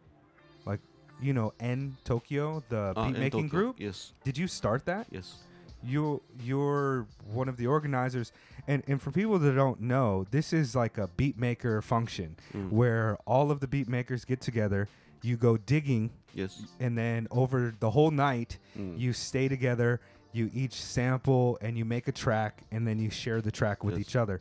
Like 0.66 0.80
you 1.20 1.32
know 1.32 1.53
N 1.61 1.97
Tokyo, 2.05 2.62
the 2.68 2.93
Ah, 2.97 3.07
beat 3.09 3.18
making 3.18 3.49
group? 3.49 3.76
Yes, 3.78 4.12
Did 4.24 4.36
you 4.38 4.47
start 4.47 4.84
that? 4.86 5.07
yes. 5.11 5.38
you 5.84 6.22
you're 6.40 7.07
one 7.32 7.49
of 7.49 7.57
the 7.57 7.66
organizers 7.66 8.30
and 8.68 8.84
and 8.86 9.03
for 9.03 9.11
people 9.11 9.36
that 9.40 9.53
don't 9.57 9.80
know 9.80 10.24
this 10.30 10.53
is 10.53 10.76
like 10.76 10.97
a 10.97 11.09
beat 11.16 11.36
maker 11.36 11.82
function 11.82 12.36
Mm. 12.55 12.70
where 12.70 13.16
all 13.26 13.51
of 13.51 13.59
the 13.59 13.66
beat 13.66 13.88
makers 13.88 14.24
get 14.24 14.40
together 14.40 14.86
you 15.22 15.36
go 15.36 15.57
digging 15.57 16.11
Yes. 16.34 16.62
and 16.78 16.97
then 16.97 17.26
over 17.32 17.74
the 17.80 17.90
whole 17.90 18.12
night 18.12 18.59
Mm. 18.78 18.97
you 18.97 19.12
stay 19.12 19.49
together 19.49 20.01
you 20.32 20.51
each 20.55 20.74
sample 20.80 21.59
and 21.61 21.76
you 21.76 21.84
make 21.84 22.07
a 22.07 22.12
track 22.12 22.62
and 22.70 22.86
then 22.86 23.01
you 23.01 23.11
share 23.11 23.40
the 23.43 23.51
track 23.51 23.82
with 23.82 23.95
Yes. 23.99 24.07
each 24.07 24.14
other 24.14 24.40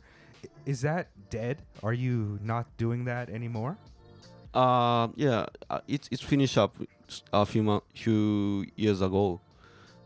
is 0.65 0.81
that 0.81 1.07
dead? 1.29 1.61
Are 1.83 1.93
you 1.93 2.39
not 2.43 2.65
doing 2.77 3.05
that 3.05 3.29
anymore? 3.29 3.77
Uh, 4.53 5.07
yeah, 5.15 5.45
uh, 5.69 5.79
it's 5.87 6.09
it's 6.11 6.21
finished 6.21 6.57
up 6.57 6.75
a 7.31 7.45
few 7.45 7.63
mo- 7.63 7.83
few 7.95 8.65
years 8.75 9.01
ago, 9.01 9.39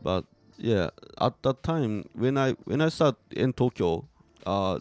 but 0.03 0.25
yeah, 0.57 0.89
at 1.19 1.41
that 1.41 1.63
time 1.63 2.05
when 2.13 2.37
I 2.37 2.51
when 2.65 2.81
I 2.81 2.89
started 2.89 3.17
in 3.31 3.53
Tokyo, 3.53 4.05
uh, 4.45 4.79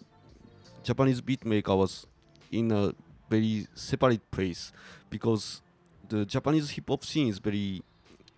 Japanese 0.83 1.21
beat 1.21 1.45
maker 1.47 1.75
was 1.75 2.07
in 2.53 2.71
a 2.73 2.95
very 3.31 3.67
separate 3.75 4.31
place 4.31 4.71
because 5.09 5.63
the 6.09 6.27
Japanese 6.27 6.71
hip 6.71 6.85
hop 6.89 7.05
scene 7.05 7.29
is 7.29 7.39
very 7.39 7.83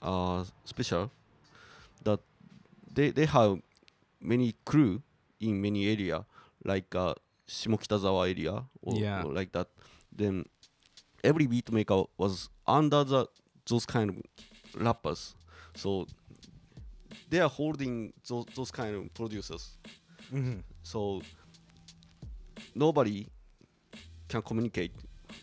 uh, 0.00 0.44
special. 0.64 1.10
That 2.04 2.20
they 2.94 3.10
they 3.10 3.26
have 3.26 3.58
many 4.20 4.54
crew 4.64 5.02
in 5.40 5.60
many 5.60 5.90
area 5.90 6.24
like 6.66 6.94
uh, 6.94 7.14
Shimokitazawa 7.48 8.28
area 8.30 8.64
or, 8.82 8.94
Yeah. 8.98 9.22
or 9.24 9.32
like 9.32 9.52
that. 9.52 9.68
Then 10.12 10.44
every 11.22 11.46
beat 11.46 11.70
maker 11.72 12.04
was 12.18 12.48
under 12.66 13.04
the 13.04 13.26
those 13.68 13.86
kind 13.86 14.10
of 14.10 14.16
rappers. 14.82 15.34
So 15.74 16.06
they 17.30 17.40
are 17.40 17.48
holding 17.48 18.12
those, 18.28 18.46
those 18.54 18.70
kind 18.70 18.94
of 18.96 19.12
producers. 19.14 19.76
mm-hmm. 20.32 20.60
So 20.82 21.22
nobody 22.74 23.26
can 24.28 24.42
communicate 24.42 24.92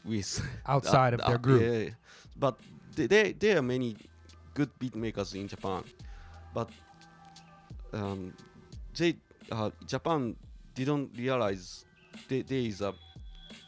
with 0.06 0.42
outside 0.66 1.14
of 1.14 1.22
their 1.28 1.38
group 1.38 1.62
Yeah, 1.62 1.90
but 2.38 2.60
they 2.96 3.34
there 3.34 3.58
are 3.58 3.62
many 3.62 3.96
good 4.54 4.70
beat 4.80 4.96
makers 4.96 5.34
in 5.34 5.48
Japan, 5.48 5.84
but 6.54 6.70
um, 7.94 8.34
they 8.98 9.16
uh, 9.52 9.72
Japan 9.88 10.36
didn't 10.76 11.12
realize 11.18 11.86
there, 12.30 12.44
there 12.44 12.60
is 12.60 12.82
a 12.82 12.94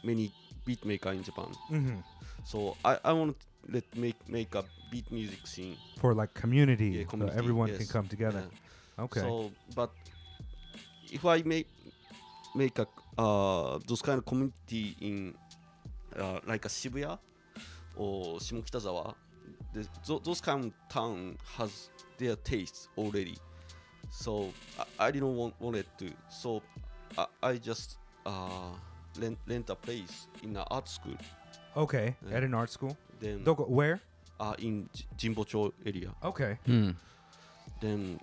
many 0.02 0.32
beat 0.64 0.84
maker 0.84 1.10
in 1.12 1.22
Japan. 1.22 1.46
mm-hmm. 1.70 1.98
So 2.44 2.76
I, 2.84 2.98
I 3.04 3.12
want 3.12 3.36
to 3.38 3.46
let 3.72 3.84
make 3.96 4.16
make 4.28 4.54
a 4.54 4.64
beat 4.90 5.10
music 5.10 5.46
scene. 5.46 5.76
for 5.98 6.14
like 6.14 6.32
community, 6.34 6.88
Yeah, 6.90 7.02
so 7.04 7.10
community, 7.10 7.38
everyone 7.38 7.76
can 7.76 7.86
come 7.86 8.06
together 8.08 8.42
Yeah. 8.46 9.04
okay 9.04 9.20
So, 9.20 9.50
but 9.74 9.90
if 11.10 11.24
I 11.24 11.42
make 11.42 11.68
make 12.54 12.78
a 12.78 12.86
uh, 13.18 13.78
those 13.86 14.02
kind 14.02 14.18
of 14.18 14.24
community 14.26 14.94
in 15.00 15.34
uh, 16.16 16.38
like 16.46 16.64
a 16.64 16.68
Shibuya 16.68 17.18
or 17.96 18.38
Shimokitazawa, 18.38 19.14
the, 19.72 19.86
tho- 20.06 20.20
those 20.24 20.40
kind 20.40 20.64
of 20.66 20.72
town 20.88 21.36
has 21.56 21.88
their 22.18 22.36
tastes 22.36 22.88
already. 22.96 23.36
So 24.10 24.52
I, 24.78 25.08
I 25.08 25.10
didn't 25.10 25.34
want, 25.36 25.54
want 25.60 25.76
it 25.76 25.86
to. 25.98 26.12
So 26.28 26.62
I, 27.18 27.26
I 27.42 27.56
just 27.56 27.98
uh, 28.26 28.70
rent, 29.20 29.38
rent 29.46 29.70
a 29.70 29.74
place 29.74 30.26
in 30.42 30.56
an 30.56 30.64
art 30.70 30.88
school. 30.88 31.16
okay 31.76 32.16
Yeah. 32.28 32.36
at 32.36 32.42
an 32.44 32.54
art 32.54 32.70
school 32.70 32.96
Then 33.20 33.44
Doko, 33.44 33.68
where 33.68 34.00
uh, 34.40 34.54
in 34.58 34.88
J- 34.92 35.04
Jinbocho 35.18 35.72
area. 35.84 36.10
okay 36.22 36.58
Hmm. 36.66 36.90
Then 37.80 38.20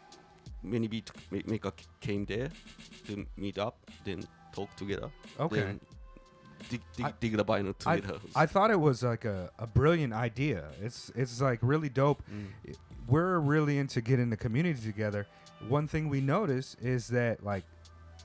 many 0.63 0.87
beat 0.87 1.11
ma- 1.31 1.39
maker 1.45 1.71
c- 1.77 1.85
came 1.99 2.25
there 2.25 2.49
to 3.07 3.25
meet 3.37 3.57
up, 3.57 3.75
then 4.05 4.23
talk 4.55 4.69
together. 4.75 5.09
okay 5.39 5.59
Then 5.61 5.79
dig, 6.69 6.81
dig, 6.95 7.05
I- 7.05 7.13
dig 7.19 7.37
the 7.37 7.45
vinyl 7.45 7.75
I, 7.85 7.95
together. 7.99 8.19
I 8.35 8.45
thought 8.45 8.71
it 8.71 8.79
was 8.79 9.03
like 9.03 9.25
a, 9.25 9.49
a 9.59 9.67
brilliant 9.67 10.13
idea. 10.13 10.69
It's 10.81 11.11
it's 11.15 11.41
like 11.41 11.59
really 11.61 11.89
dope. 11.89 12.21
Mm. 12.31 12.75
we're 13.07 13.39
really 13.39 13.77
into 13.77 14.01
getting 14.01 14.29
the 14.29 14.37
community 14.37 14.81
together. 14.81 15.27
One 15.67 15.87
thing 15.87 16.09
we 16.09 16.21
notice 16.21 16.75
is 16.81 17.07
that 17.09 17.43
like 17.43 17.65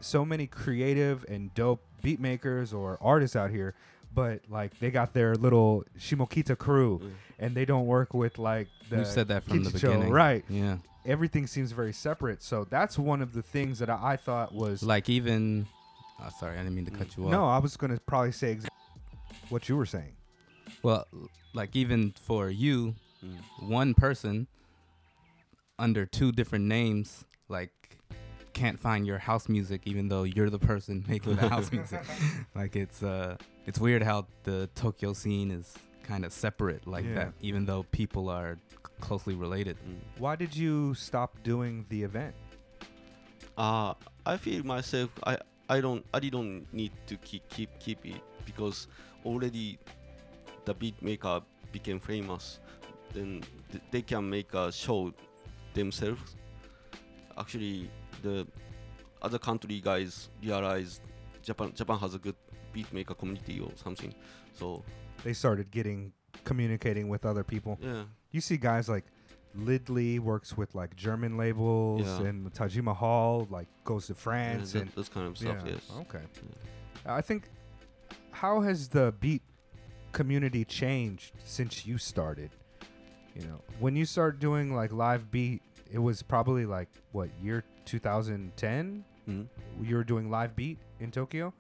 so 0.01 0.25
many 0.25 0.47
creative 0.47 1.25
and 1.29 1.53
dope 1.55 1.83
beat 2.03 2.21
makers 2.21 2.73
or 2.73 2.99
artists 3.01 3.35
out 3.37 3.51
here, 3.51 3.75
but 4.15 4.41
like 4.49 4.79
they 4.79 4.91
got 4.91 5.13
their 5.15 5.35
little 5.35 5.85
Shimokita 5.99 6.57
crew 6.57 7.01
Mm. 7.03 7.11
and 7.41 7.55
they 7.55 7.65
don't 7.65 7.87
work 7.87 8.15
with 8.15 8.39
like 8.39 8.69
the 8.91 8.99
We've 8.99 9.07
said 9.07 9.29
that 9.29 9.45
from 9.45 9.65
the 9.65 9.71
beginning. 9.71 10.11
right? 10.11 10.45
Yeah. 10.49 10.79
Everything 11.07 11.47
seems 11.47 11.73
very 11.73 11.93
separate. 11.93 12.43
So 12.43 12.65
that's 12.69 12.99
one 12.99 13.23
of 13.23 13.33
the 13.33 13.43
things 13.43 13.79
that 13.79 13.89
I, 13.91 14.13
I 14.13 14.17
thought 14.17 14.55
was 14.55 14.83
Like 14.83 15.09
even. 15.09 15.67
Oh, 16.21 16.29
sorry, 16.41 16.55
I 16.55 16.63
didn't 16.63 16.75
mean 16.75 16.85
to 16.87 16.91
cut 16.91 17.17
you 17.17 17.25
off. 17.27 17.31
no. 17.31 17.45
I 17.47 17.59
was 17.59 17.77
gonna 17.77 17.99
probably 18.07 18.33
say 18.33 18.53
exactly 18.53 18.77
what 19.51 19.69
you 19.69 19.77
were 19.77 19.87
saying. 19.87 20.13
Well, 20.83 21.07
like 21.55 21.75
even 21.77 22.13
for 22.13 22.49
you, 22.51 22.95
Mm. 23.25 23.69
one 23.69 23.95
person 23.95 24.47
under 25.79 26.07
two 26.07 26.31
different 26.33 26.65
names, 26.67 27.25
like 27.49 27.71
can't 28.59 28.79
find 28.89 29.07
your 29.07 29.19
house 29.19 29.49
music, 29.49 29.81
even 29.93 30.09
though 30.09 30.25
you're 30.35 30.51
the 30.51 30.59
person 30.73 31.05
making 31.15 31.37
the 31.37 31.49
house 31.49 31.71
music. 31.73 32.03
Like 32.61 32.75
it's 32.85 33.03
uh, 33.03 33.37
it's 33.69 33.79
weird 33.79 34.03
how 34.03 34.27
the 34.49 34.69
Tokyo 34.75 35.13
scene 35.13 35.51
is 35.51 35.67
kind 36.03 36.25
of 36.25 36.33
separate 36.33 36.83
like 36.87 37.05
Yeah. 37.05 37.15
that, 37.19 37.33
even 37.41 37.67
though 37.67 37.83
people 38.01 38.25
are 38.39 38.57
c- 38.57 38.77
closely 39.01 39.35
related. 39.35 39.77
Mm. 39.77 39.99
Why 40.25 40.35
did 40.37 40.53
you 40.57 40.95
stop 40.95 41.31
doing 41.53 41.85
the 41.89 42.03
event? 42.03 42.35
Uh, 43.57 43.95
I 44.27 44.37
feel 44.37 44.63
myself 44.65 45.11
I 45.25 45.35
I 45.69 45.81
don't 45.81 46.05
I 46.15 46.19
didn't 46.21 46.67
need 46.73 46.93
to 47.11 47.15
keep 47.29 47.43
keep 47.49 47.71
keep 47.79 48.01
it 48.07 48.23
because 48.45 48.89
already 49.25 49.79
the 50.65 50.75
beat 50.75 50.99
maker 51.03 51.41
became 51.73 52.01
famous. 52.01 52.61
Then 53.15 53.43
th- 53.71 53.83
they 53.93 54.03
can 54.03 54.29
make 54.29 54.53
a 54.55 54.71
show 54.73 55.13
themselves. 55.75 56.37
Actually, 57.37 57.91
the 58.23 58.47
other 59.23 59.39
country 59.39 59.81
guys 59.81 60.29
realized 60.43 61.01
Japan 61.43 61.73
Japan 61.75 61.99
has 61.99 62.15
a 62.15 62.19
good 62.19 62.37
beat 62.73 62.93
maker 62.93 63.15
community 63.15 63.61
or 63.61 63.71
something. 63.77 64.15
So 64.55 64.83
They 65.25 65.33
started 65.33 65.71
getting 65.71 66.13
communicating 66.45 67.09
with 67.09 67.25
other 67.27 67.43
people. 67.45 67.79
yeah, 67.81 68.05
You 68.31 68.41
see 68.41 68.57
guys 68.57 68.89
like 68.89 69.05
Lidley 69.57 70.21
works 70.21 70.57
with 70.57 70.75
like 70.75 70.95
German 70.95 71.37
labels, 71.37 72.07
Yeah. 72.07 72.29
and 72.29 72.53
Tajima 72.53 72.97
Hal 72.97 73.47
like 73.51 73.67
goes 73.85 74.07
to 74.07 74.13
yeah 74.13 74.19
France, 74.19 74.73
that, 74.73 74.83
and 74.83 74.91
those 74.93 75.09
kind 75.09 75.27
of 75.27 75.37
stuff. 75.39 75.57
yeah, 75.65 75.73
Yes. 75.73 75.91
okay. 76.03 76.21
I 77.07 77.21
think 77.23 77.49
how 78.31 78.61
has 78.61 78.89
the 78.89 79.13
beat 79.21 79.43
community 80.13 80.65
changed 80.65 81.33
since 81.45 81.87
you 81.87 81.99
started? 81.99 82.51
You 83.35 83.43
know, 83.47 83.61
when 83.79 83.97
you 83.97 84.05
start 84.05 84.39
doing 84.39 84.75
like 84.75 84.93
live 84.93 85.31
beat, 85.31 85.63
it 85.91 85.99
was 85.99 86.23
probably 86.23 86.67
like 86.67 86.89
what 87.13 87.31
year 87.43 87.65
2010. 87.85 89.05
Mhm. 89.29 89.49
You 89.83 89.97
were 89.97 90.05
doing 90.05 90.31
live 90.31 90.55
beat 90.57 90.79
in 91.01 91.11
Tokyo. 91.11 91.53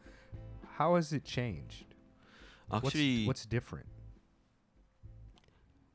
How 0.76 0.95
has 0.97 1.12
it 1.12 1.24
changed? 1.24 1.85
What's- 2.68 2.87
Actually, 2.87 3.26
what's 3.26 3.47
different? 3.47 3.87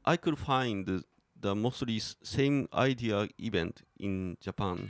I 0.06 0.18
could 0.18 0.38
find 0.38 0.86
the, 0.86 1.04
the 1.40 1.56
mostly 1.56 2.00
same 2.00 2.68
idea 2.74 3.30
event 3.40 3.82
in 4.00 4.38
Japan, 4.42 4.90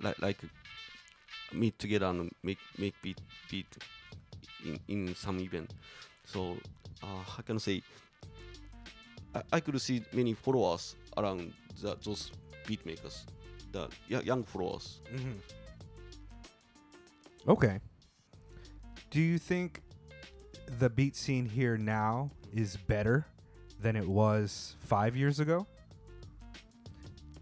like 0.00 0.18
like 0.20 0.38
meet 1.52 1.78
together 1.78 2.06
and 2.06 2.30
make 2.42 2.58
make 2.78 2.94
beat 3.02 3.20
beat 3.50 3.66
in, 4.64 4.78
in 4.88 5.14
some 5.14 5.38
event. 5.40 5.72
So 6.24 6.56
uh, 7.02 7.22
how 7.22 7.42
can 7.42 7.56
I 7.56 7.58
say? 7.60 7.82
I, 9.52 9.60
could 9.60 9.80
see 9.80 10.02
many 10.12 10.34
followers 10.34 10.96
around 11.16 11.52
the, 11.80 11.96
those 12.02 12.30
beat 12.66 12.84
makers, 12.84 13.24
the 13.72 13.88
young 14.08 14.44
followers. 14.44 15.00
Mm-hmm. 15.12 15.38
Okay. 17.50 17.80
Do 19.10 19.20
you 19.20 19.38
think 19.38 19.80
the 20.78 20.90
beat 20.90 21.16
scene 21.16 21.46
here 21.46 21.76
now 21.76 22.30
is 22.54 22.76
better 22.76 23.26
than 23.80 23.96
it 23.96 24.06
was 24.06 24.76
five 24.80 25.16
years 25.16 25.40
ago? 25.40 25.66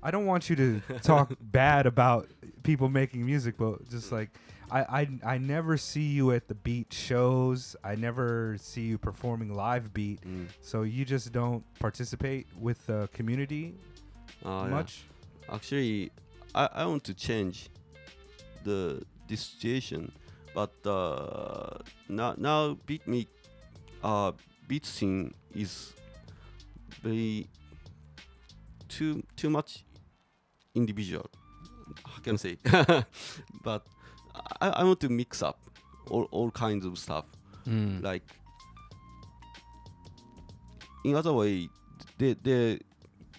I 0.03 0.11
don't 0.11 0.26
want 0.26 0.49
you 0.49 0.57
to 0.57 0.80
talk 1.03 1.32
bad 1.40 1.86
about 1.86 2.28
people 2.62 2.88
making 2.88 3.26
music, 3.26 3.57
but 3.59 3.88
just 3.90 4.12
like 4.12 4.30
I, 4.71 4.81
I 5.01 5.09
I 5.35 5.39
never 5.39 5.77
see 5.77 6.03
you 6.03 6.33
at 6.33 6.49
the 6.49 6.55
beat 6.55 6.93
shows. 6.93 7.77
I 7.85 7.95
never 7.95 8.57
see 8.59 8.83
you 8.83 8.99
performing 8.99 9.55
live 9.55 9.93
beat. 9.95 10.21
Mm. 10.23 10.49
So 10.61 10.83
you 10.83 11.05
just 11.05 11.33
don't 11.33 11.62
participate 11.79 12.47
with 12.59 12.85
the 12.87 13.09
community 13.12 13.75
Uh, 14.45 14.64
yeah. 14.67 14.71
much. 14.71 15.05
Actually, 15.49 16.11
I, 16.55 16.69
I 16.75 16.87
want 16.87 17.05
to 17.05 17.14
change 17.14 17.69
the 18.64 19.03
this 19.29 19.41
situation, 19.41 20.11
but 20.55 20.73
uh, 20.85 21.79
now 22.09 22.35
now 22.37 22.77
beat 22.87 23.07
me, 23.07 23.27
uh, 24.03 24.33
beat 24.69 24.85
scene 24.85 25.33
is 25.55 25.93
very 27.03 27.47
too 28.89 29.23
too 29.37 29.51
much 29.51 29.85
individual. 30.75 31.31
How 32.05 32.19
can 32.23 32.35
I 32.35 32.39
say? 32.39 32.57
but 33.62 33.87
I, 34.61 34.69
I 34.71 34.85
want 34.85 35.01
to 35.01 35.09
mix 35.09 35.43
up 35.43 35.59
all, 36.11 36.25
all 36.31 36.51
kinds 36.51 36.85
of 36.85 36.99
stuff 36.99 37.27
Mm. 37.67 38.01
like 38.03 38.23
in 41.05 41.15
other 41.17 41.33
way 41.33 41.69
they 42.19 42.35
they 42.35 42.79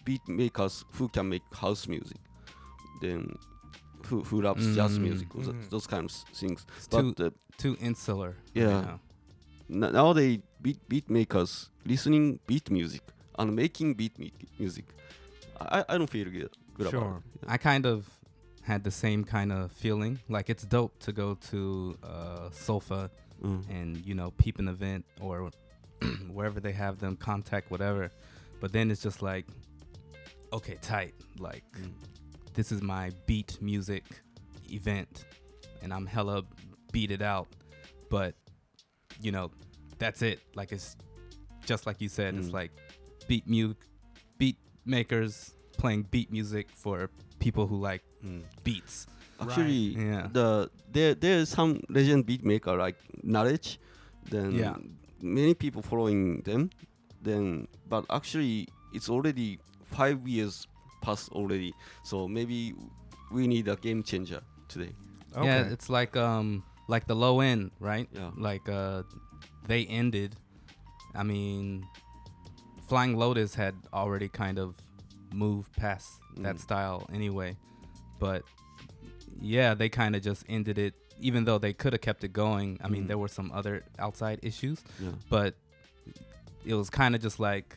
beat 0.05 0.27
makers 0.27 0.83
who 0.93 1.07
can 1.09 1.29
make 1.29 1.43
house 1.53 1.87
music 1.87 2.17
then 3.01 3.35
who, 4.07 4.21
who 4.23 4.41
raps 4.41 4.65
jazz 4.75 4.97
Mm. 4.97 5.01
music 5.03 5.35
or 5.35 5.43
th- 5.43 5.55
Mhm. 5.55 5.69
those 5.69 5.87
kind 5.87 6.05
of 6.05 6.11
things 6.11 6.65
It's 6.77 6.87
but 6.87 7.01
too 7.17 7.25
uh, 7.25 7.29
too 7.57 7.75
insular. 7.81 8.35
Yeah. 8.53 8.65
Right 8.73 8.85
now. 8.85 8.99
n- 9.87 9.93
nowadays 9.93 10.39
beat 10.61 10.79
beat 10.89 11.09
makers 11.09 11.69
listening 11.85 12.39
beat 12.47 12.69
music 12.69 13.01
and 13.39 13.55
making 13.55 13.93
beat 13.95 14.15
music 14.59 14.85
I, 15.59 15.83
I 15.89 15.97
don't 15.97 16.09
feel 16.09 16.29
good, 16.29 16.53
good 16.75 16.89
Sure. 16.89 16.99
about 17.01 17.23
it. 17.41 17.47
I 17.47 17.57
kind 17.57 17.85
of 17.85 18.05
had 18.67 18.83
the 18.83 18.91
same 18.91 19.23
kind 19.23 19.51
of 19.53 19.71
feeling. 19.71 20.19
Like 20.27 20.49
it's 20.49 20.63
dope 20.65 20.99
to 20.99 21.11
go 21.13 21.35
to 21.51 21.97
uh, 22.03 22.49
Sofa 22.51 23.09
Mm. 23.43 23.69
and 23.69 23.89
you 24.03 24.15
know 24.15 24.31
peep 24.41 24.57
an 24.57 24.67
event 24.67 25.05
or 25.21 25.51
wherever 26.35 26.59
they 26.59 26.71
have 26.71 26.97
them 26.97 27.15
contact 27.15 27.69
whatever. 27.69 28.11
But 28.59 28.71
then 28.73 28.89
it's 28.89 29.03
just 29.03 29.21
like, 29.21 29.45
okay, 30.51 30.77
tight. 30.81 31.13
Like 31.37 31.63
Mm. 31.79 31.91
this 32.55 32.71
is 32.71 32.81
my 32.81 33.11
beat 33.27 33.51
music 33.61 34.03
event, 34.71 35.25
and 35.83 35.93
I'm 35.93 36.07
hella 36.07 36.43
beat 36.91 37.11
it 37.11 37.21
out. 37.21 37.47
But 38.09 38.33
you 39.21 39.31
know, 39.31 39.51
that's 39.99 40.21
it. 40.23 40.39
Like 40.55 40.71
it's 40.71 40.97
just 41.63 41.85
like 41.85 42.01
you 42.01 42.09
said. 42.09 42.33
It's 42.35 42.49
Mm. 42.49 42.53
like 42.59 42.71
beat 43.27 43.45
mu 43.47 43.75
beat 44.39 44.57
makers 44.83 45.53
playing 45.77 46.07
beat 46.09 46.31
music 46.31 46.65
for 46.71 47.09
people 47.39 47.67
who 47.67 47.77
like 47.77 48.01
Mm. 48.27 48.41
beats. 48.63 49.07
actually 49.39 49.93
Yeah. 49.95 50.27
the 50.33 50.69
there 50.91 51.13
there's 51.15 51.49
some 51.49 51.79
legend 51.89 52.25
beat 52.25 52.43
maker 52.43 52.73
like 52.85 52.97
knowledge 53.23 53.79
then 54.33 54.51
Yeah. 54.57 54.75
many 55.21 55.53
people 55.53 55.81
following 55.81 56.41
them 56.41 56.69
then 57.21 57.67
but 57.89 58.03
actually 58.09 58.67
it's 58.93 59.09
already 59.09 59.59
five 59.97 60.27
years 60.27 60.65
past 61.05 61.29
already 61.37 61.71
so 62.03 62.27
maybe 62.27 62.73
we 63.31 63.45
need 63.47 63.67
a 63.67 63.75
game 63.75 64.01
changer 64.03 64.41
today 64.67 64.91
Yeah, 65.37 65.69
it's 65.73 65.87
like 65.89 66.17
um 66.17 66.63
like 66.89 67.05
the 67.05 67.13
low 67.15 67.41
end, 67.41 67.69
right? 67.79 68.07
Yeah. 68.15 68.31
Like 68.49 68.65
uh 68.69 69.03
they 69.69 69.85
ended. 69.85 70.33
I 71.13 71.21
mean 71.23 71.85
Flying 72.87 73.17
Lotus 73.17 73.53
had 73.55 73.75
already 73.93 74.29
kind 74.29 74.57
of 74.57 74.75
moved 75.33 75.71
past 75.75 76.07
that 76.37 76.55
Mm. 76.55 76.59
style 76.65 76.99
anyway. 77.13 77.57
But 78.19 78.43
yeah, 79.41 79.73
they 79.73 79.89
kind 79.89 80.15
of 80.15 80.21
just 80.21 80.43
ended 80.49 80.77
it 80.77 80.93
even 81.19 81.45
though 81.45 81.57
they 81.57 81.73
could 81.73 81.93
have 81.93 82.01
kept 82.01 82.23
it 82.23 82.31
going. 82.33 82.79
I 82.83 82.87
mean, 82.89 83.05
Mm. 83.05 83.07
there 83.07 83.17
were 83.17 83.27
some 83.27 83.51
other 83.51 83.83
outside 83.97 84.39
issues, 84.43 84.83
yeah 84.99 85.09
but 85.29 85.55
it 86.65 86.75
was 86.75 86.89
kind 86.91 87.15
of 87.15 87.21
just 87.21 87.39
like 87.39 87.75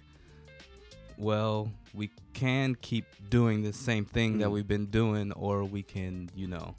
well, 1.17 1.71
we 1.95 2.11
can 2.33 2.75
keep 2.77 3.05
doing 3.29 3.63
the 3.63 3.73
same 3.73 4.05
thing 4.07 4.39
that 4.39 4.49
Mm. 4.49 4.53
we've 4.53 4.69
been 4.69 4.87
doing 4.87 5.33
or 5.33 5.65
we 5.65 5.83
can, 5.83 6.31
you 6.35 6.47
know, 6.47 6.75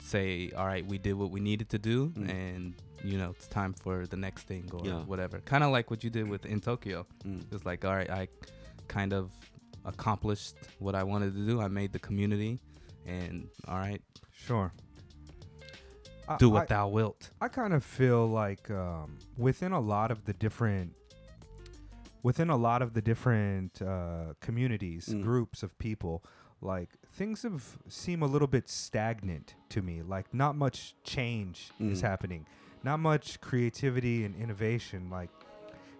say 0.00 0.50
all 0.56 0.66
right, 0.66 0.84
we 0.86 0.98
did 0.98 1.14
what 1.14 1.30
we 1.30 1.40
needed 1.40 1.68
to 1.70 1.78
do 1.78 2.08
Mm. 2.10 2.28
and 2.30 2.74
you 3.02 3.16
know, 3.16 3.30
it's 3.30 3.46
time 3.48 3.72
for 3.72 4.06
the 4.06 4.16
next 4.16 4.42
thing 4.42 4.68
or 4.74 4.84
Yeah. 4.84 5.00
whatever. 5.04 5.40
Kind 5.40 5.64
of 5.64 5.70
like 5.72 5.90
what 5.90 6.04
you 6.04 6.10
did 6.10 6.28
with 6.28 6.44
in 6.44 6.60
Tokyo. 6.60 7.06
Mm. 7.24 7.44
It's 7.50 7.64
like, 7.64 7.82
all 7.86 7.94
right, 7.94 8.10
I 8.10 8.28
kind 8.88 9.14
of 9.14 9.30
accomplished 9.86 10.56
what 10.78 10.94
I 10.94 11.02
wanted 11.04 11.32
to 11.34 11.46
do. 11.46 11.62
I 11.62 11.68
made 11.68 11.92
the 11.94 11.98
community 11.98 12.60
and 13.06 13.48
all 13.68 13.78
right, 13.78 14.02
sure. 14.32 14.72
Do 16.38 16.50
I- 16.50 16.60
what 16.60 16.68
thou 16.68 16.88
wilt. 16.88 17.30
I 17.40 17.48
kind 17.48 17.72
of 17.74 17.82
feel 17.84 18.26
like 18.26 18.70
um, 18.70 19.18
within 19.36 19.72
a 19.72 19.80
lot 19.80 20.10
of 20.10 20.24
the 20.26 20.32
different 20.32 20.94
within 22.22 22.50
a 22.50 22.56
lot 22.56 22.82
of 22.82 22.92
the 22.92 23.00
different 23.00 23.80
uh, 23.80 24.34
communities, 24.40 25.06
Mm. 25.08 25.22
groups 25.22 25.62
of 25.62 25.76
people, 25.78 26.22
like 26.60 26.90
things 27.14 27.42
have 27.44 27.78
seem 27.88 28.22
a 28.22 28.26
little 28.26 28.46
bit 28.46 28.68
stagnant 28.68 29.54
to 29.70 29.80
me. 29.82 30.02
Like 30.02 30.32
not 30.34 30.54
much 30.54 30.94
change 31.02 31.70
is 31.80 32.00
Mm. 32.02 32.02
happening, 32.02 32.46
not 32.84 33.00
much 33.00 33.40
creativity 33.40 34.24
and 34.24 34.36
innovation. 34.36 35.08
Like 35.10 35.30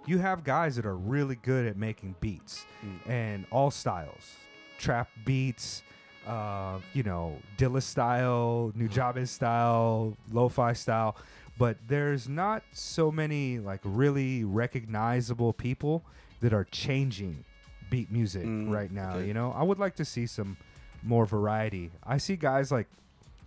you 0.06 0.18
have 0.18 0.44
guys 0.44 0.76
that 0.76 0.84
are 0.86 0.96
really 0.96 1.36
good 1.36 1.66
at 1.66 1.76
making 1.76 2.16
beats 2.20 2.66
Mm. 2.84 3.08
and 3.10 3.46
all 3.50 3.70
styles, 3.70 4.36
trap 4.78 5.08
beats. 5.24 5.82
Uh, 6.26 6.78
you 6.92 7.02
know, 7.02 7.36
Dilla 7.56 7.82
style, 7.82 8.72
Nujabes 8.76 9.28
style, 9.28 10.16
lo-fi 10.32 10.74
style, 10.74 11.16
but 11.58 11.76
there's 11.88 12.28
not 12.28 12.62
so 12.72 13.10
many 13.10 13.58
like 13.58 13.80
really 13.84 14.44
recognizable 14.44 15.52
people 15.52 16.02
that 16.40 16.52
are 16.52 16.64
changing 16.70 17.44
beat 17.88 18.10
music 18.12 18.44
Mm, 18.44 18.70
right 18.70 18.90
now. 18.92 19.16
okay. 19.16 19.26
You 19.26 19.34
know, 19.34 19.52
I 19.56 19.62
would 19.62 19.78
like 19.78 19.96
to 19.96 20.04
see 20.04 20.26
some 20.26 20.56
more 21.02 21.24
variety. 21.26 21.90
I 22.06 22.18
see 22.18 22.36
guys 22.36 22.70
like 22.70 22.86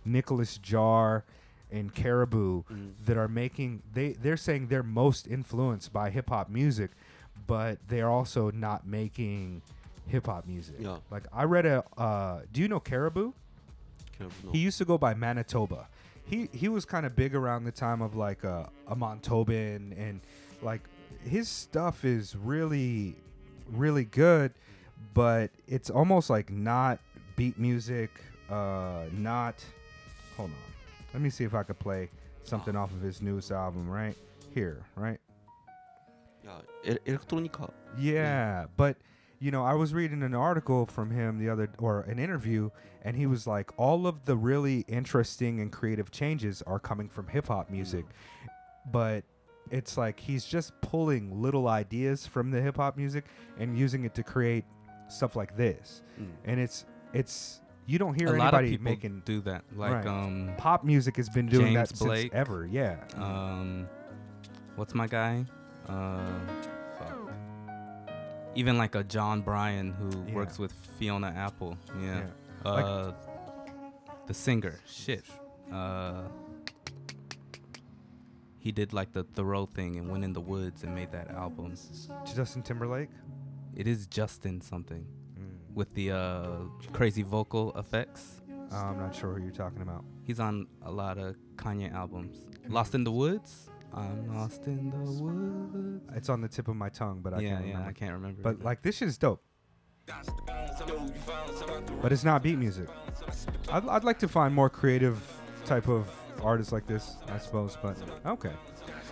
Nicolas 0.04 0.58
Jaar 0.58 1.22
and 1.72 1.94
Caribou 1.94 2.62
Mm. 2.70 2.92
that 3.06 3.16
are 3.16 3.28
making 3.28 3.82
they 3.94 4.12
they're 4.12 4.36
saying 4.36 4.66
they're 4.66 4.82
most 4.82 5.26
influenced 5.28 5.92
by 5.92 6.10
hip 6.10 6.28
hop 6.28 6.48
music, 6.50 6.90
but 7.46 7.78
they're 7.88 8.10
also 8.10 8.50
not 8.50 8.86
making 8.86 9.62
hip 10.06 10.26
hop 10.26 10.46
music. 10.46 10.76
Yeah. 10.78 10.98
Like 11.10 11.24
I 11.32 11.44
read 11.44 11.66
a 11.66 11.84
uh, 11.96 12.40
do 12.52 12.60
you 12.60 12.68
know 12.68 12.80
Caribou? 12.80 13.32
Of, 14.20 14.44
no. 14.44 14.52
He 14.52 14.58
used 14.58 14.78
to 14.78 14.84
go 14.84 14.96
by 14.96 15.14
Manitoba. 15.14 15.88
He 16.24 16.48
he 16.52 16.68
was 16.68 16.84
kind 16.84 17.04
of 17.04 17.16
big 17.16 17.34
around 17.34 17.64
the 17.64 17.72
time 17.72 18.00
of 18.00 18.14
like 18.14 18.44
uh, 18.44 18.64
a 18.88 18.96
Montauban 18.96 19.94
and 19.98 20.20
like 20.62 20.82
his 21.28 21.48
stuff 21.48 22.04
is 22.04 22.36
really 22.36 23.16
really 23.72 24.04
good, 24.04 24.52
but 25.14 25.50
it's 25.66 25.90
almost 25.90 26.30
like 26.30 26.50
not 26.50 26.98
beat 27.36 27.58
music. 27.58 28.10
Uh, 28.50 29.04
not. 29.12 29.64
Hold 30.36 30.50
on. 30.50 30.56
Let 31.12 31.22
me 31.22 31.30
see 31.30 31.44
if 31.44 31.54
I 31.54 31.62
could 31.62 31.78
play 31.78 32.10
something 32.44 32.76
off 32.76 32.92
of 32.92 33.00
his 33.00 33.22
newest 33.22 33.50
album. 33.50 33.88
Right 33.88 34.16
here. 34.52 34.84
Right. 34.96 35.18
yeah, 36.44 36.94
electronica. 37.06 37.70
Yeah, 37.98 38.66
but 38.76 38.96
you 39.44 39.50
know, 39.50 39.62
I 39.62 39.74
was 39.74 39.92
reading 39.92 40.22
an 40.22 40.34
article 40.34 40.86
from 40.86 41.10
him 41.10 41.38
the 41.38 41.50
other 41.50 41.68
or 41.78 42.00
an 42.02 42.18
interview 42.18 42.70
and 43.02 43.14
he 43.14 43.26
was 43.26 43.46
like 43.46 43.70
all 43.76 44.06
of 44.06 44.24
the 44.24 44.34
really 44.34 44.86
interesting 44.88 45.60
and 45.60 45.70
creative 45.70 46.10
changes 46.10 46.62
are 46.62 46.78
coming 46.78 47.10
from 47.10 47.26
hip 47.26 47.48
hop 47.48 47.68
music. 47.68 48.06
But 48.90 49.22
it's 49.70 49.98
like 49.98 50.18
he's 50.18 50.46
just 50.46 50.72
pulling 50.80 51.42
little 51.42 51.68
ideas 51.68 52.26
from 52.26 52.50
the 52.50 52.62
hip 52.62 52.78
hop 52.78 52.96
music 52.96 53.26
and 53.58 53.78
using 53.78 54.06
it 54.06 54.14
to 54.14 54.22
create 54.22 54.64
stuff 55.08 55.36
like 55.36 55.54
this. 55.58 56.00
Mm. 56.18 56.26
And 56.46 56.58
it's 56.58 56.86
it's 57.12 57.60
you 57.84 57.98
don't 57.98 58.14
hear 58.14 58.34
a 58.34 58.38
lot 58.38 58.54
of 58.54 58.60
anybody 58.60 58.70
people 58.70 58.84
making 58.84 59.22
do 59.26 59.42
that. 59.42 59.62
Like 59.76 59.92
Right. 59.92 60.06
um, 60.06 60.54
pop 60.56 60.84
music 60.84 61.18
has 61.18 61.28
been 61.28 61.48
doing 61.48 61.74
James 61.74 61.90
that 61.90 61.98
Blake. 61.98 62.32
since 62.32 62.34
ever. 62.34 62.64
Yeah. 62.64 62.96
um, 63.16 63.90
what's 64.76 64.94
my 64.94 65.06
guy? 65.06 65.44
Uh, 65.86 66.16
fuck. 66.62 66.73
Even 68.54 68.78
like 68.78 68.94
a 68.94 69.02
Jon 69.02 69.40
Brion 69.42 69.92
who 69.92 70.10
Yeah. 70.28 70.34
works 70.34 70.58
with 70.58 70.72
Fiona 70.98 71.28
Apple. 71.28 71.76
Yeah. 72.00 72.18
Yeah. 72.64 72.70
Like- 72.70 72.84
Uh, 72.84 73.12
the 74.26 74.34
singer. 74.34 74.78
Shit. 74.86 75.24
Uh, 75.72 76.28
he 78.58 78.72
did 78.72 78.92
like 78.92 79.12
the 79.12 79.24
Thoreau 79.24 79.66
thing 79.66 79.96
and 79.98 80.08
went 80.10 80.24
in 80.24 80.32
the 80.32 80.40
woods 80.40 80.84
and 80.84 80.94
made 80.94 81.10
that 81.12 81.30
album. 81.30 81.74
Justin 82.34 82.62
Timberlake. 82.62 83.10
It 83.74 83.86
is 83.86 84.06
Justin 84.06 84.60
something 84.60 85.04
Mm. 85.38 85.74
with 85.74 85.92
the 85.94 86.12
uh, 86.12 86.60
crazy 86.92 87.22
vocal 87.22 87.72
effects. 87.76 88.40
Uh, 88.72 88.76
I'm 88.76 88.98
not 88.98 89.14
sure 89.14 89.34
who 89.34 89.42
you're 89.42 89.50
talking 89.52 89.82
about. 89.82 90.04
He's 90.22 90.40
on 90.40 90.66
a 90.82 90.90
lot 90.90 91.18
of 91.18 91.36
Kanye 91.56 91.92
albums. 91.92 92.46
Lost 92.68 92.94
in 92.94 93.04
the 93.04 93.12
Woods. 93.12 93.68
I'm 93.94 94.34
lost 94.34 94.66
in 94.66 94.90
the 94.90 94.96
woods. 95.22 96.04
It's 96.16 96.28
on 96.28 96.40
the 96.40 96.48
tip 96.48 96.68
of 96.68 96.76
my 96.76 96.88
tongue, 96.88 97.20
but 97.22 97.32
I 97.34 97.40
yeah, 97.40 97.48
can't 97.50 97.60
yeah, 97.66 97.66
remember. 97.72 97.88
I 97.88 97.92
can't 97.92 98.12
remember. 98.12 98.42
But 98.42 98.54
it. 98.56 98.64
like 98.64 98.82
this 98.82 98.96
shit 98.96 99.08
is 99.08 99.18
dope. 99.18 99.42
But 102.02 102.12
it's 102.12 102.24
not 102.24 102.42
beat 102.42 102.58
music. 102.58 102.88
I'd, 103.70 103.86
I'd 103.88 104.04
like 104.04 104.18
to 104.20 104.28
find 104.28 104.54
more 104.54 104.68
creative 104.68 105.18
type 105.64 105.88
of 105.88 106.10
artists 106.42 106.72
like 106.72 106.86
this, 106.86 107.16
I 107.28 107.38
suppose. 107.38 107.78
But 107.80 107.96
okay, 108.26 108.52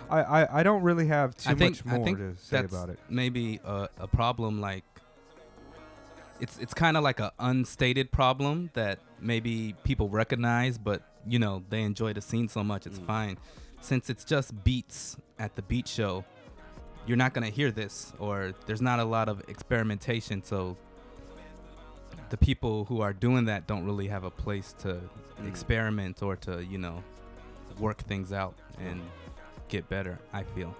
I 0.09 0.21
I, 0.21 0.59
I 0.59 0.63
don't 0.63 0.83
really 0.83 1.07
have 1.07 1.35
too 1.35 1.55
think 1.55 1.83
much 1.85 1.97
more 1.97 2.15
to 2.15 2.35
say 2.37 2.59
about 2.59 2.89
it. 2.89 2.99
maybe 3.09 3.59
a, 3.65 3.89
a 3.97 4.07
problem. 4.07 4.61
Like 4.61 4.83
it's 6.39 6.59
it's 6.59 6.73
kind 6.73 6.97
of 6.97 7.03
like 7.03 7.19
a 7.19 7.31
unstated 7.39 8.11
problem 8.11 8.69
that 8.73 8.99
maybe 9.19 9.75
people 9.83 10.09
recognize, 10.09 10.77
but 10.77 11.01
you 11.25 11.39
know 11.39 11.63
they 11.69 11.81
enjoy 11.81 12.13
the 12.13 12.21
scene 12.21 12.47
so 12.49 12.63
much, 12.63 12.85
it's 12.85 12.99
Mm. 12.99 13.07
fine. 13.07 13.37
Since 13.83 14.09
it's 14.09 14.23
just 14.23 14.63
beats 14.63 15.17
at 15.37 15.55
the 15.57 15.61
beat 15.61 15.89
show, 15.89 16.23
you're 17.05 17.17
not 17.17 17.33
gonna 17.33 17.49
hear 17.49 17.69
this, 17.69 18.13
or 18.17 18.53
there's 18.65 18.81
not 18.81 18.99
a 18.99 19.03
lot 19.03 19.27
of 19.27 19.43
experimentation. 19.49 20.41
So 20.41 20.77
the 22.29 22.37
people 22.37 22.85
who 22.85 23.01
are 23.01 23.11
doing 23.11 23.43
that 23.45 23.67
don't 23.67 23.83
really 23.85 24.07
have 24.07 24.23
a 24.23 24.31
place 24.31 24.73
to 24.79 25.01
Mm. 25.41 25.47
experiment 25.49 26.21
or 26.21 26.35
to 26.37 26.63
you 26.63 26.77
know 26.77 27.03
work 27.79 27.97
things 28.03 28.31
out 28.31 28.53
and 28.79 29.01
get 29.67 29.89
better. 29.89 30.17
I 30.31 30.43
feel. 30.43 30.73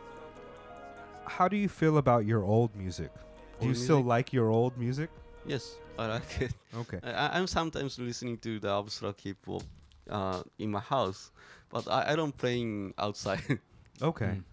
How 1.25 1.47
do 1.47 1.57
you 1.57 1.67
feel 1.67 1.97
about 1.97 2.25
your 2.25 2.43
old 2.43 2.75
music? 2.75 3.11
Do 3.59 3.65
you 3.65 3.71
Old 3.73 3.77
still 3.83 4.01
like 4.01 4.31
your 4.31 4.49
old 4.49 4.77
music? 4.77 5.09
Yes, 5.45 5.75
I 5.99 6.07
like 6.07 6.41
it. 6.41 6.53
Okay. 6.75 6.99
I, 7.03 7.37
I'm 7.37 7.47
sometimes 7.47 7.99
listening 7.99 8.37
to 8.39 8.59
the 8.59 8.69
abstract 8.69 9.21
hip 9.21 9.37
hop 9.45 9.63
uh, 10.09 10.43
in 10.59 10.71
my 10.71 10.79
house, 10.79 11.31
but 11.69 11.87
I, 11.89 12.11
I 12.11 12.15
don't 12.15 12.35
playing 12.37 12.93
outside. 12.97 13.41
Okay. 14.01 14.25
Mm. 14.25 14.43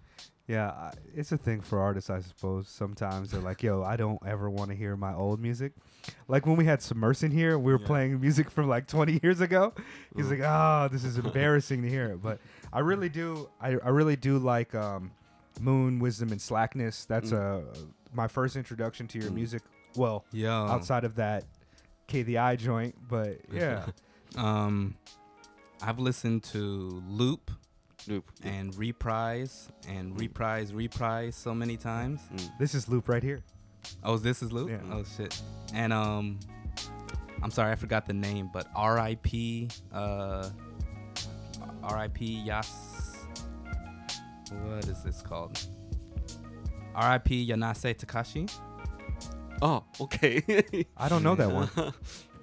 Yeah, 0.46 0.90
it's 1.14 1.32
a 1.32 1.36
thing 1.38 1.61
for 1.61 1.78
artists, 1.80 2.11
I 2.11 2.20
suppose. 2.20 2.68
Sometimes 2.68 3.30
they're 3.30 3.40
like, 3.40 3.62
"Yo, 3.62 3.82
I 3.82 3.96
don't 3.96 4.18
ever 4.26 4.51
want 4.51 4.70
to 4.70 4.76
hear 4.76 4.96
my 4.96 5.14
old 5.14 5.40
music." 5.40 5.72
Like 6.28 6.44
when 6.44 6.57
we 6.57 6.64
had 6.64 6.82
Submersion 6.82 7.30
here, 7.30 7.59
we 7.59 7.72
were 7.72 7.78
Yeah. 7.78 7.86
playing 7.86 8.20
music 8.20 8.51
from 8.51 8.68
like 8.68 8.86
20 8.86 9.20
years 9.22 9.40
ago. 9.40 9.72
He's 10.16 10.26
Mm. 10.26 10.30
like, 10.30 10.40
"Oh, 10.42 10.88
this 10.92 11.05
is 11.05 11.18
embarrassing 11.18 11.82
to 11.82 11.88
hear 11.88 12.12
it," 12.12 12.22
but 12.22 12.38
I 12.72 12.80
really 12.80 13.09
do. 13.09 13.48
I, 13.61 13.68
I 13.82 13.88
really 13.90 14.16
do 14.16 14.38
like 14.38 14.74
um, 14.74 15.12
Moon, 15.61 16.01
Wisdom, 16.01 16.32
and 16.32 16.40
Slackness. 16.40 17.07
That's 17.07 17.32
uh, 17.32 17.62
my 18.12 18.26
first 18.28 18.57
introduction 18.57 19.07
to 19.09 19.18
your 19.18 19.30
Mm. 19.30 19.34
music. 19.34 19.62
Well, 19.96 20.24
Yeah. 20.32 20.61
outside 20.70 21.05
of 21.05 21.14
that 21.16 21.44
KDI 22.09 22.57
joint, 22.59 22.94
but 23.09 23.38
yeah, 23.53 23.86
Um, 24.36 24.96
I've 25.82 25.98
listened 25.98 26.42
to 26.44 27.02
Loop 27.08 27.50
Loop. 28.08 28.30
and 28.42 28.74
Reprise 28.76 29.68
and 29.88 30.14
Mm. 30.14 30.20
Reprise 30.20 30.72
Reprise 30.72 31.36
so 31.36 31.54
many 31.54 31.76
times. 31.76 32.20
Mm. 32.34 32.50
this 32.58 32.74
is 32.74 32.88
Loop 32.88 33.08
right 33.08 33.22
here. 33.22 33.42
Oh, 34.04 34.16
this 34.18 34.42
is 34.42 34.52
Loop. 34.52 34.68
Yeah. 34.70 34.78
Oh 34.92 35.04
shit. 35.16 35.40
And 35.74 35.92
um, 35.92 36.38
I'm 37.42 37.50
sorry 37.50 37.72
I 37.72 37.76
forgot 37.76 38.06
the 38.06 38.12
name, 38.12 38.50
but 38.52 38.66
R.I.P. 38.74 39.68
Uh, 39.92 40.50
R.I.P. 41.82 42.24
Yas. 42.44 43.16
What 44.52 44.86
is 44.86 45.02
this 45.02 45.22
called? 45.22 45.58
R.I.P. 46.94 47.48
Yanase 47.48 47.96
Takashi. 47.96 48.52
Oh, 49.62 49.84
okay. 50.00 50.42
I 50.96 51.08
don't 51.08 51.22
know 51.22 51.34
that 51.36 51.50
one. 51.50 51.70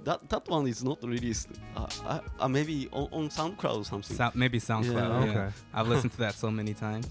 that 0.07 0.29
that 0.29 0.47
one 0.47 0.65
is 0.67 0.83
not 0.83 1.03
released. 1.03 1.49
Uh, 1.75 1.87
uh, 2.05 2.19
uh, 2.39 2.47
maybe 2.47 2.87
on, 2.91 3.07
on 3.11 3.29
SoundCloud 3.29 3.77
or 3.81 3.85
something. 3.85 4.15
Sou- 4.15 4.31
maybe 4.33 4.59
SoundCloud. 4.59 4.93
Yeah. 4.93 5.25
Yeah. 5.25 5.31
Okay. 5.31 5.49
I've 5.73 5.87
listened 5.87 6.13
to 6.13 6.19
that 6.19 6.35
so 6.35 6.49
many 6.49 6.73
times. 6.73 7.07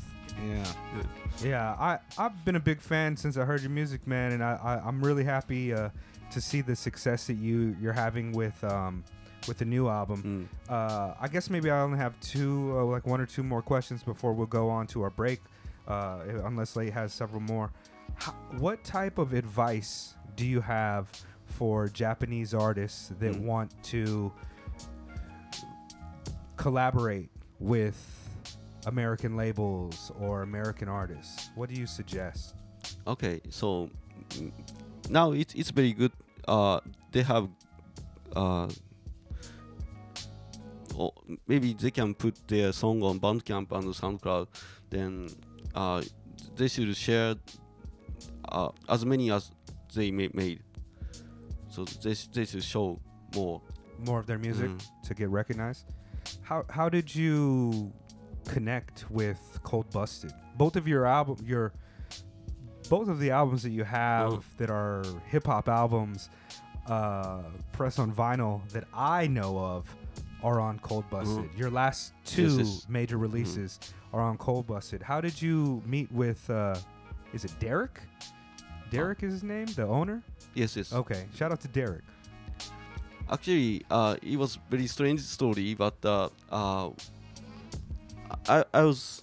Yeah. 0.49 0.65
Yeah, 1.43 1.77
I 1.79 1.99
I've 2.19 2.45
been 2.45 2.57
a 2.57 2.61
big 2.71 2.81
fan 2.81 3.17
since 3.17 3.37
I 3.37 3.45
heard 3.45 3.61
your 3.61 3.71
music, 3.71 4.07
man, 4.07 4.33
and 4.33 4.43
I, 4.43 4.59
I 4.71 4.89
I'm 4.89 5.01
really 5.05 5.25
happy 5.25 5.73
uh, 5.73 5.91
to 6.33 6.41
see 6.41 6.63
the 6.63 6.75
success 6.75 7.27
that 7.29 7.35
you 7.35 7.77
you're 7.81 7.93
having 8.07 8.33
with 8.33 8.63
um 8.65 9.05
with 9.47 9.59
the 9.59 9.65
new 9.65 9.89
album. 9.89 10.49
Mm. 10.69 10.73
Uh, 10.73 11.15
I 11.21 11.29
guess 11.29 11.51
maybe 11.51 11.71
I 11.71 11.81
only 11.81 11.99
have 11.99 12.19
two, 12.21 12.75
uh, 12.77 12.85
like 12.85 13.07
one 13.07 13.21
or 13.21 13.27
two 13.27 13.45
more 13.45 13.63
questions 13.63 14.03
before 14.03 14.33
we'll 14.33 14.47
go 14.47 14.69
on 14.69 14.89
to 14.89 15.03
our 15.03 15.11
break, 15.11 15.41
uh, 15.87 16.19
unless 16.45 16.75
Late 16.75 16.93
has 16.93 17.13
several 17.13 17.41
more. 17.41 17.71
How, 18.17 18.33
what 18.59 18.83
type 18.83 19.19
of 19.19 19.35
advice 19.35 20.15
do 20.35 20.45
you 20.45 20.61
have 20.61 21.09
for 21.57 21.89
Japanese 21.89 22.53
artists 22.55 23.09
that 23.19 23.33
Mm. 23.35 23.45
want 23.47 23.71
to 23.85 24.33
collaborate 26.57 27.31
with 27.59 27.97
American 28.87 29.37
labels 29.37 30.13
or 30.21 30.43
American 30.43 30.89
artists? 30.89 31.51
What 31.55 31.69
do 31.71 31.75
you 31.75 31.87
suggest? 31.87 32.55
Okay, 33.07 33.41
so 33.51 33.91
mm, 34.31 34.53
now 35.09 35.33
it's 35.33 35.55
it's 35.55 35.71
very 35.71 35.93
good. 35.93 36.13
Uh, 36.47 36.81
they 37.13 37.23
have 37.23 37.49
uh, 38.35 38.69
or 40.95 41.13
maybe 41.47 41.75
they 41.75 41.91
can 41.91 42.15
put 42.15 42.35
their 42.49 42.73
song 42.73 43.03
on 43.03 43.19
Bandcamp 43.21 43.73
and 43.73 43.85
SoundCloud. 43.95 44.47
Then 44.91 45.29
uh, 45.75 46.03
they 46.57 46.69
should 46.69 46.95
share 46.97 47.35
uh, 48.49 48.71
as 48.89 49.05
many 49.05 49.31
as 49.31 49.51
they 49.95 50.11
made. 50.11 50.61
So 51.77 51.85
they 51.85 52.15
sh- 52.15 52.29
they 52.33 52.45
should 52.47 52.65
show 52.65 52.99
more. 53.35 53.61
More 53.99 54.19
of 54.19 54.27
their 54.27 54.39
music 54.39 54.71
Mm. 54.71 54.83
to 55.05 55.15
get 55.15 55.29
recognized. 55.29 55.85
How 56.43 56.65
how 56.71 56.89
did 56.89 57.15
you 57.15 57.93
connect 58.47 59.11
with 59.11 59.39
Cold 59.63 59.91
Busted? 59.91 60.33
Both 60.57 60.77
of 60.77 60.89
your 60.89 61.05
album 61.07 61.37
your 61.47 61.73
both 62.89 63.09
of 63.09 63.19
the 63.19 63.31
albums 63.31 63.63
that 63.65 63.71
you 63.71 63.85
have 63.85 64.33
Oh. 64.33 64.43
that 64.59 64.71
are 64.71 65.03
hip 65.27 65.47
hop 65.47 65.69
albums 65.69 66.31
uh 66.87 67.43
press 67.73 67.99
on 67.99 68.13
vinyl 68.13 68.67
that 68.71 68.85
I 68.95 69.27
know 69.27 69.59
of 69.59 69.85
are 70.43 70.61
on 70.61 70.79
Cold 70.79 71.05
Busted. 71.11 71.51
Your 71.57 71.71
last 71.71 72.13
two 72.25 72.47
Mm-hmm. 72.49 72.59
yes. 72.61 72.87
major 72.89 73.19
releases 73.19 73.81
are 74.13 74.21
on 74.23 74.39
Cold 74.39 74.67
Busted. 74.67 75.03
How 75.03 75.21
did 75.21 75.41
you 75.43 75.83
meet 75.85 76.11
with 76.13 76.49
uh 76.49 76.77
is 77.33 77.45
it 77.45 77.55
Derek? 77.61 78.01
Derek 78.91 79.23
is 79.25 79.33
his 79.33 79.43
name, 79.43 79.67
the 79.67 79.83
owner? 79.87 80.23
Yes, 80.57 80.77
yes. 80.77 80.93
Okay. 80.93 81.27
Shout 81.37 81.53
out 81.53 81.61
to 81.61 81.69
Derek. 81.69 82.03
Actually, 83.31 83.83
uh, 83.91 84.17
it 84.23 84.37
was 84.39 84.59
very 84.71 84.87
strange 84.87 85.21
story, 85.21 85.75
but 85.75 85.95
uh, 86.05 86.29
uh, 86.51 86.91
I 88.49 88.65
I 88.73 88.83
was 88.83 89.23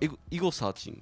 e- 0.00 0.08
ego 0.30 0.50
searching. 0.50 1.00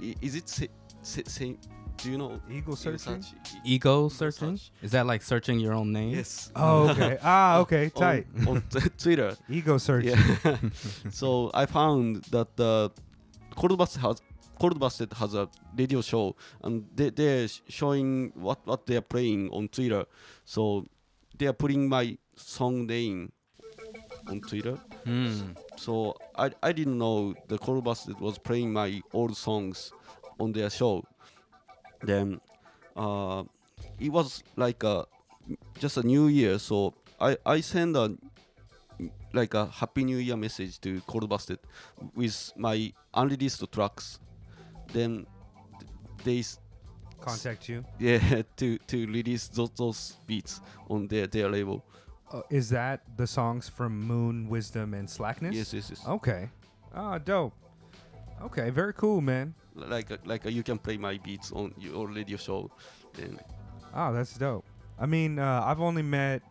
I- 0.00 0.14
Is 0.20 0.34
it 0.36 0.48
sa- 0.48 0.72
sa- 1.02 1.26
same? 1.26 1.58
Do 1.98 2.10
you 2.10 2.18
know 2.18 2.40
ego 2.50 2.74
searching? 2.74 3.22
search? 3.22 3.34
Ego 3.64 4.08
searching? 4.08 4.56
search. 4.56 4.70
Is 4.82 4.90
that 4.92 5.06
like 5.06 5.22
searching 5.22 5.58
your 5.60 5.74
own 5.74 5.92
name? 5.92 6.14
Yes. 6.14 6.50
Oh, 6.56 6.88
okay. 6.90 7.18
ah, 7.22 7.58
okay. 7.58 7.84
on, 7.94 8.00
Tight. 8.00 8.26
on 8.46 8.62
t- 8.70 8.88
Twitter. 8.98 9.36
Ego 9.48 9.78
search. 9.78 10.04
Yeah. 10.04 10.58
so 11.10 11.50
I 11.54 11.66
found 11.66 12.24
that 12.30 12.56
the 12.56 12.90
Cold 14.58 14.78
Busted 14.78 15.12
has 15.12 15.32
Cold 15.32 15.32
Busted 15.32 15.34
has 15.34 15.34
a 15.34 15.48
radio 15.76 16.00
show, 16.00 16.36
and 16.62 16.86
they 16.94 17.10
they're 17.10 17.48
showing 17.68 18.32
what 18.34 18.66
what 18.66 18.86
they 18.86 18.96
are 18.96 19.00
playing 19.02 19.50
on 19.50 19.68
Twitter. 19.68 20.04
So 20.44 20.86
they 21.38 21.46
are 21.46 21.52
putting 21.52 21.88
my 21.88 22.16
song 22.36 22.86
name 22.86 23.32
on 24.28 24.40
Twitter. 24.40 24.78
Hmm. 25.04 25.52
So 25.76 26.16
I 26.36 26.50
I 26.62 26.72
didn't 26.72 26.98
know 26.98 27.34
the 27.48 27.58
Cold 27.58 27.84
Busted 27.84 28.18
was 28.20 28.38
playing 28.38 28.72
my 28.72 29.02
old 29.12 29.36
songs 29.36 29.92
on 30.38 30.52
their 30.52 30.70
show. 30.70 31.04
Then 32.02 32.40
uh, 32.96 33.44
it 33.98 34.10
was 34.10 34.42
like 34.56 34.82
a 34.82 35.06
just 35.78 35.96
a 35.96 36.02
New 36.02 36.28
Year, 36.28 36.58
so 36.58 36.94
I 37.20 37.36
I 37.44 37.60
send 37.60 37.96
a 37.96 38.16
like 39.32 39.54
a 39.54 39.66
Happy 39.66 40.04
New 40.04 40.18
Year 40.18 40.36
message 40.36 40.80
to 40.80 41.00
Cold 41.06 41.28
Busted 41.28 41.58
with 42.14 42.52
my 42.56 42.92
unreleased 43.12 43.64
tracks. 43.72 44.20
Then 44.94 45.26
they 46.24 46.42
Contact 47.20 47.68
you. 47.68 47.84
yeah 47.98 48.42
to 48.56 48.78
to 48.86 49.06
release 49.06 49.48
those, 49.48 49.70
those 49.76 50.16
beats 50.26 50.60
on 50.88 51.08
their 51.08 51.26
their 51.26 51.48
label. 51.50 51.84
Uh, 52.32 52.42
is 52.50 52.68
that 52.70 53.00
the 53.16 53.26
songs 53.26 53.68
from 53.68 53.92
Moon, 53.98 54.48
Wisdom, 54.48 54.94
and 54.94 55.08
Slackness? 55.08 55.54
Yes, 55.54 55.72
yes, 55.74 55.90
yes. 55.90 56.02
Okay. 56.08 56.48
Ah, 56.94 57.18
dope. 57.18 57.52
Okay, 58.42 58.70
very 58.70 58.92
cool, 58.94 59.20
man. 59.20 59.54
Like 59.74 60.10
a, 60.10 60.18
like 60.24 60.44
a, 60.46 60.52
you 60.52 60.62
can 60.62 60.78
play 60.78 60.96
my 60.96 61.18
beats 61.18 61.52
on 61.52 61.72
your 61.78 62.08
radio 62.08 62.36
show. 62.36 62.70
Then 63.14 63.38
Oh, 63.94 64.12
that's 64.12 64.36
dope. 64.36 64.64
I 64.98 65.06
mean, 65.06 65.38
uh, 65.38 65.62
I've 65.64 65.80
only 65.80 66.02
met 66.02 66.42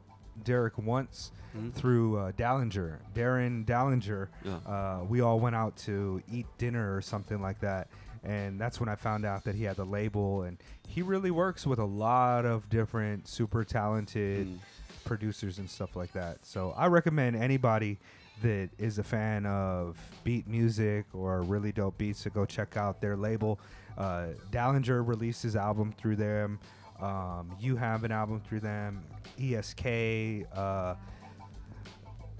Derek 0.43 0.77
once 0.77 1.31
Mhm. 1.55 1.73
through 1.73 2.17
uh, 2.17 2.31
Dallinger, 2.31 2.99
Darren 3.13 3.63
Dallinger. 3.65 4.29
yeah. 4.43 4.55
Uh, 4.65 5.03
we 5.07 5.21
all 5.21 5.39
went 5.39 5.55
out 5.55 5.75
to 5.85 6.21
eat 6.31 6.47
dinner 6.57 6.95
or 6.95 7.01
something 7.01 7.41
like 7.41 7.59
that. 7.59 7.89
And 8.23 8.59
that's 8.59 8.79
when 8.79 8.87
I 8.89 8.95
found 8.95 9.25
out 9.25 9.43
that 9.43 9.55
he 9.55 9.63
had 9.65 9.75
the 9.75 9.85
label. 9.85 10.43
And 10.43 10.57
he 10.87 11.01
really 11.01 11.31
works 11.31 11.67
with 11.67 11.79
a 11.79 11.85
lot 11.85 12.45
of 12.45 12.69
different 12.69 13.27
super 13.27 13.63
talented 13.63 14.47
Mm. 14.47 14.59
producers 15.03 15.59
and 15.59 15.69
stuff 15.69 15.95
like 15.97 16.13
that. 16.13 16.45
So 16.45 16.73
I 16.77 16.87
recommend 16.87 17.35
anybody 17.35 17.99
that 18.41 18.69
is 18.77 18.97
a 18.99 19.03
fan 19.03 19.45
of 19.45 19.97
beat 20.23 20.47
music 20.47 21.05
or 21.13 21.41
really 21.41 21.71
dope 21.73 21.97
beats 21.97 22.23
to 22.23 22.29
go 22.29 22.45
check 22.45 22.77
out 22.77 23.01
their 23.01 23.15
label. 23.17 23.59
Uh, 23.97 24.27
Dallinger 24.51 25.05
released 25.05 25.43
his 25.43 25.55
album 25.57 25.91
through 25.97 26.15
them. 26.15 26.59
Um, 27.01 27.51
you 27.59 27.75
have 27.75 28.05
an 28.05 28.11
album 28.13 28.39
through 28.47 28.61
them. 28.61 29.03
ESK, 29.37 30.45
uh, 30.55 30.95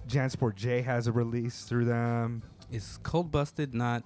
Jansport 0.08 0.56
J 0.56 0.82
has 0.82 1.08
a 1.08 1.12
release 1.12 1.64
through 1.64 1.86
them. 1.86 2.42
Is 2.72 3.00
Cold 3.04 3.32
Busted 3.32 3.74
not? 3.74 4.04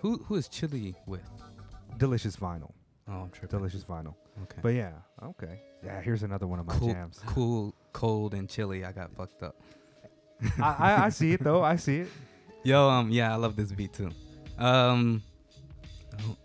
Who 0.00 0.18
who 0.18 0.36
is 0.36 0.48
Chili 0.48 0.94
with? 1.06 1.28
Delicious 1.98 2.36
Vinyl. 2.36 2.72
Oh, 3.08 3.22
I'm 3.22 3.30
tripping. 3.30 3.58
Delicious 3.58 3.84
Vinyl. 3.84 4.14
Okay. 4.44 4.58
But 4.62 4.74
yeah, 4.74 4.92
okay. 5.22 5.60
Yeah, 5.84 6.00
here's 6.00 6.22
another 6.22 6.46
one 6.46 6.58
of 6.60 6.66
my 6.66 6.74
cool, 6.76 6.92
jams. 6.92 7.20
cool, 7.26 7.74
cold, 7.92 8.34
and 8.34 8.48
chilly. 8.48 8.84
I 8.84 8.92
got 8.92 9.12
fucked 9.14 9.42
up. 9.42 9.56
I, 10.60 10.76
I, 10.78 11.04
I 11.06 11.08
see 11.08 11.32
it 11.32 11.42
though. 11.42 11.62
I 11.62 11.76
see 11.76 11.98
it. 12.00 12.08
Yo, 12.64 12.88
um, 12.88 13.10
yeah, 13.10 13.32
I 13.32 13.36
love 13.36 13.56
this 13.56 13.72
beat 13.72 13.92
too. 13.92 14.10
Um, 14.58 15.22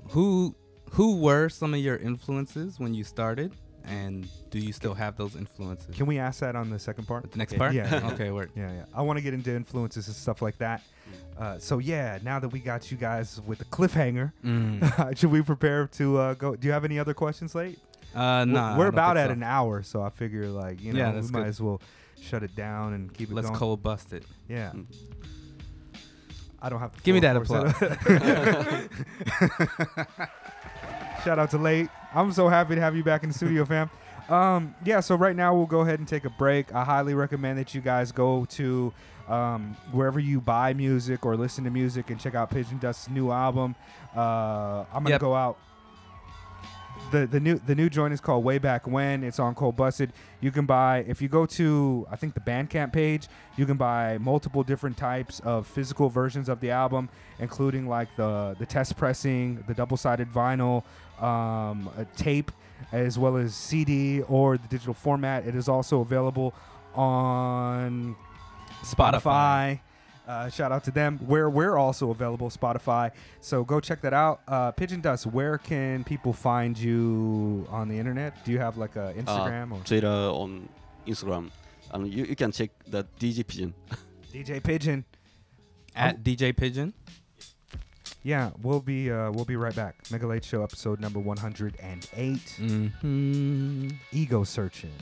who 0.10 0.56
who 0.92 1.18
were 1.18 1.50
some 1.50 1.74
of 1.74 1.80
your 1.80 1.98
influences 1.98 2.80
when 2.80 2.94
you 2.94 3.04
started, 3.04 3.54
and 3.86 4.28
do 4.50 4.60
you 4.60 4.72
still 4.74 4.94
have 4.94 5.18
those 5.18 5.36
influences? 5.36 5.96
Can 5.96 6.06
we 6.06 6.18
ask 6.20 6.40
that 6.42 6.56
on 6.56 6.70
the 6.70 6.80
second 6.80 7.06
part? 7.08 7.30
the 7.32 7.38
next 7.38 7.58
part? 7.58 7.74
Yeah. 7.74 8.10
okay, 8.14 8.32
word. 8.32 8.52
Yeah, 8.56 8.72
yeah. 8.72 8.86
I 8.94 9.02
want 9.02 9.18
to 9.18 9.24
get 9.24 9.34
into 9.34 9.54
influences 9.54 10.08
and 10.08 10.16
stuff 10.16 10.42
like 10.42 10.58
that. 10.60 10.82
Uh, 11.38 11.58
so 11.60 11.80
yeah, 11.80 12.18
now 12.24 12.40
that 12.40 12.48
we 12.50 12.60
got 12.60 12.90
you 12.92 12.98
guys 12.98 13.42
with 13.46 13.60
the 13.60 13.66
cliffhanger, 13.66 14.32
Mm. 14.44 15.18
should 15.20 15.32
we 15.32 15.42
prepare 15.42 15.88
to 15.88 16.18
uh, 16.18 16.34
go? 16.36 16.56
Do 16.56 16.68
you 16.68 16.74
have 16.74 16.86
any 16.86 16.98
other 17.00 17.14
questions, 17.14 17.56
late? 17.56 17.78
Uh, 18.16 18.46
We're- 18.46 18.54
nah, 18.54 18.78
we're 18.78 18.88
about 18.88 19.18
at 19.18 19.28
so. 19.28 19.34
an 19.34 19.44
hour, 19.44 19.82
so 19.84 20.02
I 20.04 20.10
figure 20.12 20.48
like 20.48 20.82
you 20.82 20.94
know 20.94 21.00
Yeah, 21.00 21.12
we 21.14 21.22
might 21.30 21.40
good. 21.42 21.48
as 21.48 21.60
well 21.62 21.82
shut 22.22 22.44
it 22.44 22.56
down 22.56 22.94
and 22.94 23.12
keep 23.14 23.30
it 23.32 23.34
Let's 23.34 23.48
going. 23.48 23.60
cold 23.60 23.82
bust 23.84 24.14
it. 24.14 24.24
Yeah. 24.48 24.72
Mm. 24.74 24.86
I 26.62 26.70
don't 26.70 26.80
have 26.80 26.96
to. 26.96 27.02
Give 27.04 27.14
me 27.16 27.20
that 27.22 27.36
applause. 27.36 27.74
Shout 31.24 31.40
out 31.40 31.50
to 31.52 31.58
late. 31.58 31.90
I'm 32.14 32.32
so 32.32 32.48
happy 32.48 32.76
to 32.76 32.82
have 32.82 32.96
you 32.96 33.04
back 33.04 33.24
in 33.24 33.30
the 33.30 33.36
studio, 33.36 33.66
fam. 33.66 33.90
Um, 34.30 34.76
yeah, 34.86 35.00
so 35.00 35.16
right 35.16 35.36
now 35.36 35.54
we'll 35.56 35.66
go 35.66 35.82
ahead 35.82 36.00
and 36.00 36.08
take 36.08 36.26
a 36.26 36.30
break. 36.30 36.74
I 36.74 36.84
highly 36.84 37.14
recommend 37.14 37.58
that 37.60 37.74
you 37.76 37.82
guys 37.82 38.12
go 38.12 38.46
to 38.52 38.94
um, 39.28 39.76
wherever 39.92 40.20
you 40.20 40.40
buy 40.40 40.74
music 40.74 41.26
or 41.26 41.36
listen 41.36 41.64
to 41.66 41.70
music 41.70 42.10
and 42.10 42.20
check 42.20 42.36
out 42.36 42.50
Pigeon 42.50 42.78
Dust's 42.78 43.10
new 43.10 43.32
album. 43.32 43.76
Uh, 44.16 44.86
I'm 44.94 45.04
gonna 45.04 45.10
Yep. 45.12 45.22
go 45.22 45.36
out. 45.36 45.58
The, 47.12 47.28
the 47.28 47.40
new 47.40 47.56
the 47.56 47.76
new 47.76 47.90
joint 47.90 48.14
is 48.14 48.22
called 48.22 48.44
Way 48.44 48.60
Back 48.60 48.88
When. 48.88 49.24
It's 49.24 49.40
on 49.40 49.56
Cold 49.56 49.76
Busted. 49.76 50.14
You 50.42 50.52
can 50.52 50.66
buy 50.66 51.00
if 51.08 51.22
you 51.22 51.28
go 51.28 51.46
to 51.48 52.08
I 52.10 52.16
think 52.16 52.34
the 52.34 52.40
Bandcamp 52.40 52.94
page. 52.94 53.28
You 53.58 53.66
can 53.66 53.78
buy 53.78 54.18
multiple 54.20 54.64
different 54.64 54.96
types 54.98 55.40
of 55.42 55.68
physical 55.68 56.10
versions 56.10 56.50
of 56.50 56.60
the 56.60 56.72
album, 56.72 57.10
including 57.40 57.88
like 57.88 58.16
the 58.16 58.56
the 58.58 58.66
test 58.66 58.96
pressing, 58.96 59.64
the 59.68 59.74
double 59.74 59.98
sided 59.98 60.32
vinyl, 60.32 60.84
um, 61.20 61.90
a 61.98 62.06
tape, 62.16 62.52
as 62.92 63.18
well 63.18 63.38
as 63.38 63.56
CD 63.56 64.22
or 64.24 64.58
the 64.58 64.68
digital 64.68 64.94
format. 64.94 65.46
It 65.48 65.56
is 65.56 65.68
also 65.68 66.02
available 66.02 66.54
on 66.96 68.16
Spotify. 68.84 69.80
Uh, 70.28 70.50
shout 70.50 70.72
out 70.72 70.84
to 70.86 70.92
them. 70.92 71.20
Where 71.26 71.50
we're 71.50 71.78
also 71.78 72.12
available, 72.12 72.50
Spotify. 72.50 73.12
So 73.42 73.64
go 73.64 73.80
check 73.80 74.02
that 74.02 74.14
out. 74.14 74.42
Uh, 74.48 74.72
Pigeon 74.72 75.02
Dust. 75.02 75.26
Where 75.26 75.58
can 75.58 76.04
people 76.04 76.32
find 76.32 76.78
you 76.78 77.68
on 77.70 77.90
the 77.90 77.98
internet? 77.98 78.46
Do 78.46 78.52
you 78.52 78.60
have 78.60 78.78
like 78.78 78.96
a 78.96 79.14
Instagram 79.18 79.74
or 79.74 79.80
Twitter 79.84 80.08
on 80.08 80.70
Instagram, 81.06 81.52
and 81.92 82.12
you, 82.12 82.24
you 82.24 82.36
can 82.36 82.52
check 82.52 82.72
the 82.88 83.06
DJ 83.20 83.46
Pigeon. 83.46 83.74
DJ 84.34 84.64
Pigeon? 84.64 85.04
At 85.96 86.24
DJ 86.24 86.56
Pigeon. 86.56 86.94
Yeah, 88.24 88.52
we'll 88.62 88.80
be 88.80 89.12
uh, 89.12 89.32
we'll 89.32 89.46
be 89.46 89.58
right 89.58 89.76
back. 89.76 89.96
Mega 90.10 90.26
Late 90.26 90.46
Show 90.46 90.64
episode 90.64 91.00
number 91.02 91.20
one 91.20 91.38
hundred 91.38 91.76
and 91.82 92.08
eight. 92.16 92.56
Mm-hmm. 92.58 93.90
Ego 94.14 94.44
searching. 94.46 94.94